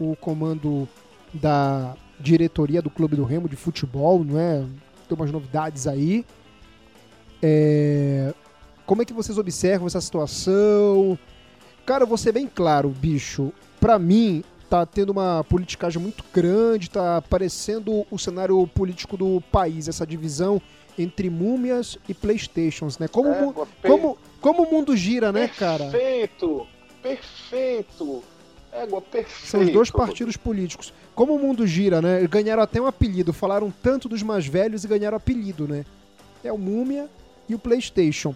o 0.00 0.16
comando 0.16 0.88
da 1.32 1.94
diretoria 2.18 2.82
do 2.82 2.90
Clube 2.90 3.14
do 3.14 3.22
Remo 3.22 3.48
de 3.48 3.54
futebol, 3.54 4.24
não 4.24 4.36
é? 4.36 4.64
Tem 5.08 5.16
umas 5.16 5.30
novidades 5.30 5.86
aí. 5.86 6.26
É... 7.40 8.34
Como 8.84 9.00
é 9.00 9.04
que 9.04 9.12
vocês 9.12 9.38
observam 9.38 9.86
essa 9.86 10.00
situação? 10.00 11.16
Cara, 11.86 12.02
eu 12.02 12.08
vou 12.08 12.18
ser 12.18 12.32
bem 12.32 12.50
claro, 12.52 12.88
bicho. 12.88 13.52
Pra 13.78 13.96
mim, 13.96 14.42
tá 14.68 14.84
tendo 14.84 15.10
uma 15.10 15.44
politicagem 15.44 16.02
muito 16.02 16.24
grande, 16.34 16.90
tá 16.90 17.18
aparecendo 17.18 18.04
o 18.10 18.18
cenário 18.18 18.66
político 18.66 19.16
do 19.16 19.40
país, 19.52 19.86
essa 19.86 20.04
divisão 20.04 20.60
entre 20.98 21.30
múmias 21.30 21.96
e 22.08 22.14
Playstations, 22.14 22.98
né? 22.98 23.06
Como, 23.08 23.30
É, 23.30 23.52
per- 23.80 23.90
como, 23.90 24.18
como 24.40 24.62
o 24.64 24.70
mundo 24.70 24.96
gira, 24.96 25.30
né, 25.32 25.48
cara? 25.48 25.88
Perfeito! 25.90 26.66
Perfeito! 27.02 28.22
Égua, 28.72 29.00
perfeito! 29.00 29.46
São 29.46 29.60
os 29.60 29.70
dois 29.70 29.90
partidos 29.90 30.36
políticos. 30.36 30.92
Como 31.14 31.34
o 31.34 31.38
mundo 31.38 31.66
gira, 31.66 32.02
né? 32.02 32.26
Ganharam 32.26 32.62
até 32.62 32.80
um 32.80 32.86
apelido. 32.86 33.32
Falaram 33.32 33.70
tanto 33.82 34.08
dos 34.08 34.22
mais 34.22 34.46
velhos 34.46 34.84
e 34.84 34.88
ganharam 34.88 35.16
apelido, 35.16 35.66
né? 35.66 35.84
É 36.44 36.52
o 36.52 36.58
Múmia 36.58 37.08
e 37.48 37.54
o 37.54 37.58
PlayStation. 37.58 38.34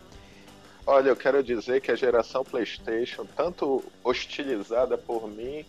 Olha, 0.87 1.11
eu 1.11 1.17
quero 1.17 1.43
dizer 1.45 1.81
que 1.81 1.91
a 1.93 1.95
geração 1.95 2.43
PlayStation, 2.45 3.25
tanto 3.37 3.85
hostilizada 4.03 4.99
por 4.99 5.29
mim, 5.29 5.65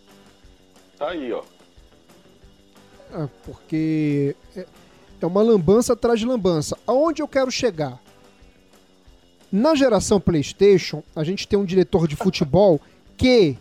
tá 0.97 1.09
aí, 1.09 1.31
ó. 1.31 1.43
Ah, 3.13 3.27
porque 3.45 4.35
é, 5.23 5.27
uma 5.27 5.41
lambança 5.41 5.93
atrás 5.93 6.19
de 6.19 6.25
lambança. 6.25 6.77
Aonde 6.85 7.21
eu 7.21 7.27
quero 7.27 7.49
chegar? 7.49 7.99
Na 9.51 9.75
geração 9.75 10.19
PlayStation, 10.19 11.03
a 11.15 11.23
gente 11.23 11.47
tem 11.47 11.57
um 11.57 11.65
diretor 11.65 12.07
de 12.07 12.15
futebol 12.15 12.81
que 13.15 13.57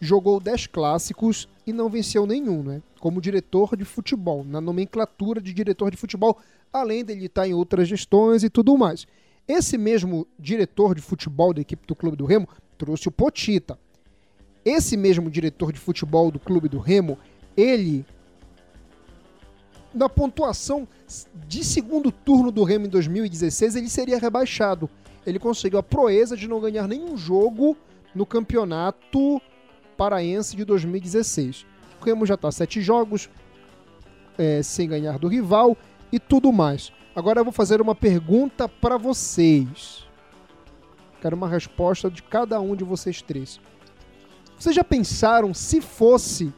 jogou 0.00 0.40
10 0.40 0.66
clássicos 0.66 1.48
e 1.66 1.72
não 1.72 1.88
venceu 1.88 2.26
nenhum, 2.26 2.62
né? 2.62 2.82
Como 3.00 3.20
diretor 3.20 3.76
de 3.76 3.84
futebol, 3.84 4.44
na 4.44 4.60
nomenclatura 4.60 5.40
de 5.40 5.52
diretor 5.52 5.90
de 5.90 5.96
futebol, 5.96 6.38
além 6.72 7.04
dele 7.04 7.26
estar 7.26 7.46
em 7.46 7.54
outras 7.54 7.88
gestões 7.88 8.42
e 8.42 8.50
tudo 8.50 8.76
mais. 8.76 9.06
Esse 9.46 9.78
mesmo 9.78 10.26
diretor 10.38 10.94
de 10.94 11.00
futebol 11.00 11.52
da 11.52 11.60
equipe 11.60 11.86
do 11.86 11.94
Clube 11.96 12.16
do 12.16 12.24
Remo 12.24 12.48
trouxe 12.76 13.08
o 13.08 13.12
Potita. 13.12 13.78
Esse 14.64 14.96
mesmo 14.96 15.30
diretor 15.30 15.72
de 15.72 15.80
futebol 15.80 16.30
do 16.30 16.38
Clube 16.38 16.68
do 16.68 16.78
Remo, 16.78 17.18
ele 17.56 18.04
na 19.94 20.08
pontuação 20.08 20.86
de 21.46 21.64
segundo 21.64 22.10
turno 22.10 22.50
do 22.50 22.64
Remo 22.64 22.86
em 22.86 22.88
2016, 22.88 23.76
ele 23.76 23.88
seria 23.88 24.18
rebaixado. 24.18 24.88
Ele 25.26 25.38
conseguiu 25.38 25.78
a 25.78 25.82
proeza 25.82 26.36
de 26.36 26.48
não 26.48 26.60
ganhar 26.60 26.88
nenhum 26.88 27.16
jogo 27.16 27.76
no 28.14 28.26
campeonato 28.26 29.40
paraense 29.96 30.56
de 30.56 30.64
2016. 30.64 31.66
O 32.00 32.04
Remo 32.04 32.26
já 32.26 32.34
está 32.34 32.50
sete 32.50 32.80
jogos 32.80 33.28
é, 34.36 34.62
sem 34.62 34.88
ganhar 34.88 35.18
do 35.18 35.28
rival 35.28 35.76
e 36.10 36.18
tudo 36.18 36.52
mais. 36.52 36.92
Agora 37.14 37.40
eu 37.40 37.44
vou 37.44 37.52
fazer 37.52 37.80
uma 37.80 37.94
pergunta 37.94 38.68
para 38.68 38.96
vocês. 38.96 40.06
Quero 41.20 41.36
uma 41.36 41.48
resposta 41.48 42.10
de 42.10 42.22
cada 42.22 42.60
um 42.60 42.74
de 42.74 42.82
vocês 42.82 43.22
três. 43.22 43.60
Vocês 44.58 44.74
já 44.74 44.82
pensaram 44.82 45.52
se 45.52 45.80
fosse 45.80 46.52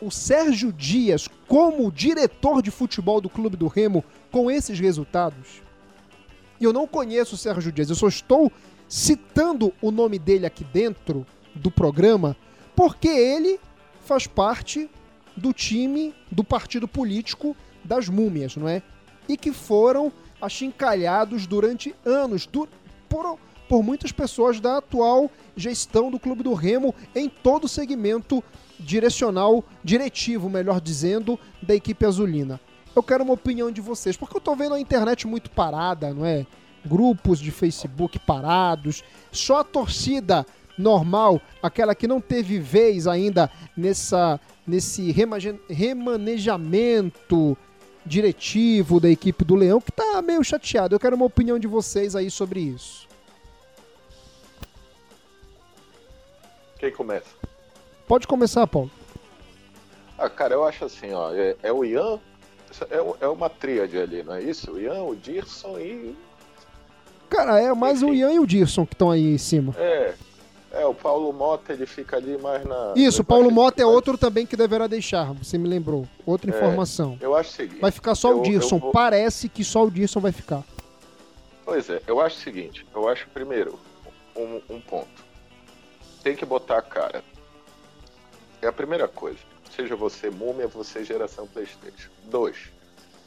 o 0.00 0.10
Sérgio 0.10 0.72
Dias 0.72 1.28
como 1.48 1.90
diretor 1.90 2.62
de 2.62 2.70
futebol 2.70 3.20
do 3.20 3.30
Clube 3.30 3.56
do 3.56 3.66
Remo 3.66 4.04
com 4.30 4.50
esses 4.50 4.78
resultados? 4.78 5.62
E 6.60 6.64
eu 6.64 6.72
não 6.72 6.86
conheço 6.86 7.34
o 7.34 7.38
Sérgio 7.38 7.72
Dias, 7.72 7.88
eu 7.88 7.96
só 7.96 8.06
estou 8.06 8.52
citando 8.86 9.72
o 9.80 9.90
nome 9.90 10.18
dele 10.18 10.44
aqui 10.44 10.64
dentro 10.64 11.26
do 11.54 11.70
programa 11.70 12.36
porque 12.76 13.08
ele 13.08 13.58
faz 14.04 14.26
parte 14.26 14.88
do 15.36 15.52
time 15.52 16.14
do 16.30 16.44
partido 16.44 16.86
político 16.86 17.56
das 17.84 18.08
múmias, 18.08 18.56
não 18.56 18.68
é? 18.68 18.82
E 19.28 19.36
que 19.36 19.52
foram 19.52 20.12
achincalhados 20.40 21.46
durante 21.46 21.94
anos 22.04 22.48
por, 23.08 23.38
por 23.68 23.82
muitas 23.82 24.12
pessoas 24.12 24.60
da 24.60 24.78
atual 24.78 25.30
gestão 25.56 26.10
do 26.10 26.18
Clube 26.18 26.42
do 26.42 26.54
Remo 26.54 26.94
em 27.14 27.28
todo 27.28 27.64
o 27.64 27.68
segmento 27.68 28.42
direcional, 28.78 29.64
diretivo, 29.82 30.48
melhor 30.48 30.80
dizendo, 30.80 31.38
da 31.62 31.74
equipe 31.74 32.06
azulina. 32.06 32.60
Eu 32.94 33.02
quero 33.02 33.24
uma 33.24 33.34
opinião 33.34 33.70
de 33.70 33.80
vocês, 33.80 34.16
porque 34.16 34.36
eu 34.36 34.40
tô 34.40 34.54
vendo 34.56 34.74
a 34.74 34.80
internet 34.80 35.26
muito 35.26 35.50
parada, 35.50 36.12
não 36.12 36.24
é? 36.24 36.46
Grupos 36.84 37.38
de 37.38 37.50
Facebook 37.50 38.18
parados, 38.20 39.02
só 39.30 39.60
a 39.60 39.64
torcida 39.64 40.46
normal, 40.76 41.40
aquela 41.62 41.94
que 41.94 42.06
não 42.06 42.20
teve 42.20 42.58
vez 42.58 43.06
ainda 43.06 43.50
nessa 43.76 44.40
nesse 44.66 45.14
remanejamento 45.70 47.56
diretivo 48.04 49.00
da 49.00 49.08
equipe 49.08 49.44
do 49.44 49.54
Leão, 49.54 49.80
que 49.80 49.90
tá 49.90 50.20
meio 50.20 50.44
chateado. 50.44 50.94
Eu 50.94 51.00
quero 51.00 51.16
uma 51.16 51.24
opinião 51.24 51.58
de 51.58 51.66
vocês 51.66 52.14
aí 52.14 52.30
sobre 52.30 52.60
isso. 52.60 53.08
Quem 56.78 56.92
começa? 56.92 57.34
Pode 58.08 58.26
começar, 58.26 58.66
Paulo. 58.66 58.90
Ah, 60.18 60.28
cara, 60.30 60.54
eu 60.54 60.64
acho 60.64 60.84
assim, 60.84 61.12
ó, 61.12 61.32
é, 61.32 61.54
é 61.62 61.72
o 61.72 61.84
Ian, 61.84 62.18
é, 62.90 63.00
o- 63.00 63.16
é 63.20 63.28
uma 63.28 63.48
tríade 63.48 63.96
ali, 63.98 64.22
não 64.22 64.34
é 64.34 64.42
isso? 64.42 64.72
O 64.72 64.80
Ian, 64.80 65.02
o 65.04 65.14
Dirson 65.14 65.78
e. 65.78 66.16
Cara, 67.28 67.60
é 67.60 67.72
mais 67.74 68.02
o 68.02 68.08
Enfim. 68.08 68.16
Ian 68.20 68.32
e 68.32 68.38
o 68.40 68.46
Dirson 68.46 68.86
que 68.86 68.94
estão 68.94 69.10
aí 69.10 69.34
em 69.34 69.38
cima. 69.38 69.74
É. 69.78 70.14
É, 70.70 70.84
o 70.84 70.92
Paulo 70.94 71.32
Mota, 71.32 71.72
ele 71.72 71.86
fica 71.86 72.16
ali 72.16 72.36
mais 72.38 72.64
na. 72.64 72.92
Isso, 72.96 73.22
o 73.22 73.24
Paulo 73.24 73.50
Mota 73.50 73.80
é 73.82 73.86
outro 73.86 74.18
também 74.18 74.44
que 74.44 74.56
deverá 74.56 74.86
deixar, 74.86 75.32
você 75.32 75.56
me 75.56 75.66
lembrou. 75.68 76.06
Outra 76.26 76.50
É. 76.50 76.54
informação. 76.56 77.16
Eu 77.20 77.34
acho 77.36 77.50
o 77.50 77.52
seguinte. 77.54 77.80
Vai 77.80 77.90
ficar 77.90 78.14
só 78.14 78.30
eu- 78.32 78.40
o 78.40 78.42
Dirson. 78.42 78.78
vou- 78.78 78.90
Parece 78.92 79.48
que 79.48 79.62
só 79.64 79.84
o 79.84 79.90
Dirson 79.90 80.20
vai 80.20 80.32
ficar. 80.32 80.62
Pois 81.64 81.88
é, 81.88 82.02
eu 82.06 82.20
acho 82.20 82.36
o 82.36 82.40
seguinte, 82.40 82.86
eu 82.94 83.08
acho 83.08 83.26
primeiro 83.28 83.78
um, 84.36 84.60
um 84.68 84.80
ponto. 84.80 85.08
Tem 86.22 86.34
que 86.36 86.44
botar 86.44 86.78
a 86.78 86.82
cara. 86.82 87.22
É 88.60 88.66
a 88.66 88.72
primeira 88.72 89.06
coisa. 89.08 89.38
Seja 89.74 89.94
você 89.94 90.30
múmia, 90.30 90.66
você 90.66 91.04
geração 91.04 91.46
Playstation. 91.46 92.10
Dois. 92.24 92.56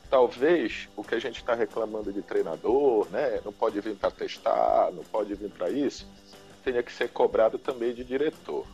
Talvez 0.10 0.90
o 0.96 1.04
que 1.04 1.16
a 1.16 1.20
gente 1.20 1.38
está 1.38 1.54
reclamando 1.56 2.12
de 2.12 2.22
treinador, 2.22 3.08
né? 3.12 3.40
Não 3.46 3.54
pode 3.54 3.80
vir 3.80 3.96
para 3.96 4.12
testar, 4.12 4.92
não 4.92 5.04
pode 5.06 5.34
vir 5.36 5.50
para 5.50 5.70
isso, 5.70 6.06
tenha 6.66 6.84
que 6.84 6.92
ser 6.92 7.10
cobrado 7.10 7.58
também 7.58 7.94
de 7.94 8.04
diretor. 8.04 8.66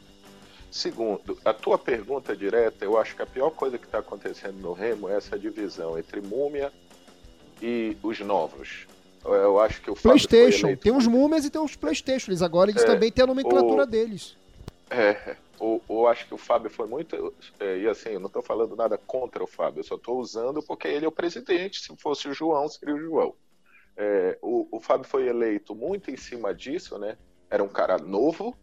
Segundo, 0.71 1.37
a 1.45 1.53
tua 1.53 1.77
pergunta 1.77 2.35
direta, 2.35 2.83
eu 2.83 2.97
acho 2.97 3.15
que 3.15 3.21
a 3.21 3.25
pior 3.25 3.51
coisa 3.51 3.77
que 3.77 3.85
está 3.85 3.99
acontecendo 3.99 4.57
no 4.59 4.73
Remo 4.73 5.07
é 5.09 5.15
essa 5.15 5.37
divisão 5.37 5.97
entre 5.97 6.21
múmia 6.21 6.73
e 7.61 7.95
os 8.01 8.19
novos. 8.19 8.87
Eu 9.23 9.59
acho 9.59 9.81
que 9.81 9.91
o 9.91 9.95
Fábio 9.95 10.09
PlayStation. 10.27 10.67
eleito 10.67 10.81
Tem 10.83 10.95
os 10.95 11.05
Múmias 11.07 11.45
e 11.45 11.49
tem 11.49 11.61
os 11.61 11.75
PlayStation. 11.75 12.31
Eles 12.31 12.41
agora 12.41 12.71
eles 12.71 12.83
É, 12.83 12.85
também 12.85 13.11
têm 13.11 13.23
a 13.23 13.27
nomenclatura 13.27 13.83
o- 13.83 13.85
deles. 13.85 14.35
É, 14.89 15.35
eu 15.59 16.07
acho 16.07 16.27
que 16.27 16.33
o 16.33 16.37
Fábio 16.37 16.69
foi 16.69 16.87
muito. 16.87 17.33
é, 17.59 17.77
e 17.79 17.87
assim, 17.87 18.09
eu 18.09 18.19
não 18.19 18.27
estou 18.27 18.41
falando 18.41 18.75
nada 18.75 18.97
contra 18.97 19.43
o 19.43 19.47
Fábio, 19.47 19.79
eu 19.79 19.83
só 19.83 19.95
estou 19.95 20.19
usando 20.19 20.61
porque 20.61 20.87
ele 20.87 21.05
é 21.05 21.07
o 21.07 21.11
presidente. 21.11 21.81
Se 21.81 21.95
fosse 21.97 22.27
o 22.27 22.33
João, 22.33 22.67
seria 22.67 22.95
o 22.95 22.99
João. 22.99 23.35
É, 23.95 24.37
o, 24.41 24.67
o 24.71 24.79
Fábio 24.79 25.07
foi 25.07 25.27
eleito 25.27 25.73
muito 25.73 26.11
em 26.11 26.17
cima 26.17 26.53
disso, 26.53 26.97
né? 26.99 27.17
Era 27.49 27.63
um 27.63 27.69
cara 27.69 27.97
novo 27.97 28.55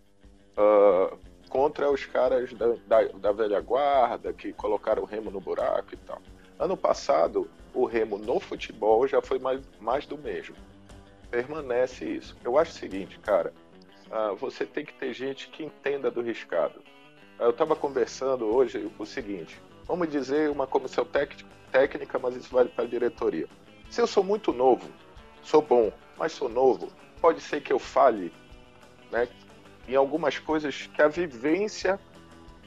ah, 0.56 1.16
contra 1.48 1.90
os 1.90 2.04
caras 2.06 2.52
da, 2.52 2.74
da, 2.86 3.02
da 3.08 3.32
velha 3.32 3.60
guarda 3.60 4.32
que 4.32 4.52
colocaram 4.52 5.02
o 5.02 5.06
remo 5.06 5.30
no 5.30 5.40
buraco 5.40 5.94
e 5.94 5.96
tal. 5.96 6.20
Ano 6.58 6.76
passado, 6.76 7.50
o 7.72 7.84
remo 7.84 8.18
no 8.18 8.38
futebol 8.38 9.06
já 9.06 9.20
foi 9.20 9.38
mais, 9.38 9.60
mais 9.80 10.06
do 10.06 10.16
mesmo. 10.16 10.56
Permanece 11.30 12.04
isso. 12.04 12.36
Eu 12.44 12.56
acho 12.56 12.70
o 12.70 12.74
seguinte, 12.74 13.18
cara. 13.18 13.52
Ah, 14.14 14.32
você 14.38 14.64
tem 14.64 14.84
que 14.84 14.94
ter 14.94 15.12
gente 15.12 15.48
que 15.48 15.64
entenda 15.64 16.08
do 16.10 16.20
riscado. 16.22 16.80
Ah, 17.38 17.44
Eu 17.44 17.50
estava 17.50 17.74
conversando 17.74 18.44
hoje 18.46 18.88
o 18.98 19.04
seguinte: 19.04 19.60
vamos 19.86 20.08
dizer 20.08 20.48
uma 20.50 20.66
comissão 20.68 21.04
técnica, 21.72 22.18
mas 22.20 22.36
isso 22.36 22.50
vale 22.54 22.68
para 22.68 22.84
a 22.84 22.86
diretoria. 22.88 23.46
Se 23.90 24.00
eu 24.00 24.06
sou 24.06 24.22
muito 24.22 24.52
novo, 24.52 24.88
sou 25.42 25.60
bom, 25.60 25.92
mas 26.16 26.30
sou 26.32 26.48
novo, 26.48 26.88
pode 27.20 27.40
ser 27.40 27.60
que 27.60 27.72
eu 27.72 27.78
fale 27.78 28.32
né, 29.10 29.26
em 29.88 29.96
algumas 29.96 30.38
coisas 30.38 30.88
que 30.94 31.02
a 31.02 31.08
vivência 31.08 31.98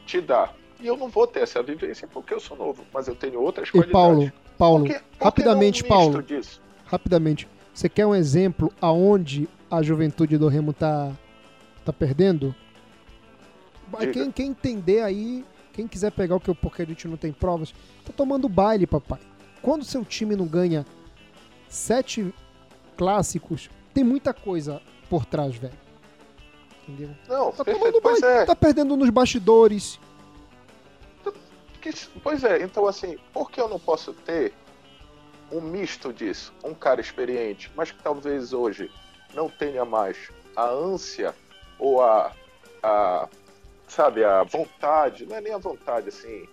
te 0.05 0.19
dá. 0.21 0.51
E 0.79 0.85
eu 0.85 0.95
não 0.95 1.07
vou 1.07 1.25
ter 1.25 1.39
essa 1.41 1.63
vivência 1.63 2.07
porque 2.07 2.33
eu 2.33 2.39
sou 2.39 2.55
novo, 2.57 2.83
mas 2.93 3.07
eu 3.07 3.15
tenho 3.15 3.41
outras 3.41 3.69
E 3.69 3.71
qualidades. 3.71 3.91
Paulo, 3.93 4.31
Paulo, 4.57 4.83
Por 4.85 4.93
que- 4.93 4.99
por 4.99 5.17
que 5.17 5.23
rapidamente, 5.23 5.83
Paulo. 5.83 6.21
Disso? 6.21 6.61
rapidamente. 6.85 7.47
Você 7.73 7.89
quer 7.89 8.05
um 8.05 8.13
exemplo 8.15 8.71
aonde 8.81 9.47
a 9.71 9.81
juventude 9.81 10.37
do 10.37 10.47
Remo 10.47 10.71
tá, 10.73 11.11
tá 11.87 11.93
perdendo? 11.93 12.53
Quem, 14.11 14.31
quem 14.31 14.47
entender 14.47 15.01
aí, 15.01 15.45
quem 15.71 15.87
quiser 15.87 16.11
pegar 16.11 16.35
o 16.35 16.39
que 16.39 16.49
eu 16.49 16.55
porque 16.55 16.81
a 16.81 16.85
gente 16.85 17.07
não 17.07 17.15
tem 17.15 17.31
provas, 17.31 17.73
tá 18.05 18.11
tomando 18.15 18.49
baile, 18.49 18.85
papai. 18.85 19.19
Quando 19.61 19.85
seu 19.85 20.03
time 20.03 20.35
não 20.35 20.45
ganha 20.45 20.85
sete 21.69 22.33
clássicos, 22.97 23.69
tem 23.93 24.03
muita 24.03 24.33
coisa 24.33 24.81
por 25.09 25.25
trás, 25.25 25.55
velho. 25.55 25.73
Entendeu? 26.87 27.15
Não, 27.27 27.51
Tá 27.53 27.63
tomando 27.63 28.01
baile, 28.01 28.25
é, 28.25 28.45
tá 28.45 28.55
perdendo 28.55 28.97
nos 28.97 29.09
bastidores. 29.09 29.99
Pois 32.21 32.43
é, 32.43 32.61
então 32.61 32.85
assim, 32.85 33.17
por 33.31 33.49
que 33.49 33.61
eu 33.61 33.69
não 33.69 33.79
posso 33.79 34.11
ter 34.11 34.53
um 35.49 35.61
misto 35.61 36.11
disso? 36.11 36.53
Um 36.61 36.73
cara 36.73 36.99
experiente, 36.99 37.71
mas 37.77 37.91
que 37.91 38.03
talvez 38.03 38.51
hoje 38.51 38.91
não 39.33 39.49
tenha 39.49 39.85
mais 39.85 40.17
a 40.53 40.69
ânsia 40.69 41.33
ou 41.79 42.01
a, 42.01 42.33
a, 42.81 43.27
sabe, 43.87 44.23
a 44.23 44.43
vontade, 44.43 45.25
não 45.25 45.35
é 45.35 45.41
nem 45.41 45.53
a 45.53 45.57
vontade, 45.57 46.09
assim, 46.09 46.47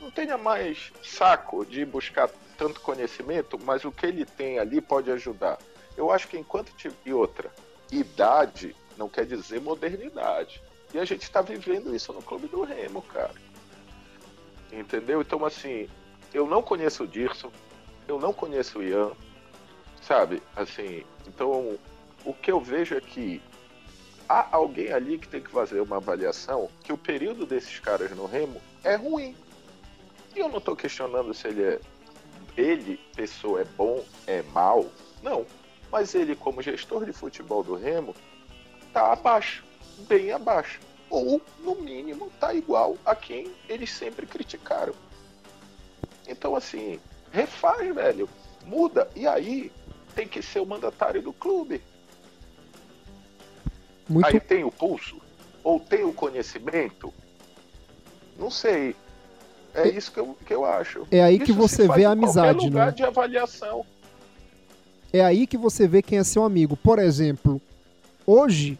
não 0.00 0.10
tenha 0.10 0.36
mais 0.36 0.92
saco 1.02 1.64
de 1.64 1.84
buscar 1.84 2.28
tanto 2.56 2.80
conhecimento, 2.80 3.58
mas 3.64 3.84
o 3.84 3.92
que 3.92 4.06
ele 4.06 4.24
tem 4.24 4.58
ali 4.58 4.80
pode 4.80 5.10
ajudar. 5.10 5.58
Eu 5.96 6.10
acho 6.10 6.28
que 6.28 6.38
enquanto 6.38 6.72
e 7.04 7.12
outra, 7.12 7.50
idade 7.90 8.76
não 8.96 9.08
quer 9.08 9.26
dizer 9.26 9.60
modernidade. 9.60 10.62
E 10.92 10.98
a 10.98 11.04
gente 11.04 11.22
está 11.22 11.40
vivendo 11.42 11.94
isso 11.94 12.12
no 12.12 12.22
Clube 12.22 12.48
do 12.48 12.62
Remo, 12.62 13.02
cara. 13.02 13.34
Entendeu? 14.72 15.20
Então, 15.20 15.44
assim, 15.44 15.88
eu 16.32 16.46
não 16.46 16.62
conheço 16.62 17.04
o 17.04 17.06
Dirson, 17.06 17.50
eu 18.08 18.18
não 18.18 18.32
conheço 18.32 18.78
o 18.78 18.82
Ian, 18.82 19.12
sabe? 20.02 20.42
Assim, 20.54 21.04
então, 21.26 21.78
o 22.24 22.34
que 22.34 22.50
eu 22.50 22.60
vejo 22.60 22.94
é 22.94 23.00
que 23.00 23.42
há 24.28 24.48
alguém 24.52 24.92
ali 24.92 25.18
que 25.18 25.28
tem 25.28 25.40
que 25.40 25.50
fazer 25.50 25.80
uma 25.80 25.96
avaliação 25.96 26.68
que 26.82 26.92
o 26.92 26.98
período 26.98 27.46
desses 27.46 27.78
caras 27.78 28.10
no 28.10 28.26
Remo 28.26 28.60
é 28.82 28.94
ruim. 28.94 29.36
E 30.34 30.40
eu 30.40 30.48
não 30.48 30.58
estou 30.58 30.76
questionando 30.76 31.32
se 31.32 31.48
ele 31.48 31.62
é. 31.62 31.80
Ele, 32.56 32.98
pessoa, 33.14 33.60
é 33.60 33.64
bom, 33.64 34.04
é 34.26 34.42
mal. 34.42 34.86
Não. 35.22 35.46
Mas 35.90 36.14
ele, 36.14 36.34
como 36.34 36.62
gestor 36.62 37.04
de 37.04 37.12
futebol 37.12 37.62
do 37.62 37.74
Remo, 37.74 38.14
tá 38.92 39.12
abaixo. 39.12 39.64
Bem 40.08 40.32
abaixo. 40.32 40.80
Ou, 41.08 41.40
no 41.60 41.74
mínimo, 41.76 42.30
tá 42.40 42.52
igual 42.52 42.96
a 43.04 43.14
quem 43.14 43.52
eles 43.68 43.90
sempre 43.92 44.26
criticaram. 44.26 44.94
Então, 46.26 46.56
assim, 46.56 46.98
refaz, 47.30 47.94
velho. 47.94 48.28
Muda. 48.64 49.08
E 49.14 49.26
aí 49.26 49.70
tem 50.14 50.26
que 50.26 50.42
ser 50.42 50.60
o 50.60 50.66
mandatário 50.66 51.22
do 51.22 51.32
clube. 51.32 51.82
Muito... 54.08 54.26
Aí 54.26 54.40
tem 54.40 54.64
o 54.64 54.70
pulso? 54.70 55.16
Ou 55.62 55.80
tem 55.80 56.04
o 56.04 56.12
conhecimento? 56.12 57.12
Não 58.38 58.50
sei. 58.50 58.94
É, 59.74 59.88
isso 59.88 60.10
que 60.10 60.18
eu, 60.18 60.36
que 60.46 60.54
eu 60.54 60.64
acho. 60.64 61.06
É 61.10 61.22
aí 61.22 61.36
isso 61.36 61.44
que 61.44 61.52
você 61.52 61.86
vê 61.88 62.04
a 62.04 62.12
amizade, 62.12 62.64
lugar 62.64 62.86
né? 62.86 62.92
de 62.92 63.02
avaliação. 63.02 63.84
É 65.12 65.20
aí 65.22 65.46
que 65.46 65.56
você 65.56 65.86
vê 65.86 66.02
quem 66.02 66.18
é 66.18 66.24
seu 66.24 66.44
amigo. 66.44 66.76
Por 66.76 66.98
exemplo, 66.98 67.60
hoje 68.26 68.78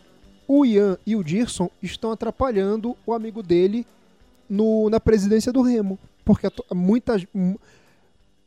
o 0.48 0.64
Ian 0.64 0.96
e 1.04 1.16
o 1.16 1.24
Dirson 1.24 1.70
estão 1.82 2.12
atrapalhando 2.12 2.96
o 3.04 3.12
amigo 3.12 3.42
dele 3.42 3.86
no, 4.48 4.88
na 4.88 5.00
presidência 5.00 5.52
do 5.52 5.62
Remo. 5.62 5.98
Porque 6.24 6.46
muitas. 6.72 7.26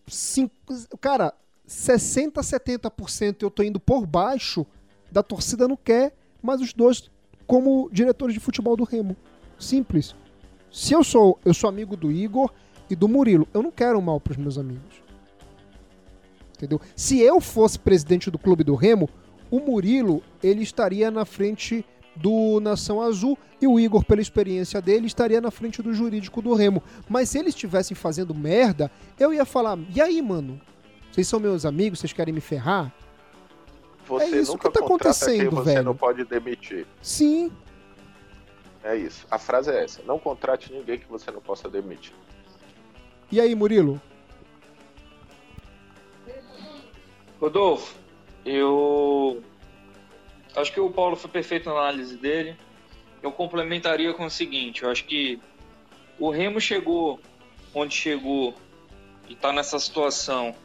Cinco, 0.07 0.51
cara, 0.99 1.33
60, 1.67 2.41
70% 2.41 3.43
eu 3.43 3.51
tô 3.51 3.61
indo 3.61 3.79
por 3.79 4.07
baixo 4.07 4.65
da 5.11 5.21
torcida 5.21 5.67
não 5.67 5.77
quer 5.77 6.13
mas 6.41 6.61
os 6.61 6.73
dois 6.73 7.09
como 7.45 7.89
diretores 7.91 8.33
de 8.33 8.39
futebol 8.39 8.77
do 8.77 8.83
Remo. 8.83 9.17
Simples. 9.57 10.15
Se 10.71 10.93
eu 10.93 11.03
sou, 11.03 11.39
eu 11.43 11.53
sou 11.53 11.67
amigo 11.67 11.97
do 11.97 12.11
Igor 12.11 12.51
e 12.89 12.95
do 12.95 13.07
Murilo, 13.07 13.47
eu 13.53 13.63
não 13.63 13.71
quero 13.71 13.99
mal 14.01 14.19
para 14.19 14.31
os 14.31 14.37
meus 14.37 14.57
amigos. 14.57 15.01
Entendeu? 16.55 16.79
Se 16.95 17.19
eu 17.19 17.41
fosse 17.41 17.79
presidente 17.79 18.29
do 18.29 18.37
clube 18.37 18.63
do 18.63 18.75
Remo, 18.75 19.09
o 19.49 19.59
Murilo, 19.59 20.21
ele 20.43 20.61
estaria 20.61 21.09
na 21.09 21.25
frente 21.25 21.83
do 22.15 22.59
Nação 22.59 23.01
Azul 23.01 23.37
e 23.61 23.65
o 23.65 23.79
Igor, 23.79 24.05
pela 24.05 24.21
experiência 24.21 24.81
dele, 24.81 25.07
estaria 25.07 25.41
na 25.41 25.49
frente 25.49 25.81
do 25.81 25.93
jurídico 25.93 26.41
do 26.41 26.53
Remo. 26.53 26.83
Mas 27.07 27.29
se 27.29 27.39
eles 27.39 27.55
estivessem 27.55 27.95
fazendo 27.95 28.35
merda, 28.35 28.91
eu 29.17 29.33
ia 29.33 29.45
falar: 29.45 29.79
"E 29.93 30.01
aí, 30.01 30.21
mano? 30.21 30.59
Vocês 31.11 31.27
são 31.27 31.39
meus 31.39 31.65
amigos, 31.65 31.99
vocês 31.99 32.13
querem 32.13 32.33
me 32.33 32.41
ferrar?" 32.41 32.93
Você 34.09 34.35
é 34.35 34.39
isso 34.39 34.51
nunca 34.53 34.71
que 34.71 34.79
tá 34.79 34.83
acontecendo, 34.83 35.37
quem 35.37 35.49
você 35.49 35.73
velho. 35.73 35.85
não 35.85 35.95
pode 35.95 36.25
demitir. 36.25 36.87
Sim. 36.99 37.51
É 38.83 38.95
isso. 38.95 39.27
A 39.29 39.37
frase 39.37 39.69
é 39.69 39.83
essa. 39.83 40.01
Não 40.03 40.17
contrate 40.17 40.73
ninguém 40.73 40.97
que 40.97 41.07
você 41.07 41.29
não 41.29 41.39
possa 41.39 41.69
demitir. 41.69 42.15
E 43.31 43.39
aí, 43.39 43.53
Murilo? 43.53 44.01
Rodolfo, 47.39 47.95
eu 48.43 49.43
acho 50.55 50.73
que 50.73 50.79
o 50.79 50.89
Paulo 50.89 51.15
foi 51.15 51.29
perfeito 51.29 51.69
na 51.69 51.75
análise 51.75 52.17
dele. 52.17 52.57
Eu 53.21 53.31
complementaria 53.31 54.11
com 54.13 54.25
o 54.25 54.29
seguinte: 54.29 54.81
eu 54.83 54.89
acho 54.89 55.05
que 55.05 55.39
o 56.17 56.31
Remo 56.31 56.59
chegou 56.59 57.19
onde 57.75 57.93
chegou 57.93 58.55
e 59.27 59.33
está 59.33 59.53
nessa 59.53 59.77
situação 59.77 60.55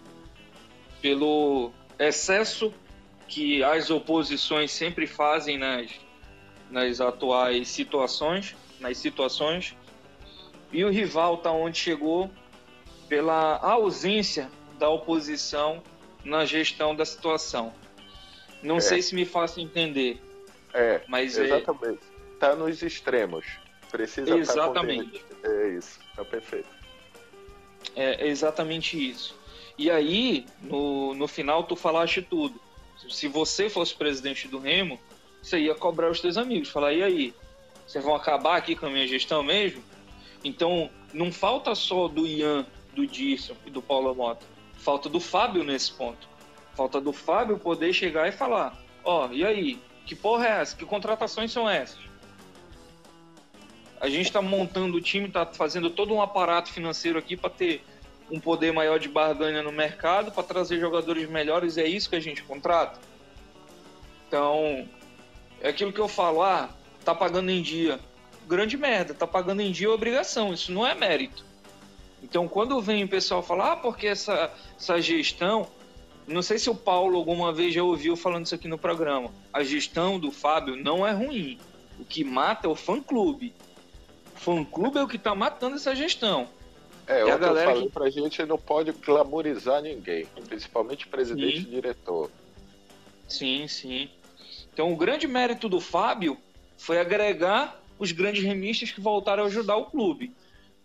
pelo 1.02 1.70
excesso 1.98 2.72
que 3.28 3.62
as 3.62 3.90
oposições 3.90 4.70
sempre 4.70 5.06
fazem 5.06 5.58
nas, 5.58 5.90
nas 6.70 7.00
atuais 7.00 7.68
situações, 7.68 8.56
nas 8.80 8.98
situações, 8.98 9.76
e 10.72 10.84
o 10.84 10.90
rival 10.90 11.34
está 11.34 11.50
onde 11.50 11.78
chegou 11.78 12.30
pela 13.08 13.58
ausência 13.58 14.50
da 14.78 14.88
oposição 14.88 15.82
na 16.24 16.44
gestão 16.44 16.94
da 16.94 17.04
situação. 17.04 17.72
Não 18.62 18.78
é. 18.78 18.80
sei 18.80 19.02
se 19.02 19.14
me 19.14 19.24
faço 19.24 19.60
entender. 19.60 20.20
É, 20.72 21.02
mas 21.06 21.38
é 21.38 21.44
exatamente. 21.44 22.00
Está 22.32 22.48
é... 22.48 22.54
nos 22.56 22.82
extremos. 22.82 23.46
Precisa 23.90 24.32
tá 24.32 24.36
exatamente. 24.36 25.16
Estar 25.16 25.48
é 25.48 25.68
isso, 25.68 26.00
está 26.10 26.24
perfeito. 26.24 26.68
É 27.94 28.26
exatamente 28.26 29.10
isso. 29.10 29.38
E 29.78 29.90
aí, 29.90 30.46
no, 30.62 31.14
no 31.14 31.28
final, 31.28 31.62
tu 31.64 31.76
falaste 31.76 32.22
tudo 32.22 32.63
se 33.08 33.28
você 33.28 33.68
fosse 33.68 33.94
presidente 33.94 34.48
do 34.48 34.58
Remo, 34.58 34.98
você 35.42 35.58
ia 35.58 35.74
cobrar 35.74 36.10
os 36.10 36.20
teus 36.20 36.36
amigos, 36.36 36.68
falar, 36.68 36.92
e 36.92 37.02
aí, 37.02 37.34
vocês 37.86 38.04
vão 38.04 38.14
acabar 38.14 38.56
aqui 38.56 38.74
com 38.74 38.86
a 38.86 38.90
minha 38.90 39.06
gestão 39.06 39.42
mesmo? 39.42 39.82
Então, 40.42 40.90
não 41.12 41.32
falta 41.32 41.74
só 41.74 42.08
do 42.08 42.26
Ian, 42.26 42.66
do 42.94 43.06
Dirson 43.06 43.54
e 43.66 43.70
do 43.70 43.82
Paulo 43.82 44.14
Mota, 44.14 44.44
falta 44.74 45.08
do 45.08 45.20
Fábio 45.20 45.64
nesse 45.64 45.92
ponto. 45.92 46.28
Falta 46.74 47.00
do 47.00 47.12
Fábio 47.12 47.58
poder 47.58 47.92
chegar 47.92 48.28
e 48.28 48.32
falar, 48.32 48.76
ó, 49.04 49.28
oh, 49.28 49.32
e 49.32 49.44
aí, 49.44 49.80
que 50.06 50.14
porra 50.14 50.46
é 50.46 50.60
essa? 50.60 50.76
Que 50.76 50.84
contratações 50.84 51.52
são 51.52 51.68
essas? 51.68 51.98
A 54.00 54.08
gente 54.08 54.26
está 54.26 54.42
montando 54.42 54.96
o 54.96 55.00
time, 55.00 55.28
está 55.28 55.46
fazendo 55.46 55.88
todo 55.88 56.12
um 56.12 56.20
aparato 56.20 56.72
financeiro 56.72 57.18
aqui 57.18 57.36
para 57.36 57.48
ter 57.48 57.84
um 58.30 58.40
poder 58.40 58.72
maior 58.72 58.98
de 58.98 59.08
barganha 59.08 59.62
no 59.62 59.72
mercado 59.72 60.32
para 60.32 60.42
trazer 60.42 60.80
jogadores 60.80 61.28
melhores, 61.28 61.76
é 61.76 61.86
isso 61.86 62.08
que 62.08 62.16
a 62.16 62.20
gente 62.20 62.42
contrata. 62.42 62.98
Então, 64.26 64.88
é 65.60 65.68
aquilo 65.68 65.92
que 65.92 66.00
eu 66.00 66.08
falo, 66.08 66.42
ah, 66.42 66.70
tá 67.04 67.14
pagando 67.14 67.50
em 67.50 67.62
dia. 67.62 68.00
Grande 68.46 68.76
merda, 68.76 69.14
tá 69.14 69.26
pagando 69.26 69.60
em 69.62 69.70
dia 69.70 69.86
é 69.86 69.90
obrigação, 69.90 70.52
isso 70.52 70.72
não 70.72 70.86
é 70.86 70.94
mérito. 70.94 71.44
Então, 72.22 72.48
quando 72.48 72.80
vem 72.80 73.04
o 73.04 73.08
pessoal 73.08 73.42
falar, 73.42 73.72
ah, 73.72 73.76
porque 73.76 74.06
essa, 74.06 74.50
essa 74.78 75.00
gestão, 75.00 75.68
não 76.26 76.42
sei 76.42 76.58
se 76.58 76.70
o 76.70 76.74
Paulo 76.74 77.16
alguma 77.18 77.52
vez 77.52 77.74
já 77.74 77.82
ouviu 77.82 78.16
falando 78.16 78.46
isso 78.46 78.54
aqui 78.54 78.66
no 78.66 78.78
programa, 78.78 79.30
a 79.52 79.62
gestão 79.62 80.18
do 80.18 80.30
Fábio 80.30 80.74
não 80.74 81.06
é 81.06 81.12
ruim. 81.12 81.58
O 81.98 82.04
que 82.04 82.24
mata 82.24 82.66
é 82.66 82.70
o 82.70 82.74
fã-clube. 82.74 83.54
O 84.34 84.40
fã-clube 84.40 84.98
é 84.98 85.02
o 85.02 85.08
que 85.08 85.16
está 85.16 85.34
matando 85.34 85.76
essa 85.76 85.94
gestão. 85.94 86.48
É, 87.06 87.26
e 87.26 87.30
a 87.30 87.36
galera 87.36 87.70
eu 87.70 87.74
falei 87.74 87.86
que... 87.86 87.92
pra 87.92 88.10
gente 88.10 88.44
não 88.46 88.58
pode 88.58 88.92
glamorizar 88.92 89.82
ninguém, 89.82 90.26
principalmente 90.48 91.06
presidente 91.06 91.62
sim. 91.62 91.68
e 91.68 91.70
diretor. 91.70 92.30
Sim, 93.28 93.68
sim. 93.68 94.10
Então 94.72 94.92
o 94.92 94.96
grande 94.96 95.26
mérito 95.26 95.68
do 95.68 95.80
Fábio 95.80 96.38
foi 96.76 96.98
agregar 96.98 97.80
os 97.98 98.12
grandes 98.12 98.42
remistas 98.42 98.90
que 98.90 99.00
voltaram 99.00 99.44
a 99.44 99.46
ajudar 99.46 99.76
o 99.76 99.86
clube. 99.86 100.34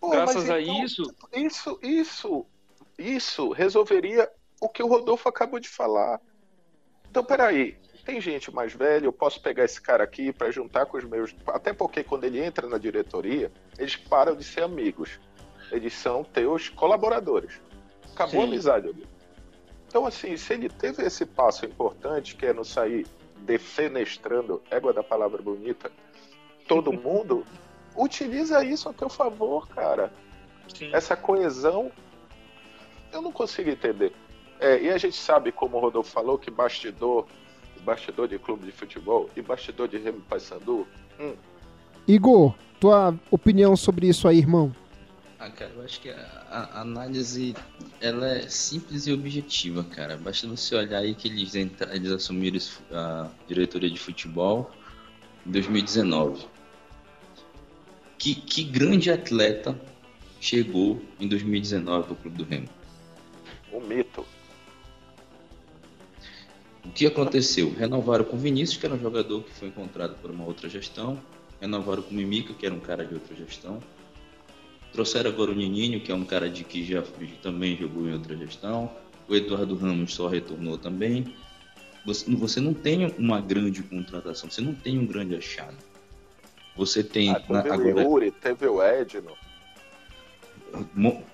Pô, 0.00 0.10
Graças 0.10 0.48
a 0.48 0.60
então, 0.60 0.84
isso. 0.84 1.14
Isso, 1.32 1.78
isso, 1.82 2.46
isso 2.98 3.50
resolveria 3.50 4.30
o 4.60 4.68
que 4.68 4.82
o 4.82 4.86
Rodolfo 4.86 5.28
acabou 5.28 5.58
de 5.58 5.68
falar. 5.68 6.20
Então, 7.10 7.24
peraí, 7.24 7.76
tem 8.04 8.20
gente 8.20 8.52
mais 8.52 8.72
velha, 8.72 9.06
eu 9.06 9.12
posso 9.12 9.40
pegar 9.40 9.64
esse 9.64 9.80
cara 9.80 10.04
aqui 10.04 10.32
para 10.32 10.50
juntar 10.50 10.86
com 10.86 10.96
os 10.96 11.04
meus. 11.04 11.34
Até 11.46 11.72
porque 11.72 12.02
quando 12.02 12.24
ele 12.24 12.42
entra 12.42 12.68
na 12.68 12.78
diretoria, 12.78 13.50
eles 13.78 13.96
param 13.96 14.34
de 14.34 14.44
ser 14.44 14.62
amigos 14.62 15.18
eles 15.72 15.94
são 15.94 16.24
teus 16.24 16.68
colaboradores. 16.68 17.60
Acabou 18.12 18.40
Sim. 18.40 18.40
a 18.40 18.44
amizade 18.44 18.88
ali. 18.88 19.06
Então, 19.86 20.06
assim, 20.06 20.36
se 20.36 20.54
ele 20.54 20.68
teve 20.68 21.02
esse 21.02 21.26
passo 21.26 21.66
importante, 21.66 22.36
que 22.36 22.46
é 22.46 22.52
não 22.52 22.64
sair 22.64 23.06
defenestrando, 23.40 24.62
égua 24.70 24.92
da 24.92 25.02
palavra 25.02 25.42
bonita, 25.42 25.90
todo 26.68 26.92
mundo, 26.94 27.44
utiliza 27.96 28.64
isso 28.64 28.88
a 28.88 28.92
teu 28.92 29.08
favor, 29.08 29.68
cara. 29.68 30.12
Sim. 30.72 30.90
Essa 30.92 31.16
coesão, 31.16 31.90
eu 33.12 33.20
não 33.20 33.32
consigo 33.32 33.70
entender. 33.70 34.12
É, 34.60 34.80
e 34.80 34.90
a 34.90 34.98
gente 34.98 35.16
sabe, 35.16 35.50
como 35.50 35.76
o 35.76 35.80
Rodolfo 35.80 36.10
falou, 36.10 36.38
que 36.38 36.50
bastidor, 36.50 37.26
bastidor 37.82 38.28
de 38.28 38.38
clube 38.38 38.66
de 38.66 38.72
futebol 38.72 39.28
e 39.34 39.42
bastidor 39.42 39.88
de 39.88 39.98
Remo 39.98 40.20
Paysandu. 40.20 40.86
Hum. 41.18 41.34
Igor, 42.06 42.54
tua 42.78 43.14
opinião 43.30 43.74
sobre 43.74 44.06
isso 44.06 44.28
aí, 44.28 44.38
irmão? 44.38 44.72
Ah, 45.40 45.48
cara, 45.48 45.72
eu 45.74 45.82
acho 45.82 46.02
que 46.02 46.10
a, 46.10 46.18
a, 46.50 46.82
análise 46.82 47.56
ela 47.98 48.28
é 48.28 48.46
simples 48.46 49.06
e 49.06 49.12
objetiva, 49.14 49.82
cara. 49.82 50.18
Basta 50.18 50.46
você 50.46 50.74
olhar 50.74 50.98
aí 50.98 51.14
que 51.14 51.28
eles, 51.28 51.54
eles 51.54 52.12
assumiram 52.12 52.58
a 52.92 53.30
diretoria 53.48 53.88
de 53.88 53.98
futebol 53.98 54.70
em 55.46 55.50
2019. 55.50 56.46
que, 58.18 58.34
que 58.34 58.62
grande 58.64 59.10
atleta 59.10 59.80
chegou 60.38 61.02
em 61.18 61.26
2019 61.26 62.04
para 62.04 62.12
o 62.12 62.16
Clube 62.16 62.36
do 62.36 62.44
Remo? 62.44 62.68
Um 63.72 63.80
mito. 63.80 64.26
O 66.84 66.90
que 66.90 67.06
aconteceu? 67.06 67.72
Renovaram 67.72 68.26
com 68.26 68.36
Vinícius, 68.36 68.78
que 68.78 68.84
era 68.84 68.94
um 68.94 69.00
jogador 69.00 69.42
que 69.44 69.52
foi 69.52 69.68
encontrado 69.68 70.20
por 70.20 70.30
uma 70.30 70.44
outra 70.44 70.68
gestão. 70.68 71.18
Renovaram 71.62 72.02
com 72.02 72.14
Mimica, 72.14 72.52
que 72.52 72.66
era 72.66 72.74
um 72.74 72.80
cara 72.80 73.06
de 73.06 73.14
outra 73.14 73.34
gestão. 73.34 73.82
Trouxeram 74.92 75.30
agora 75.30 75.50
o 75.50 75.54
Nininho, 75.54 76.00
que 76.00 76.10
é 76.10 76.14
um 76.14 76.24
cara 76.24 76.48
de 76.50 76.64
que 76.64 76.84
já 76.84 77.02
também 77.42 77.76
jogou 77.76 78.08
em 78.08 78.12
outra 78.12 78.36
gestão. 78.36 78.90
O 79.28 79.34
Eduardo 79.34 79.76
Ramos 79.76 80.14
só 80.14 80.26
retornou 80.26 80.76
também. 80.76 81.34
Você, 82.04 82.30
você 82.34 82.60
não 82.60 82.74
tem 82.74 83.06
uma 83.18 83.40
grande 83.40 83.82
contratação, 83.82 84.50
você 84.50 84.60
não 84.60 84.74
tem 84.74 84.98
um 84.98 85.06
grande 85.06 85.36
achado. 85.36 85.76
Você 86.76 87.04
tem. 87.04 87.30
Ah, 87.30 87.40
teve 87.40 87.52
na, 87.52 87.60
agora, 87.60 87.78
o 87.78 88.00
Yuri, 88.00 88.32
teve 88.32 88.66
o 88.66 88.82
Edno. 88.82 89.32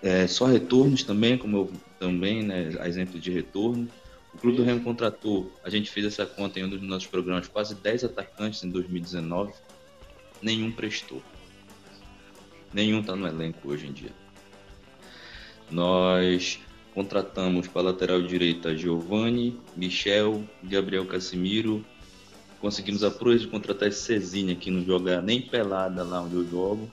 É, 0.03 0.27
só 0.27 0.47
retornos 0.47 1.03
também, 1.03 1.39
como 1.39 1.57
eu 1.57 1.73
também, 1.99 2.43
né? 2.43 2.71
Exemplo 2.87 3.19
de 3.19 3.31
retorno. 3.31 3.89
O 4.35 4.39
Clube 4.39 4.59
do 4.59 4.65
Remo 4.65 4.83
contratou, 4.83 5.51
a 5.65 5.71
gente 5.71 5.91
fez 5.91 6.05
essa 6.05 6.27
conta 6.27 6.61
em 6.61 6.65
um 6.65 6.69
dos 6.69 6.83
nossos 6.83 7.07
programas, 7.07 7.49
quase 7.49 7.75
10 7.75 8.05
atacantes 8.05 8.63
em 8.63 8.71
2019. 8.71 9.53
Nenhum 10.43 10.71
prestou. 10.71 11.23
Nenhum 12.73 13.01
está 13.01 13.15
no 13.15 13.27
elenco 13.27 13.69
hoje 13.71 13.87
em 13.87 13.93
dia. 13.93 14.13
Nós 15.71 16.61
contratamos 16.95 17.67
para 17.67 17.83
a 17.83 17.85
lateral 17.85 18.23
direita 18.23 18.77
Giovanni, 18.77 19.59
Michel, 19.77 20.45
Gabriel 20.63 21.07
Casimiro. 21.07 21.85
Conseguimos 22.61 23.05
a 23.05 23.11
proeza 23.11 23.45
de 23.45 23.51
contratar 23.51 23.89
esse 23.89 24.01
Cezinha 24.01 24.55
que 24.55 24.71
não 24.71 24.85
joga 24.85 25.21
nem 25.21 25.41
pelada 25.41 26.03
lá 26.03 26.23
onde 26.23 26.35
eu 26.35 26.49
jogo. 26.49 26.91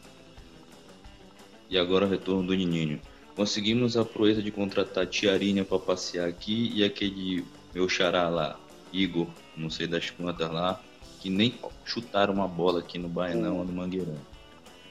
E 1.70 1.78
agora 1.78 2.06
o 2.06 2.10
retorno 2.10 2.48
do 2.48 2.54
Nininho. 2.54 3.00
Conseguimos 3.36 3.98
a 3.98 4.06
proeza 4.06 4.42
de 4.42 4.52
contratar 4.52 5.08
Tiarinha 5.08 5.66
para 5.66 5.80
passear 5.80 6.28
aqui 6.28 6.72
e 6.76 6.84
aquele 6.84 7.44
meu 7.74 7.90
xará 7.90 8.30
lá, 8.30 8.60
Igor, 8.92 9.28
não 9.58 9.70
sei 9.70 9.88
das 9.88 10.12
quantas 10.12 10.52
lá, 10.52 10.80
que 11.20 11.30
nem 11.30 11.56
chutaram 11.84 12.34
uma 12.34 12.48
bola 12.48 12.80
aqui 12.80 13.00
no 13.00 13.10
Baenão 13.10 13.58
ou 13.58 13.66
no 13.66 13.74
Mangueirão. 13.74 14.33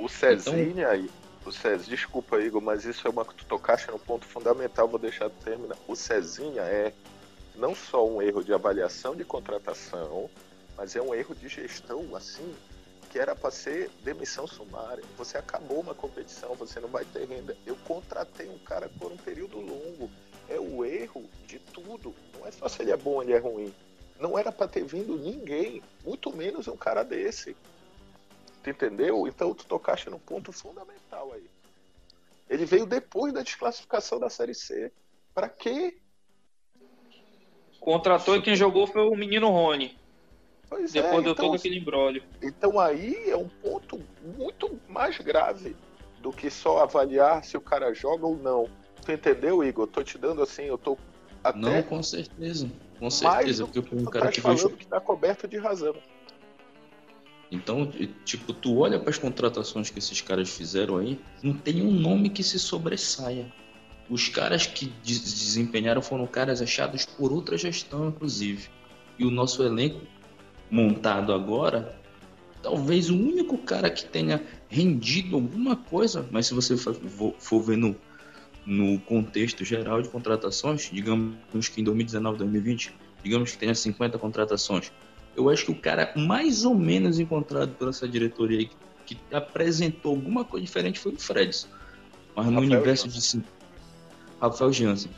O 0.02 0.08
Cezinha 0.08 0.88
aí, 0.88 1.08
o 1.46 1.52
Cez, 1.52 1.86
desculpa, 1.86 2.40
Igor, 2.40 2.60
mas 2.60 2.84
isso 2.84 3.06
é 3.06 3.10
uma 3.10 3.24
que 3.24 3.36
tu 3.36 3.44
tocaste 3.44 3.88
no 3.88 4.00
ponto 4.00 4.26
fundamental, 4.26 4.88
vou 4.88 4.98
deixar 4.98 5.28
de 5.28 5.36
terminar. 5.36 5.76
O 5.86 5.94
Cezinha 5.94 6.62
é 6.62 6.92
não 7.54 7.72
só 7.72 8.04
um 8.04 8.20
erro 8.20 8.42
de 8.42 8.52
avaliação 8.52 9.14
de 9.14 9.24
contratação, 9.24 10.28
mas 10.76 10.96
é 10.96 11.00
um 11.00 11.14
erro 11.14 11.36
de 11.36 11.46
gestão, 11.48 12.16
assim, 12.16 12.52
que 13.10 13.18
era 13.20 13.36
para 13.36 13.52
ser 13.52 13.92
demissão 14.02 14.44
sumária. 14.44 15.04
Você 15.16 15.38
acabou 15.38 15.78
uma 15.78 15.94
competição, 15.94 16.56
você 16.56 16.80
não 16.80 16.88
vai 16.88 17.04
ter 17.04 17.24
renda. 17.28 17.56
Eu 17.64 17.76
contratei 17.84 18.48
um 18.48 18.58
cara 18.58 18.90
por 18.98 19.12
um 19.12 19.16
período 19.16 19.60
longo. 19.60 20.10
É 20.48 20.58
o 20.58 20.84
erro 20.84 21.30
de 21.46 21.60
tudo. 21.60 22.12
Não 22.36 22.44
é 22.44 22.50
só 22.50 22.66
se 22.66 22.82
ele 22.82 22.90
é 22.90 22.96
bom 22.96 23.12
ou 23.12 23.22
ele 23.22 23.34
é 23.34 23.38
ruim. 23.38 23.72
Não 24.18 24.36
era 24.36 24.50
para 24.50 24.66
ter 24.66 24.84
vindo 24.84 25.16
ninguém, 25.16 25.80
muito 26.04 26.36
menos 26.36 26.66
um 26.66 26.76
cara 26.76 27.04
desse. 27.04 27.56
Tu 28.62 28.70
entendeu? 28.70 29.26
Então 29.26 29.54
tu 29.54 29.66
tocaste 29.66 30.08
num 30.08 30.18
ponto 30.18 30.52
fundamental 30.52 31.32
aí. 31.32 31.44
Ele 32.48 32.64
veio 32.64 32.86
depois 32.86 33.32
da 33.32 33.42
desclassificação 33.42 34.20
da 34.20 34.28
Série 34.28 34.54
C. 34.54 34.92
Para 35.34 35.48
quê? 35.48 35.98
Contratou 37.80 38.36
e 38.36 38.42
quem 38.42 38.54
jogou 38.54 38.86
foi 38.86 39.02
o 39.02 39.16
menino 39.16 39.48
Rony. 39.48 39.96
Pois 40.68 40.92
Depois 40.92 41.12
é, 41.12 41.22
deu 41.22 41.32
então, 41.32 41.46
todo 41.46 41.56
aquele 41.56 41.78
embrólio. 41.78 42.22
Então 42.40 42.78
aí 42.78 43.28
é 43.28 43.36
um 43.36 43.48
ponto 43.48 44.00
muito 44.36 44.78
mais 44.88 45.18
grave 45.18 45.76
do 46.20 46.32
que 46.32 46.48
só 46.48 46.82
avaliar 46.82 47.44
se 47.44 47.56
o 47.56 47.60
cara 47.60 47.92
joga 47.92 48.26
ou 48.26 48.36
não. 48.36 48.68
Tu 49.04 49.12
entendeu, 49.12 49.64
Igor? 49.64 49.88
Tô 49.88 50.02
te 50.02 50.16
dando 50.16 50.42
assim, 50.42 50.62
eu 50.62 50.78
tô 50.78 50.96
até 51.42 51.58
Não, 51.58 51.82
com 51.82 52.02
certeza. 52.02 52.70
Com 52.98 53.06
mais 53.06 53.14
certeza, 53.14 53.66
porque 53.66 53.82
tu 53.82 54.10
cara 54.10 54.26
tá 54.26 54.32
que 54.32 54.40
falando 54.40 54.76
que 54.76 54.86
tá 54.86 55.00
coberto 55.00 55.48
de 55.48 55.58
razão. 55.58 55.96
Então, 57.52 57.92
tipo, 58.24 58.54
tu 58.54 58.78
olha 58.78 58.98
para 58.98 59.10
as 59.10 59.18
contratações 59.18 59.90
que 59.90 59.98
esses 59.98 60.22
caras 60.22 60.48
fizeram 60.48 60.96
aí, 60.96 61.20
não 61.42 61.52
tem 61.52 61.82
um 61.82 61.90
nome 61.90 62.30
que 62.30 62.42
se 62.42 62.58
sobressaia. 62.58 63.52
Os 64.08 64.26
caras 64.28 64.66
que 64.66 64.86
des- 65.04 65.20
desempenharam 65.22 66.00
foram 66.00 66.26
caras 66.26 66.62
achados 66.62 67.04
por 67.04 67.30
outra 67.30 67.58
gestão, 67.58 68.08
inclusive. 68.08 68.70
E 69.18 69.26
o 69.26 69.30
nosso 69.30 69.62
elenco 69.62 70.00
montado 70.70 71.30
agora, 71.34 71.94
talvez 72.62 73.10
o 73.10 73.14
único 73.14 73.58
cara 73.58 73.90
que 73.90 74.06
tenha 74.06 74.42
rendido 74.70 75.36
alguma 75.36 75.76
coisa, 75.76 76.26
mas 76.30 76.46
se 76.46 76.54
você 76.54 76.74
for, 76.74 77.62
ver 77.62 77.76
no, 77.76 77.94
no 78.64 78.98
contexto 79.00 79.62
geral 79.62 80.00
de 80.00 80.08
contratações, 80.08 80.88
digamos 80.90 81.68
que 81.68 81.82
em 81.82 81.84
2019, 81.84 82.38
2020, 82.38 82.94
digamos 83.22 83.52
que 83.52 83.58
tenha 83.58 83.74
50 83.74 84.18
contratações, 84.18 84.90
eu 85.36 85.48
acho 85.50 85.64
que 85.66 85.70
o 85.72 85.74
cara 85.74 86.12
mais 86.16 86.64
ou 86.64 86.74
menos 86.74 87.18
encontrado 87.18 87.72
por 87.74 87.88
essa 87.88 88.06
diretoria 88.08 88.58
aí 88.60 88.70
que, 89.06 89.14
que 89.16 89.34
apresentou 89.34 90.12
alguma 90.12 90.44
coisa 90.44 90.64
diferente 90.64 90.98
foi 90.98 91.12
o 91.12 91.18
Fredson. 91.18 91.68
Mas 92.34 92.46
no 92.46 92.52
Rafael 92.52 92.70
universo 92.72 93.08
de 93.08 93.20
cin- 93.20 93.44
Rafael 94.40 94.72
Jansen. 94.72 95.10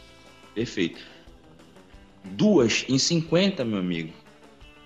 Perfeito. 0.54 1.00
Duas 2.24 2.84
em 2.88 2.98
50, 2.98 3.64
meu 3.64 3.78
amigo. 3.78 4.12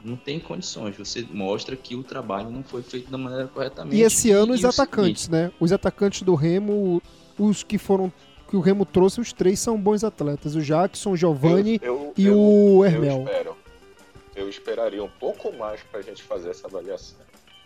Não 0.04 0.16
tem 0.16 0.38
condições. 0.38 0.96
Você 0.96 1.26
mostra 1.32 1.76
que 1.76 1.94
o 1.94 2.02
trabalho 2.02 2.50
não 2.50 2.62
foi 2.62 2.82
feito 2.82 3.10
da 3.10 3.18
maneira 3.18 3.48
corretamente. 3.48 3.96
E 3.96 4.02
esse 4.02 4.30
ano 4.30 4.54
os 4.54 4.60
E 4.60 4.66
o 4.66 4.68
atacantes, 4.68 5.28
né? 5.28 5.50
Os 5.58 5.72
atacantes 5.72 6.22
do 6.22 6.34
Remo, 6.34 7.02
os 7.38 7.62
que 7.62 7.78
foram 7.78 8.12
que 8.48 8.56
o 8.56 8.60
Remo 8.60 8.86
trouxe, 8.86 9.20
os 9.20 9.32
três 9.32 9.58
são 9.58 9.76
bons 9.78 10.02
atletas. 10.02 10.54
O 10.54 10.60
Jackson, 10.62 11.10
o 11.12 11.16
Giovanni 11.16 11.78
Eu- 11.82 11.94
eu- 11.94 12.14
e 12.16 12.26
eu- 12.26 12.38
o 12.38 12.84
Eu 12.84 12.84
Hermel. 12.84 13.24
espero. 13.26 13.56
Eu 14.38 14.48
esperaria 14.48 15.02
um 15.02 15.08
pouco 15.08 15.52
mais 15.56 15.80
pra 15.90 16.00
gente 16.00 16.22
fazer 16.22 16.50
essa 16.50 16.66
avaliação. 16.66 17.16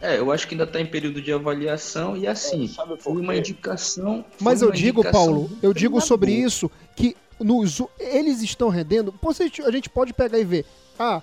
É, 0.00 0.18
eu 0.18 0.32
acho 0.32 0.48
que 0.48 0.54
ainda 0.54 0.64
está 0.64 0.80
em 0.80 0.86
período 0.86 1.20
de 1.22 1.32
avaliação 1.32 2.16
e 2.16 2.26
assim, 2.26 2.64
É, 2.64 2.68
sabe 2.68 2.90
por 2.96 2.98
foi 3.02 3.20
uma 3.20 3.32
quê? 3.34 3.38
indicação. 3.38 4.24
foi 4.30 4.36
Mas 4.40 4.62
eu 4.62 4.70
digo, 4.72 5.08
Paulo, 5.12 5.48
eu 5.62 5.72
digo 5.72 6.00
sobre 6.00 6.32
isso 6.32 6.70
que 6.96 7.16
nos, 7.38 7.80
eles 8.00 8.42
estão 8.42 8.68
rendendo. 8.68 9.14
A 9.24 9.32
gente- 9.32 9.62
a 9.62 9.70
gente 9.70 9.88
pode 9.88 10.12
pegar 10.12 10.38
e 10.38 10.44
ver. 10.44 10.64
Ah, 10.98 11.22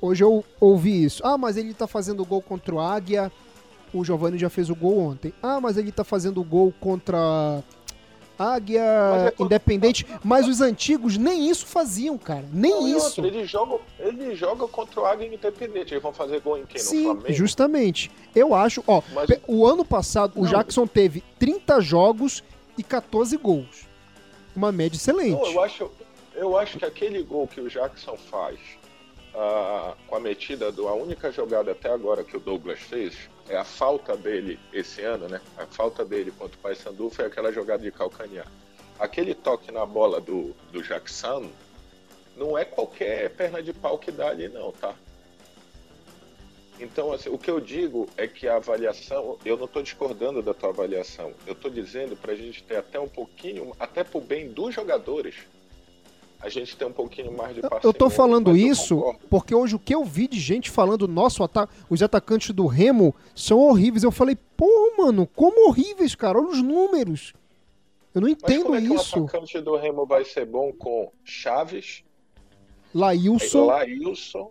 hoje 0.00 0.22
eu 0.22 0.44
ouvi 0.60 1.02
isso. 1.04 1.24
Ah, 1.26 1.36
mas 1.36 1.56
ele 1.56 1.74
tá 1.74 1.86
fazendo 1.88 2.24
gol 2.24 2.40
contra 2.42 2.74
o 2.74 2.78
Águia. 2.80 3.32
O 3.92 4.04
Giovanni 4.04 4.36
já 4.38 4.50
fez 4.50 4.68
o 4.70 4.74
gol 4.76 4.98
ontem. 5.00 5.32
Ah, 5.42 5.60
mas 5.60 5.76
ele 5.78 5.90
tá 5.90 6.04
fazendo 6.04 6.44
gol 6.44 6.72
contra 6.78 7.62
Águia 8.38 8.82
Mas 9.10 9.22
é 9.22 9.30
contra- 9.32 9.44
Independente. 9.46 10.06
Mas 10.22 10.46
os 10.46 10.60
antigos 10.60 11.16
nem 11.16 11.50
isso 11.50 11.66
faziam, 11.66 12.16
cara. 12.16 12.44
Nem 12.52 12.70
Não, 12.70 12.86
isso. 12.88 13.20
outra, 13.20 13.26
Ele 13.26 13.44
joga, 13.44 13.78
ele 13.98 14.34
joga 14.36 14.68
contra 14.68 15.00
o 15.00 15.04
Águia 15.04 15.26
Independente. 15.26 15.92
Eles 15.92 16.02
vão 16.02 16.12
fazer 16.12 16.40
gol 16.40 16.56
em 16.58 16.64
quem? 16.64 16.80
No 16.80 16.88
Sim, 16.88 17.04
Flamengo? 17.04 17.32
justamente. 17.32 18.10
Eu 18.34 18.54
acho, 18.54 18.82
ó, 18.86 19.02
Mas- 19.12 19.28
o 19.48 19.66
ano 19.66 19.84
passado 19.84 20.32
o 20.36 20.44
Não. 20.44 20.50
Jackson 20.50 20.86
teve 20.86 21.22
30 21.38 21.80
jogos 21.80 22.44
e 22.76 22.82
14 22.82 23.36
gols. 23.36 23.86
Uma 24.54 24.70
média 24.70 24.96
excelente. 24.96 25.32
Não, 25.32 25.46
eu 25.46 25.62
acho, 25.62 25.90
eu 26.34 26.56
acho 26.56 26.78
que 26.78 26.84
aquele 26.84 27.22
gol 27.22 27.46
que 27.48 27.60
o 27.60 27.68
Jackson 27.68 28.16
faz 28.30 28.58
ah, 29.40 29.94
com 30.08 30.16
a 30.16 30.20
metida 30.20 30.72
do 30.72 30.88
a 30.88 30.94
única 30.94 31.30
jogada 31.30 31.70
até 31.70 31.88
agora 31.88 32.24
que 32.24 32.36
o 32.36 32.40
Douglas 32.40 32.80
fez 32.80 33.16
é 33.48 33.56
a 33.56 33.62
falta 33.62 34.16
dele 34.16 34.58
esse 34.72 35.00
ano, 35.02 35.28
né? 35.28 35.40
A 35.56 35.64
falta 35.64 36.04
dele 36.04 36.32
contra 36.32 36.56
o 36.56 36.60
Paysandu 36.60 37.08
foi 37.08 37.26
aquela 37.26 37.52
jogada 37.52 37.84
de 37.84 37.92
calcanhar. 37.92 38.50
Aquele 38.98 39.36
toque 39.36 39.70
na 39.70 39.86
bola 39.86 40.20
do, 40.20 40.56
do 40.72 40.82
Jackson 40.82 41.48
não 42.36 42.58
é 42.58 42.64
qualquer 42.64 43.30
perna 43.30 43.62
de 43.62 43.72
pau 43.72 43.96
que 43.96 44.10
dá 44.10 44.28
ali, 44.28 44.48
não, 44.48 44.72
tá? 44.72 44.92
Então, 46.80 47.12
assim, 47.12 47.28
o 47.28 47.38
que 47.38 47.50
eu 47.50 47.60
digo 47.60 48.08
é 48.16 48.26
que 48.26 48.48
a 48.48 48.56
avaliação, 48.56 49.38
eu 49.44 49.56
não 49.56 49.66
estou 49.66 49.82
discordando 49.84 50.42
da 50.42 50.52
tua 50.52 50.70
avaliação, 50.70 51.32
eu 51.46 51.52
estou 51.52 51.70
dizendo 51.70 52.16
para 52.16 52.32
a 52.32 52.36
gente 52.36 52.62
ter 52.64 52.76
até 52.76 52.98
um 52.98 53.08
pouquinho, 53.08 53.72
até 53.78 54.02
pro 54.02 54.20
bem 54.20 54.48
dos 54.48 54.74
jogadores, 54.74 55.36
a 56.40 56.48
gente 56.48 56.76
ter 56.76 56.84
um 56.84 56.92
pouquinho 56.92 57.36
mais 57.36 57.54
de 57.54 57.58
Eu- 57.62 57.68
parcimônia. 57.68 57.88
Eu 57.88 57.92
tô 57.92 58.08
falando 58.10 58.50
mas 58.52 58.60
isso 58.60 59.14
porque 59.28 59.54
hoje 59.54 59.74
o 59.74 59.78
que 59.78 59.94
eu 59.94 60.04
vi 60.04 60.28
de 60.28 60.38
gente 60.38 60.70
falando, 60.70 61.08
nossa, 61.08 61.44
ata- 61.44 61.68
os 61.90 62.02
atacantes 62.02 62.50
do 62.52 62.66
Remo 62.66 63.14
são 63.34 63.58
horríveis. 63.58 64.02
Eu 64.04 64.10
falei, 64.12 64.36
pô, 64.56 64.94
mano, 64.96 65.26
como 65.26 65.68
horríveis, 65.68 66.14
cara? 66.14 66.38
Olha 66.38 66.48
os 66.48 66.62
números. 66.62 67.32
Eu 68.14 68.20
não 68.22 68.28
Mas 68.28 68.38
entendo 68.38 68.62
como 68.64 68.74
é 68.76 68.80
que 68.80 68.94
isso. 68.94 69.20
o 69.20 69.24
atacante 69.24 69.60
do 69.60 69.76
Remo 69.76 70.06
vai 70.06 70.24
ser 70.24 70.46
bom 70.46 70.72
com 70.72 71.10
Chaves, 71.24 72.02
Laílson 72.94 73.66
Laílson? 73.66 74.50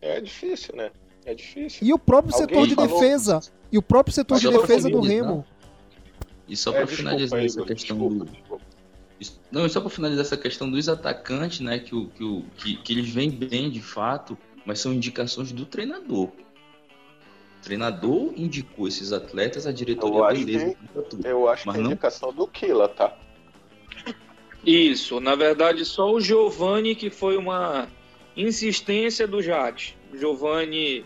É 0.00 0.20
difícil, 0.20 0.76
né? 0.76 0.90
É 1.24 1.34
difícil. 1.34 1.86
e 1.86 1.92
o 1.92 1.98
próprio 1.98 2.34
Alguém 2.34 2.48
setor 2.48 2.66
de 2.66 2.74
falou- 2.74 2.90
defesa. 3.00 3.40
E 3.70 3.78
o 3.78 3.82
próprio 3.82 4.12
setor 4.14 4.34
Mas 4.34 4.42
de 4.42 4.50
defesa 4.50 4.90
do 4.90 5.00
Remo. 5.00 5.44
E 6.48 6.56
só 6.56 6.70
É, 6.70 6.78
para 6.78 6.86
finalizar 6.88 7.44
essa 7.44 7.62
questão 7.62 7.96
desculpa, 7.96 8.24
do, 8.24 8.49
Não, 9.52 9.66
e 9.66 9.70
só 9.70 9.80
para 9.80 9.90
finalizar 9.90 10.24
essa 10.24 10.36
questão 10.36 10.70
dos 10.70 10.88
atacantes, 10.88 11.60
né? 11.60 11.78
Que, 11.78 11.94
o, 11.94 12.08
que, 12.08 12.24
o, 12.24 12.44
que, 12.56 12.76
que 12.76 12.92
eles 12.92 13.10
vêm 13.10 13.30
bem 13.30 13.68
de 13.70 13.80
fato, 13.82 14.36
mas 14.64 14.78
são 14.80 14.92
indicações 14.92 15.52
do 15.52 15.66
treinador. 15.66 16.30
treinador 17.62 18.32
indicou 18.36 18.88
esses 18.88 19.12
atletas, 19.12 19.66
a 19.66 19.72
diretoria 19.72 20.16
Eu 20.18 20.24
acho 20.24 20.44
beleza. 20.44 20.74
que- 20.94 21.02
tudo. 21.02 21.26
Eu 21.26 21.48
acho 21.48 21.66
Mas 21.66 21.74
que 21.74 21.80
é 21.80 21.82
não- 21.84 21.90
indicação 21.90 22.32
do 22.32 22.46
Kila, 22.46 22.88
tá? 22.88 23.14
Isso, 24.64 25.20
na 25.20 25.34
verdade, 25.34 25.84
só 25.84 26.10
o 26.12 26.20
Giovani 26.20 26.94
que 26.94 27.08
foi 27.10 27.36
uma 27.36 27.88
insistência 28.36 29.26
do 29.26 29.42
Jacques. 29.42 29.94
O 30.12 30.16
Giovani, 30.18 31.04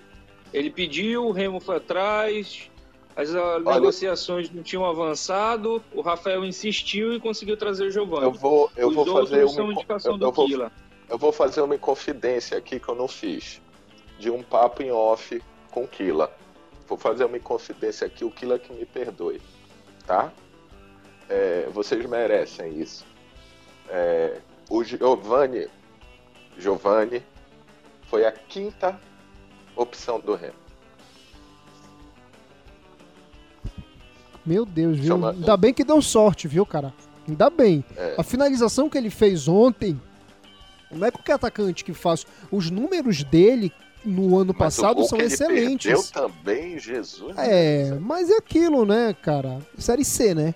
ele 0.52 0.70
pediu, 0.70 1.24
o 1.26 1.32
Remo 1.32 1.60
foi 1.60 1.76
atrás, 1.76 2.70
as 3.16 3.34
ah, 3.34 3.60
negociações 3.60 4.50
não 4.50 4.62
tinham 4.62 4.84
avançado, 4.84 5.82
o 5.92 6.00
Rafael 6.00 6.44
insistiu 6.44 7.14
e 7.14 7.20
conseguiu 7.20 7.56
trazer 7.56 7.86
o 7.86 7.90
Giovani. 7.90 8.24
Eu 8.24 8.32
vou, 8.32 8.70
eu 8.76 8.88
Os 8.88 8.94
vou 8.94 9.06
fazer 9.06 9.44
uma, 9.44 9.72
indicação 9.72 10.14
eu, 10.14 10.20
eu 10.20 10.32
vou, 10.32 10.48
eu 11.08 11.18
vou 11.18 11.32
fazer 11.32 11.60
uma 11.60 11.78
confidência 11.78 12.58
aqui 12.58 12.80
que 12.80 12.88
eu 12.88 12.94
não 12.94 13.06
fiz. 13.06 13.60
De 14.18 14.30
um 14.30 14.42
papo 14.42 14.82
em 14.82 14.90
off 14.90 15.40
com 15.70 15.84
o 15.84 15.88
Kila. 15.88 16.32
Vou 16.88 16.98
fazer 16.98 17.24
uma 17.24 17.38
confidência 17.38 18.06
aqui, 18.06 18.24
o 18.24 18.30
Kila 18.30 18.58
que 18.58 18.72
me 18.72 18.84
perdoe. 18.84 19.40
Tá? 20.06 20.32
É, 21.28 21.68
vocês 21.72 22.04
merecem 22.06 22.80
isso. 22.80 23.06
É, 23.88 24.40
o 24.68 24.82
Giovanni, 24.82 25.68
Giovanni 26.58 27.22
foi 28.08 28.24
a 28.24 28.32
quinta 28.32 28.98
opção 29.76 30.18
do 30.18 30.34
Remo. 30.34 30.63
Meu 34.44 34.64
Deus, 34.66 34.98
viu? 34.98 35.08
Chama- 35.08 35.30
Ainda 35.30 35.56
bem 35.56 35.72
que 35.72 35.84
deu 35.84 36.00
sorte, 36.02 36.46
viu, 36.48 36.64
cara? 36.66 36.92
Ainda 37.26 37.48
bem. 37.48 37.84
É. 37.96 38.14
A 38.18 38.22
finalização 38.22 38.88
que 38.90 38.98
ele 38.98 39.10
fez 39.10 39.48
ontem, 39.48 39.98
não 40.90 41.06
é 41.06 41.10
qualquer 41.10 41.32
atacante 41.34 41.82
que 41.84 41.94
faz. 41.94 42.26
Os 42.50 42.70
números 42.70 43.24
dele 43.24 43.72
no 44.04 44.36
ano 44.36 44.48
Mas 44.52 44.54
o 44.54 44.58
passado 44.58 44.96
gol 44.96 45.04
são 45.08 45.16
que 45.18 45.24
ele 45.24 45.32
excelentes. 45.32 46.10
perdeu 46.10 46.28
também, 46.28 46.78
Jesus. 46.78 47.34
É, 47.38 47.96
mas 48.00 48.28
é 48.30 48.36
aquilo, 48.36 48.84
né, 48.84 49.14
cara? 49.22 49.58
Série 49.78 50.04
C, 50.04 50.34
né? 50.34 50.54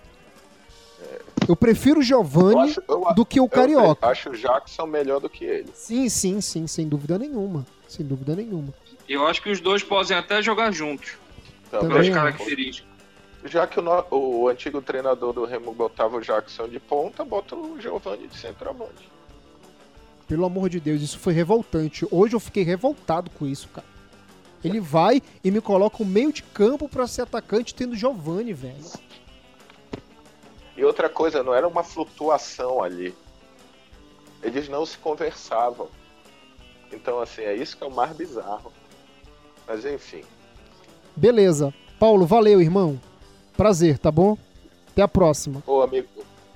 Eu 1.48 1.56
prefiro 1.56 2.00
o 2.00 2.02
Eu 2.02 2.04
Giovanni 2.04 2.60
acho, 2.70 2.82
eu, 2.86 3.14
do 3.14 3.24
que 3.24 3.40
o 3.40 3.44
eu 3.44 3.48
Carioca. 3.48 4.06
acho 4.08 4.30
o 4.30 4.36
Jackson 4.36 4.84
melhor 4.86 5.20
do 5.20 5.30
que 5.30 5.44
ele. 5.44 5.68
Sim, 5.72 6.08
sim, 6.10 6.40
sim, 6.42 6.66
sem 6.66 6.86
dúvida 6.86 7.18
nenhuma. 7.18 7.64
Sem 7.88 8.04
dúvida 8.04 8.36
nenhuma. 8.36 8.74
Eu 9.08 9.26
acho 9.26 9.40
que 9.40 9.48
os 9.50 9.60
dois 9.60 9.82
podem 9.82 10.14
até 10.14 10.42
jogar 10.42 10.70
juntos, 10.72 11.12
Também 11.70 11.88
pelas 11.88 12.08
características. 12.10 12.87
Já 13.44 13.66
que 13.66 13.78
o, 13.78 13.82
no- 13.82 14.04
o 14.10 14.48
antigo 14.48 14.82
treinador 14.82 15.32
do 15.32 15.44
Remo 15.44 15.72
botava 15.72 16.16
o 16.16 16.20
Jackson 16.20 16.68
de 16.68 16.80
ponta, 16.80 17.24
bota 17.24 17.54
o 17.54 17.80
Giovanni 17.80 18.26
de 18.26 18.36
centroavante. 18.36 19.08
Pelo 20.26 20.44
amor 20.44 20.68
de 20.68 20.80
Deus, 20.80 21.00
isso 21.00 21.18
foi 21.18 21.32
revoltante. 21.32 22.06
Hoje 22.10 22.34
eu 22.34 22.40
fiquei 22.40 22.62
revoltado 22.62 23.30
com 23.30 23.46
isso, 23.46 23.68
cara. 23.68 23.86
Ele 24.62 24.80
vai 24.80 25.22
e 25.42 25.50
me 25.50 25.60
coloca 25.60 26.02
o 26.02 26.06
meio 26.06 26.32
de 26.32 26.42
campo 26.42 26.88
pra 26.88 27.06
ser 27.06 27.22
atacante 27.22 27.74
tendo 27.74 27.94
Giovanni, 27.96 28.52
velho. 28.52 28.74
E 30.76 30.84
outra 30.84 31.08
coisa, 31.08 31.42
não 31.42 31.54
era 31.54 31.66
uma 31.66 31.82
flutuação 31.84 32.82
ali. 32.82 33.14
Eles 34.42 34.68
não 34.68 34.84
se 34.84 34.98
conversavam. 34.98 35.88
Então, 36.92 37.20
assim, 37.20 37.42
é 37.42 37.54
isso 37.54 37.76
que 37.76 37.84
é 37.84 37.86
o 37.86 37.90
mais 37.90 38.14
bizarro. 38.16 38.72
Mas 39.66 39.84
enfim. 39.84 40.22
Beleza. 41.16 41.72
Paulo, 41.98 42.26
valeu, 42.26 42.60
irmão. 42.60 43.00
Prazer, 43.58 43.98
tá 43.98 44.12
bom? 44.12 44.38
Até 44.86 45.02
a 45.02 45.08
próxima. 45.08 45.64
Ô, 45.66 45.82
amigo, 45.82 46.06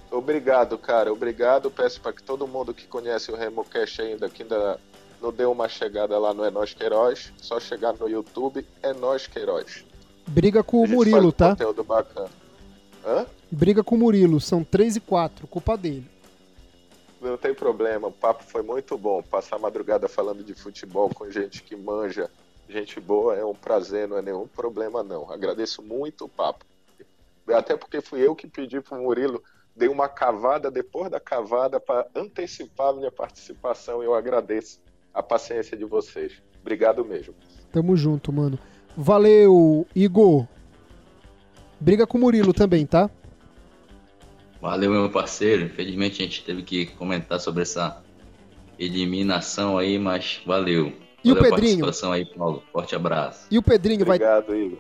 obrigado, 0.09 0.79
cara. 0.79 1.13
Obrigado. 1.13 1.69
Peço 1.69 2.01
para 2.01 2.13
que 2.13 2.23
todo 2.23 2.47
mundo 2.47 2.73
que 2.73 2.87
conhece 2.87 3.33
o 3.33 3.35
Remo 3.35 3.65
Cash 3.65 3.99
ainda, 3.99 4.29
que 4.29 4.45
ainda 4.45 4.79
não 5.21 5.33
deu 5.33 5.51
uma 5.51 5.69
chegada 5.69 6.17
lá 6.17 6.33
no 6.33 6.45
É 6.45 6.51
Nós 6.53 6.73
Queiroz, 6.73 7.33
só 7.39 7.59
chegar 7.59 7.93
no 7.95 8.09
YouTube, 8.09 8.65
É 8.81 8.95
Nós 8.95 9.27
Queiroz. 9.27 9.85
Briga 10.29 10.63
com 10.63 10.85
o 10.85 10.87
Murilo, 10.87 11.31
um 11.31 11.33
tá? 11.33 11.51
Conteúdo 11.51 11.83
bacana. 11.83 12.31
Hã? 13.05 13.27
Briga 13.51 13.83
com 13.83 13.97
o 13.97 13.99
Murilo. 13.99 14.41
São 14.41 14.63
3 14.63 14.95
e 14.95 15.01
4. 15.01 15.49
Culpa 15.49 15.77
dele. 15.77 16.09
Não 17.21 17.37
tem 17.37 17.53
problema, 17.53 18.07
o 18.07 18.13
papo 18.13 18.45
foi 18.45 18.63
muito 18.63 18.97
bom. 18.97 19.21
Passar 19.25 19.57
a 19.57 19.59
madrugada 19.59 20.07
falando 20.09 20.45
de 20.45 20.55
futebol 20.55 21.11
com 21.13 21.29
gente 21.29 21.65
que 21.65 21.75
manja, 21.75 22.31
gente 22.69 23.01
boa, 23.01 23.37
é 23.37 23.45
um 23.45 23.55
prazer, 23.55 24.07
não 24.07 24.19
é 24.19 24.23
nenhum 24.23 24.47
problema, 24.47 25.03
não. 25.03 25.29
Agradeço 25.33 25.83
muito 25.83 26.27
o 26.27 26.29
papo. 26.29 26.65
Até 27.49 27.77
porque 27.77 28.01
fui 28.01 28.21
eu 28.21 28.35
que 28.35 28.47
pedi 28.47 28.81
pro 28.81 28.97
Murilo, 28.97 29.43
dei 29.75 29.89
uma 29.89 30.09
cavada 30.09 30.71
depois 30.71 31.11
da 31.11 31.19
cavada 31.19 31.81
para 31.81 32.07
antecipar 32.15 32.89
a 32.89 32.93
minha 32.93 33.11
participação 33.11 34.03
e 34.03 34.07
eu 34.07 34.15
agradeço 34.15 34.81
a 35.13 35.23
paciência 35.23 35.77
de 35.77 35.85
vocês. 35.85 36.43
Obrigado 36.61 37.05
mesmo. 37.05 37.35
Tamo 37.73 37.97
junto, 37.97 38.33
mano. 38.33 38.59
Valeu, 38.97 39.87
Igor. 39.95 40.47
Briga 41.81 42.07
com 42.07 42.19
o 42.19 42.21
Murilo 42.21 42.53
também, 42.53 42.87
tá? 42.87 43.11
Valeu, 44.61 44.93
meu 44.93 45.11
parceiro. 45.11 45.65
Infelizmente 45.65 46.23
a 46.23 46.25
gente 46.25 46.45
teve 46.45 46.63
que 46.63 46.87
comentar 46.87 47.41
sobre 47.41 47.63
essa 47.63 48.01
eliminação 48.79 49.77
aí, 49.77 49.99
mas 49.99 50.41
valeu. 50.47 50.93
E 51.25 51.33
o 51.33 51.35
valeu 51.35 51.49
a 51.51 51.55
Pedrinho? 51.55 51.81
participação 51.81 52.13
aí, 52.13 52.25
Paulo. 52.25 52.63
Forte 52.73 52.95
abraço. 52.95 53.47
E 53.51 53.59
o 53.59 53.63
Pedrinho 53.63 54.05
vai 54.05 54.17
Obrigado, 54.17 54.55
Igor. 54.55 54.79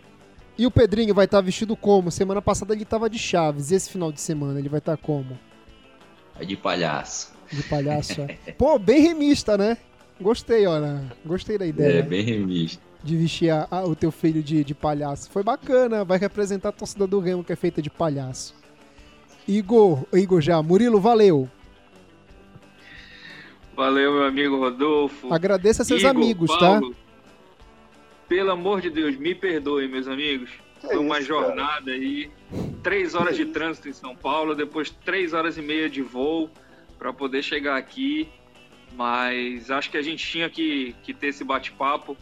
E 0.58 0.66
o 0.66 0.70
Pedrinho 0.70 1.14
vai 1.14 1.24
estar 1.24 1.40
vestido 1.40 1.74
como? 1.76 2.10
Semana 2.10 2.42
passada 2.42 2.74
ele 2.74 2.84
tava 2.84 3.08
de 3.08 3.18
Chaves. 3.18 3.70
E 3.70 3.74
esse 3.74 3.90
final 3.90 4.12
de 4.12 4.20
semana 4.20 4.58
ele 4.58 4.68
vai 4.68 4.78
estar 4.78 4.96
como? 4.96 5.38
Aí 6.36 6.46
de 6.46 6.56
palhaço. 6.56 7.32
De 7.50 7.62
palhaço. 7.64 8.20
é. 8.22 8.36
Pô, 8.56 8.78
bem 8.78 9.00
remista, 9.02 9.56
né? 9.58 9.76
Gostei, 10.20 10.66
olha. 10.66 11.02
Gostei 11.24 11.58
da 11.58 11.66
ideia 11.66 11.98
É, 11.98 12.02
bem 12.02 12.22
remista. 12.22 12.80
de 13.02 13.16
vestir 13.16 13.50
a- 13.50 13.66
a- 13.70 13.84
o 13.84 13.96
teu 13.96 14.12
filho 14.12 14.42
de, 14.42 14.62
de 14.62 14.74
palhaço. 14.74 15.28
Foi 15.30 15.42
bacana, 15.42 16.04
vai 16.04 16.18
representar 16.18 16.68
a 16.68 16.72
torcida 16.72 17.06
do 17.06 17.18
Remo 17.18 17.42
que 17.42 17.52
é 17.52 17.56
feita 17.56 17.80
de 17.82 17.90
palhaço. 17.90 18.54
Igor, 19.48 20.04
Igor 20.12 20.40
já, 20.40 20.62
Murilo, 20.62 21.00
valeu. 21.00 21.48
Valeu, 23.74 24.12
meu 24.12 24.24
amigo 24.26 24.58
Rodolfo. 24.58 25.32
Agradeça 25.32 25.82
a 25.82 25.84
seus 25.84 26.00
Igor, 26.02 26.10
amigos, 26.10 26.56
tá? 26.58 26.80
Pelo 28.32 28.50
amor 28.50 28.80
de 28.80 28.88
Deus, 28.88 29.14
me 29.18 29.34
perdoem, 29.34 29.86
meus 29.88 30.08
amigos. 30.08 30.48
Que 30.80 30.86
Foi 30.86 30.96
uma 30.96 31.18
isso, 31.18 31.28
cara? 31.28 31.48
jornada 31.48 31.90
aí. 31.90 32.30
Três 32.82 33.14
horas 33.14 33.36
de 33.36 33.44
trânsito 33.44 33.90
em 33.90 33.92
São 33.92 34.16
Paulo, 34.16 34.54
depois 34.54 34.88
três 34.88 35.34
horas 35.34 35.58
e 35.58 35.60
meia 35.60 35.86
de 35.86 36.00
voo 36.00 36.48
para 36.98 37.12
poder 37.12 37.42
chegar 37.42 37.76
aqui. 37.76 38.26
Mas 38.94 39.70
acho 39.70 39.90
que 39.90 39.98
a 39.98 40.02
gente 40.02 40.26
tinha 40.26 40.48
que, 40.48 40.96
que 41.02 41.12
ter 41.12 41.26
esse 41.26 41.44
bate-papo. 41.44 42.16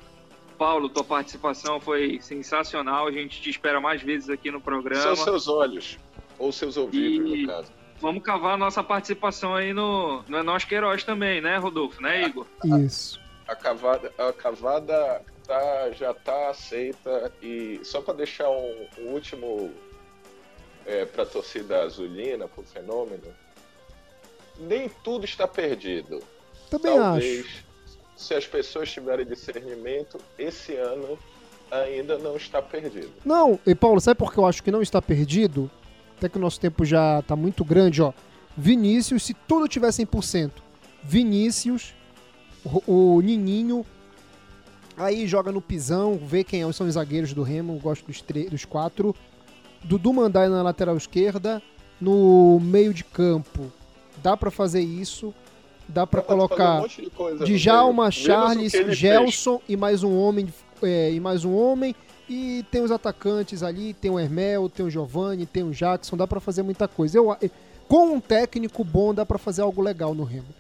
Paulo, 0.59 0.89
tua 0.89 1.05
participação 1.05 1.79
foi 1.79 2.19
sensacional. 2.21 3.07
A 3.07 3.13
gente 3.13 3.41
te 3.41 3.49
espera 3.49 3.81
mais 3.81 4.03
vezes 4.03 4.29
aqui 4.29 4.51
no 4.51 4.61
programa. 4.61 5.01
São 5.03 5.15
seus 5.15 5.47
olhos, 5.47 5.97
ou 6.41 6.51
seus 6.51 6.77
ouvidos, 6.77 7.31
E- 7.33 7.43
no 7.43 7.47
caso. 7.47 7.73
Vamos 8.01 8.25
cavar 8.25 8.55
a 8.55 8.57
nossa 8.57 8.83
participação 8.83 9.55
aí 9.55 9.73
no, 9.73 10.25
no 10.27 10.39
É 10.39 10.43
Nós 10.43 10.65
Queiroz 10.65 11.05
também, 11.05 11.41
né, 11.41 11.57
Rodolfo? 11.59 12.03
Né, 12.03 12.27
Igor? 12.27 12.47
Isso. 12.85 13.21
A 13.47 13.55
cavada, 13.55 14.13
a 14.19 14.33
cavada 14.33 15.23
tá, 15.51 15.91
já 15.91 16.15
tá 16.15 16.51
aceita 16.51 17.33
e 17.43 17.81
só 17.83 18.01
para 18.01 18.15
deixar 18.15 18.49
um, 18.49 18.87
um 18.99 19.07
último 19.09 19.73
é, 20.87 21.05
para 21.05 21.25
a 21.25 21.27
torcida 21.27 21.83
azulina, 21.83 22.47
pro 22.47 22.63
fenômeno, 22.63 23.35
nem 24.61 24.89
tudo 25.03 25.25
está 25.25 25.49
perdido. 25.49 26.23
Também 26.71 26.97
Talvez, 26.97 27.47
acho. 27.47 27.65
se 28.17 28.35
as 28.35 28.47
pessoas 28.47 28.93
tiverem 28.93 29.27
discernimento, 29.27 30.19
esse 30.39 30.77
ano 30.77 31.19
ainda 31.69 32.17
não 32.17 32.37
está 32.37 32.63
perdido. 32.63 33.13
Não, 33.25 33.59
e 33.67 33.75
Paulo, 33.75 34.01
sabe 34.01 34.19
por 34.19 34.33
que 34.33 34.39
eu 34.39 34.47
acho 34.47 34.63
que 34.63 34.71
não 34.71 34.83
está 34.83 35.03
perdido? 35.03 35.69
Até 36.17 36.29
que 36.29 36.39
o 36.39 36.41
nosso 36.41 36.61
tempo 36.61 36.85
já 36.85 37.23
tá 37.23 37.35
muito 37.35 37.65
grande, 37.65 38.01
ó. 38.01 38.13
Vinícius, 38.57 39.25
se 39.25 39.35
tudo 39.35 39.67
tiver 39.67 39.89
100%, 39.89 40.53
Vinícius, 41.03 41.95
o, 42.65 43.17
o 43.17 43.21
Nininho, 43.21 43.85
aí 45.01 45.27
joga 45.27 45.51
no 45.51 45.61
pisão, 45.61 46.19
vê 46.23 46.45
quem 46.45 46.71
são 46.73 46.87
os 46.87 46.95
zagueiros 46.95 47.33
do 47.33 47.43
Remo, 47.43 47.79
gosto 47.79 48.07
dos, 48.07 48.23
dos 48.51 48.65
quatro. 48.65 49.15
Dudu 49.83 50.13
Mandai 50.13 50.49
na 50.49 50.63
lateral 50.63 50.97
esquerda, 50.97 51.63
no 52.01 52.61
meio 52.61 52.93
de 52.93 53.03
campo. 53.03 53.73
Dá 54.23 54.37
pra 54.37 54.51
fazer 54.51 54.83
isso, 54.83 55.35
dá 55.89 56.07
fazer 56.07 56.23
colocar 56.23 56.83
um 56.83 57.45
de 57.45 57.57
Djalma. 57.57 58.11
Charles, 58.11 58.69
o 58.69 58.77
que 58.77 58.83
ele 58.83 58.95
Gelson 58.95 59.61
e 59.69 59.77
mais 59.77 60.03
um 60.03 60.17
homem. 60.19 60.49
é, 60.83 61.11
e 61.11 61.19
mais 61.19 61.45
um 61.45 61.55
homem. 61.55 61.95
E 62.29 62.65
tem 62.71 62.83
os 62.83 62.93
atacantes 62.93 63.63
ali, 63.63 63.93
tem 63.93 64.11
o 64.11 64.21
Hermel, 64.21 64.69
tem 64.69 64.87
o 64.87 64.91
Giovanni, 64.91 65.47
tem 65.47 65.65
o 65.65 65.73
Jackson, 65.73 66.17
dá 66.17 66.29
pra 66.29 66.39
fazer 66.39 66.63
muita 66.63 66.87
coisa. 66.87 67.19
Eu, 67.19 67.37
com 67.89 68.15
um 68.15 68.21
técnico 68.21 68.85
bom 68.85 69.13
dá 69.13 69.27
pra 69.27 69.37
fazer 69.37 69.63
algo 69.63 69.83
legal 69.83 70.15
no 70.15 70.23
Remo. 70.23 70.60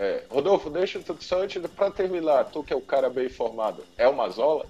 É, 0.00 0.24
Rodolfo, 0.30 0.70
deixa 0.70 0.98
só 1.20 1.42
antes 1.42 1.60
para 1.76 1.90
terminar, 1.90 2.44
tu 2.46 2.64
que 2.64 2.72
é 2.72 2.76
o 2.76 2.80
cara 2.80 3.10
bem 3.10 3.26
informado, 3.26 3.84
é 3.98 4.08
o 4.08 4.16
Mazola? 4.16 4.64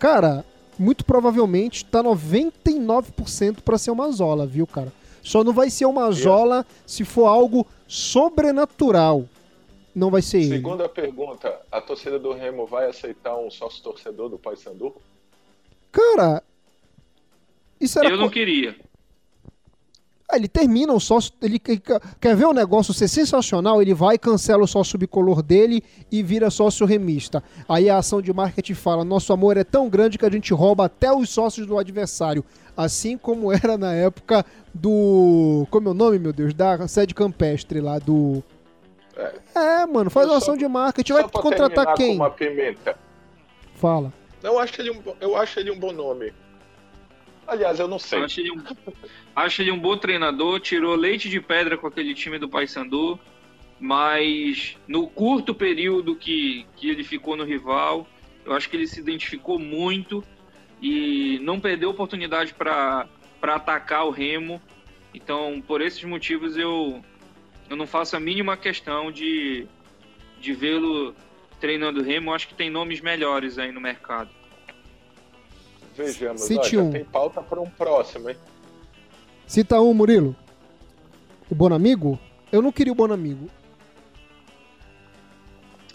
Cara, 0.00 0.44
muito 0.76 1.04
provavelmente 1.04 1.84
tá 1.84 2.02
99% 2.02 3.60
pra 3.60 3.78
ser 3.78 3.92
uma 3.92 4.10
Zola, 4.10 4.44
viu, 4.44 4.66
cara? 4.66 4.92
Só 5.22 5.44
não 5.44 5.52
vai 5.52 5.70
ser 5.70 5.84
uma 5.84 6.10
Zola 6.10 6.66
se 6.84 7.04
for 7.04 7.26
algo 7.26 7.64
sobrenatural. 7.86 9.26
não 9.94 10.10
vai 10.10 10.20
ser 10.20 10.42
Segunda 10.42 10.54
ele. 10.54 10.56
Segunda 10.56 10.88
pergunta, 10.88 11.60
a 11.70 11.80
torcida 11.80 12.18
do 12.18 12.32
Remo 12.32 12.66
vai 12.66 12.90
aceitar 12.90 13.38
um 13.38 13.48
sócio 13.48 13.80
torcedor 13.80 14.28
do 14.28 14.40
Paysandu? 14.40 14.92
Cara, 15.92 16.42
isso 17.80 17.96
era 17.96 18.08
Eu 18.08 18.16
não 18.16 18.28
queria. 18.28 18.74
Ah, 20.32 20.36
ele 20.38 20.48
termina 20.48 20.94
o 20.94 20.98
sócio. 20.98 21.30
Ele 21.42 21.58
quer 21.58 22.34
ver 22.34 22.46
o 22.46 22.54
negócio 22.54 22.94
ser 22.94 23.06
sensacional, 23.06 23.82
ele 23.82 23.92
vai, 23.92 24.16
cancela 24.16 24.62
o 24.62 24.66
sócio 24.66 24.98
bicolor 24.98 25.42
dele 25.42 25.84
e 26.10 26.22
vira 26.22 26.48
sócio 26.48 26.86
remista. 26.86 27.44
Aí 27.68 27.90
a 27.90 27.98
ação 27.98 28.22
de 28.22 28.32
marketing 28.32 28.72
fala: 28.72 29.04
nosso 29.04 29.30
amor 29.30 29.58
é 29.58 29.64
tão 29.64 29.90
grande 29.90 30.16
que 30.16 30.24
a 30.24 30.30
gente 30.30 30.54
rouba 30.54 30.86
até 30.86 31.12
os 31.12 31.28
sócios 31.28 31.66
do 31.66 31.76
adversário. 31.78 32.42
Assim 32.74 33.18
como 33.18 33.52
era 33.52 33.76
na 33.76 33.92
época 33.92 34.42
do. 34.72 35.66
Como 35.70 35.88
é 35.88 35.90
o 35.90 35.94
nome, 35.94 36.18
meu 36.18 36.32
Deus? 36.32 36.54
Da 36.54 36.88
sede 36.88 37.14
campestre 37.14 37.78
lá 37.82 37.98
do. 37.98 38.42
É, 39.14 39.82
é 39.82 39.86
mano, 39.86 40.08
faz 40.08 40.26
uma 40.26 40.38
ação 40.38 40.56
de 40.56 40.66
marketing. 40.66 41.12
Vai 41.12 41.28
contratar 41.28 41.94
quem? 41.94 42.16
uma 42.16 42.30
pimenta. 42.30 42.96
Fala. 43.74 44.10
Eu 44.42 44.58
acho, 44.58 44.80
ele 44.80 44.92
um, 44.92 45.02
eu 45.20 45.36
acho 45.36 45.60
ele 45.60 45.70
um 45.70 45.78
bom 45.78 45.92
nome. 45.92 46.32
Aliás, 47.46 47.78
eu 47.78 47.88
não 47.88 47.98
sei. 47.98 48.22
Acho 48.22 48.40
ele, 48.40 48.52
um, 48.52 48.62
acho 49.34 49.62
ele 49.62 49.70
um 49.70 49.78
bom 49.78 49.96
treinador, 49.96 50.60
tirou 50.60 50.94
leite 50.94 51.28
de 51.28 51.40
pedra 51.40 51.76
com 51.76 51.86
aquele 51.86 52.14
time 52.14 52.38
do 52.38 52.48
Paysandu, 52.48 53.18
mas 53.78 54.76
no 54.86 55.08
curto 55.08 55.54
período 55.54 56.14
que, 56.14 56.66
que 56.76 56.88
ele 56.88 57.02
ficou 57.02 57.36
no 57.36 57.44
rival, 57.44 58.06
eu 58.44 58.52
acho 58.52 58.68
que 58.68 58.76
ele 58.76 58.86
se 58.86 59.00
identificou 59.00 59.58
muito 59.58 60.24
e 60.80 61.38
não 61.42 61.60
perdeu 61.60 61.90
oportunidade 61.90 62.54
para 62.54 63.08
atacar 63.42 64.06
o 64.06 64.10
Remo. 64.10 64.60
Então, 65.14 65.62
por 65.66 65.80
esses 65.80 66.02
motivos, 66.04 66.56
eu, 66.56 67.02
eu 67.68 67.76
não 67.76 67.86
faço 67.86 68.16
a 68.16 68.20
mínima 68.20 68.56
questão 68.56 69.12
de, 69.12 69.66
de 70.40 70.52
vê-lo 70.52 71.14
treinando 71.60 72.00
o 72.00 72.02
Remo. 72.02 72.32
Acho 72.32 72.48
que 72.48 72.54
tem 72.54 72.70
nomes 72.70 73.00
melhores 73.00 73.58
aí 73.58 73.70
no 73.70 73.80
mercado. 73.80 74.30
Vejamos, 75.94 76.40
Cite 76.42 76.76
ó, 76.76 76.82
um. 76.82 76.90
tem 76.90 77.04
pauta 77.04 77.42
para 77.42 77.60
um 77.60 77.68
próximo, 77.68 78.30
hein? 78.30 78.36
Cita 79.46 79.80
um, 79.80 79.92
Murilo. 79.92 80.34
O 81.50 81.54
Bonamigo? 81.54 82.18
Eu 82.50 82.62
não 82.62 82.72
queria 82.72 82.92
o 82.92 82.96
Bonamigo. 82.96 83.50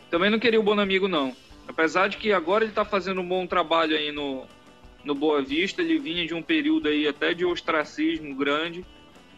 Também 0.10 0.30
não 0.30 0.39
queria 0.39 0.60
o 0.60 0.64
Bonamigo, 0.64 1.08
não. 1.08 1.36
Apesar 1.68 2.08
de 2.08 2.18
que 2.18 2.32
agora 2.32 2.64
ele 2.64 2.72
está 2.72 2.86
fazendo 2.86 3.22
um 3.22 3.28
bom 3.28 3.45
trabalho 3.45 3.95
aí 3.98 4.12
no, 4.12 4.45
no 5.04 5.14
Boa 5.16 5.41
Vista, 5.41 5.82
ele 5.82 6.00
vinha 6.00 6.26
de 6.26 6.34
um 6.34 6.41
período 6.41 6.88
aí 6.88 7.08
até 7.08 7.34
de 7.34 7.43
ostracismo 7.43 8.36
grande. 8.36 8.86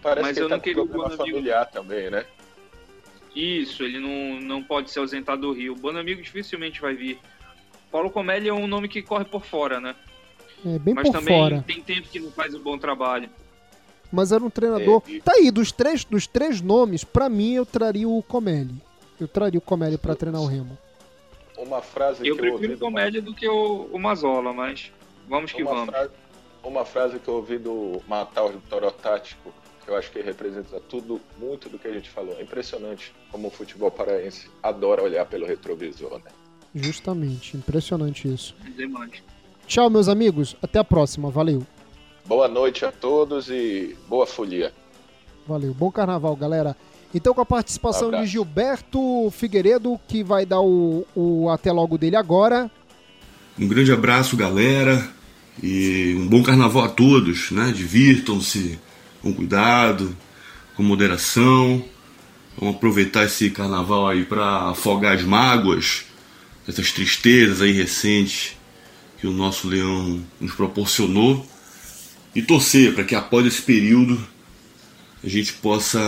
Parece 0.02 0.28
mas 0.28 0.38
que 0.38 0.44
eu 0.44 0.46
ele 0.46 0.52
não 0.52 0.58
tá 0.60 0.64
queria 0.64 0.84
o 0.84 0.86
Bonamigo. 0.86 1.18
familiar 1.18 1.66
também, 1.66 2.10
né? 2.10 2.26
Isso, 3.36 3.84
ele 3.84 4.00
não, 4.00 4.40
não 4.42 4.64
pode 4.64 4.92
ser 4.92 5.00
ausentado 5.00 5.42
do 5.42 5.54
Rio. 5.54 5.74
O 5.74 5.78
Bonamigo 5.78 6.22
dificilmente 6.22 6.82
vai 6.82 6.94
vir. 6.94 7.20
Paulo 7.92 8.10
Comelli 8.10 8.48
é 8.50 8.54
um 8.54 8.68
nome 8.68 8.88
que 8.88 9.02
corre 9.02 9.26
por 9.26 9.46
fora, 9.46 9.80
né? 9.80 9.96
É, 10.66 10.78
bem 10.80 10.94
Mas 10.94 11.08
por 11.08 11.14
também 11.14 11.38
fora. 11.40 11.64
tem 11.66 11.82
tempo 11.82 12.08
que 12.10 12.20
não 12.20 12.32
faz 12.32 12.54
um 12.54 12.60
bom 12.60 12.78
trabalho. 12.78 13.30
Mas 14.12 14.32
era 14.32 14.44
um 14.44 14.50
treinador. 14.50 15.02
É, 15.08 15.12
e- 15.12 15.22
Tá 15.22 15.34
aí, 15.36 15.52
dos 15.52 15.72
três, 15.72 16.04
dos 16.04 16.26
três 16.28 16.62
nomes, 16.62 17.04
pra 17.04 17.30
mim 17.30 17.54
eu 17.54 17.66
traria 17.66 18.08
o 18.10 18.22
Comelli. 18.24 18.76
Eu 19.20 19.28
traria 19.28 19.58
o 19.58 19.62
Comelli 19.62 19.98
pra 19.98 20.16
treinar 20.16 20.42
o 20.42 20.46
Remo. 20.46 20.78
Uma 21.58 21.82
frase 21.82 22.26
Eu 22.28 22.36
que 22.36 22.42
eu 22.46 22.54
ouvi 22.54 22.68
prefiro 22.68 22.74
o 22.74 22.78
do 22.78 22.86
Ma- 22.86 23.00
Comédia 23.00 23.22
do 23.22 23.34
que 23.34 23.48
o, 23.48 23.90
o 23.92 24.00
Mazola, 24.00 24.54
mas 24.54 24.92
vamos 25.28 25.52
que 25.52 25.62
uma 25.62 25.72
vamos. 25.74 25.90
frase, 25.90 26.12
uma 26.64 26.86
frase 26.86 27.20
que 27.20 27.28
eu 27.28 27.36
ouvi 27.36 27.58
do 27.58 28.02
Matal 28.08 28.50
do 28.52 28.60
Toro 28.70 28.90
Tático, 28.92 29.54
que 29.84 29.92
eu 29.92 29.96
acho 29.98 30.10
que 30.12 30.22
representa 30.22 30.80
tudo, 30.80 31.20
muito 31.38 31.70
do 31.70 31.78
que 31.78 31.88
a 31.88 31.94
gente 31.94 32.10
falou. 32.10 32.34
É 32.40 32.42
impressionante 32.42 33.14
como 33.32 33.50
o 33.50 33.52
futebol 33.52 33.92
paraense 33.92 34.50
adora 34.64 35.04
olhar 35.04 35.26
pelo 35.26 35.46
retrovisor, 35.46 36.18
né? 36.20 36.32
Justamente, 36.74 37.58
impressionante 37.58 38.28
isso. 38.34 38.56
Demais. 38.76 39.22
Tchau, 39.70 39.88
meus 39.88 40.08
amigos. 40.08 40.56
Até 40.64 40.80
a 40.80 40.84
próxima. 40.84 41.30
Valeu. 41.30 41.62
Boa 42.26 42.48
noite 42.48 42.84
a 42.86 42.92
todos 42.92 43.52
e 43.52 43.96
boa 44.10 44.26
folia. 44.26 44.74
Valeu. 45.48 45.76
Bom 45.76 45.92
carnaval, 45.92 46.36
galera. 46.36 46.76
Então, 47.14 47.36
com 47.36 47.42
a 47.42 47.46
participação 47.46 48.10
de. 48.10 48.26
Gilberto 48.26 49.30
Figueiredo, 49.30 50.00
que 50.08 50.24
vai 50.24 50.44
dar 50.44 50.60
o, 50.60 51.06
o 51.16 51.50
até 51.50 51.72
logo 51.72 52.00
dele 52.00 52.16
agora. 52.16 52.70
Um 53.60 53.68
grande 53.68 53.92
abraço, 53.92 54.36
galera, 54.36 55.08
e 55.62 56.16
um 56.18 56.28
bom 56.28 56.42
carnaval 56.42 56.86
a 56.86 56.90
todos, 56.90 57.52
né? 57.52 57.72
Divirtam-se 57.72 58.80
com 59.22 59.32
cuidado, 59.32 60.18
com 60.76 60.82
moderação. 60.82 61.86
Vamos 62.58 62.76
aproveitar 62.76 63.26
esse 63.26 63.52
carnaval 63.52 64.08
aí 64.08 64.26
para 64.26 64.72
afogar 64.72 65.14
as 65.14 65.22
mágoas, 65.22 66.06
essas 66.68 66.92
tristezas 66.92 67.62
aí 67.62 67.72
recentes 67.72 68.58
que 69.20 69.28
o 69.28 69.32
nosso 69.32 69.68
leão 69.68 70.22
nos 70.40 70.54
proporcionou 70.54 71.46
e 72.34 72.42
torcer 72.42 72.94
para 72.94 73.04
que 73.04 73.16
após 73.16 73.46
esse 73.46 73.62
período 73.62 74.20
a 75.24 75.28
gente 75.28 75.54
possa 75.54 76.00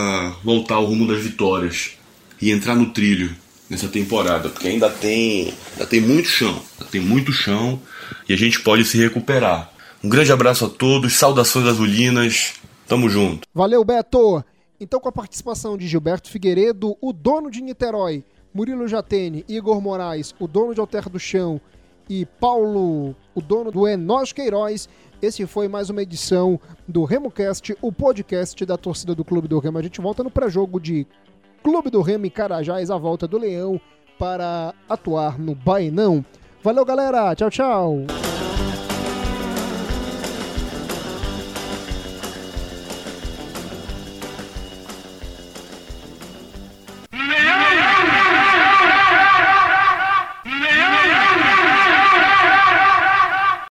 voltar 0.44 0.76
ao 0.76 0.86
rumo 0.86 1.06
das 1.06 1.22
vitórias 1.22 1.98
e 2.42 2.52
entrar 2.52 2.76
no 2.76 2.92
trilho 2.92 3.36
nessa 3.70 3.88
temporada, 3.88 4.50
porque 4.50 4.68
ainda 4.68 4.90
tem, 4.90 5.54
ainda 5.74 5.86
tem 5.86 6.02
muito 6.02 6.28
chão, 6.28 6.62
ainda 6.80 6.92
tem 6.92 7.02
muito 7.02 7.32
chão 7.32 7.80
e 8.28 8.34
a 8.34 8.38
gente 8.38 8.60
pode 8.62 8.86
se 8.86 8.98
recuperar. 8.98 9.72
Um 10.04 10.10
grande 10.10 10.32
abraço 10.32 10.66
a 10.66 10.70
todos, 10.70 11.14
saudações 11.14 11.68
azulinas, 11.68 12.54
tamo 12.88 13.10
junto. 13.10 13.48
Valeu, 13.54 13.84
Beto! 13.84 14.44
Então, 14.80 15.00
com 15.00 15.10
a 15.10 15.12
participação 15.12 15.78
de 15.78 15.88
Gilberto 15.88 16.30
Figueiredo, 16.30 16.98
o 17.00 17.14
dono 17.14 17.52
de 17.52 17.62
Niterói, 17.62 18.24
Murilo 18.54 18.88
Jatene, 18.88 19.46
Igor 19.48 19.80
Moraes, 19.80 20.34
o 20.40 20.48
dono 20.48 20.74
de 20.74 20.80
Alter 20.80 21.08
do 21.08 21.20
Chão 21.20 21.62
e 22.12 22.26
Paulo, 22.26 23.16
o 23.34 23.42
dono 23.42 23.72
do 23.72 23.88
Enos 23.88 24.34
Queiroz, 24.34 24.90
esse 25.22 25.46
foi 25.46 25.70
mais 25.70 25.90
uma 25.90 26.02
edição 26.02 26.60
do 26.86 27.06
RemoCast, 27.06 27.78
o 27.82 27.90
podcast 27.90 28.66
da 28.66 28.76
torcida 28.76 29.16
do 29.16 29.24
Clube 29.24 29.48
do 29.48 29.60
Remo. 29.60 29.78
A 29.78 29.82
gente 29.82 30.02
volta 30.02 30.22
no 30.22 30.30
pré-jogo 30.30 30.78
de 30.78 31.08
Clube 31.64 31.90
do 31.90 32.02
Remo 32.02 32.26
e 32.26 32.30
Carajás, 32.30 32.92
a 32.92 32.98
volta 32.98 33.30
do 33.30 33.38
Leão 33.38 33.80
para 34.20 34.74
atuar 34.90 35.40
no 35.40 35.56
Baenão. 35.56 36.26
Valeu, 36.62 36.84
galera! 36.84 37.34
Tchau, 37.34 37.50
tchau! 37.50 38.31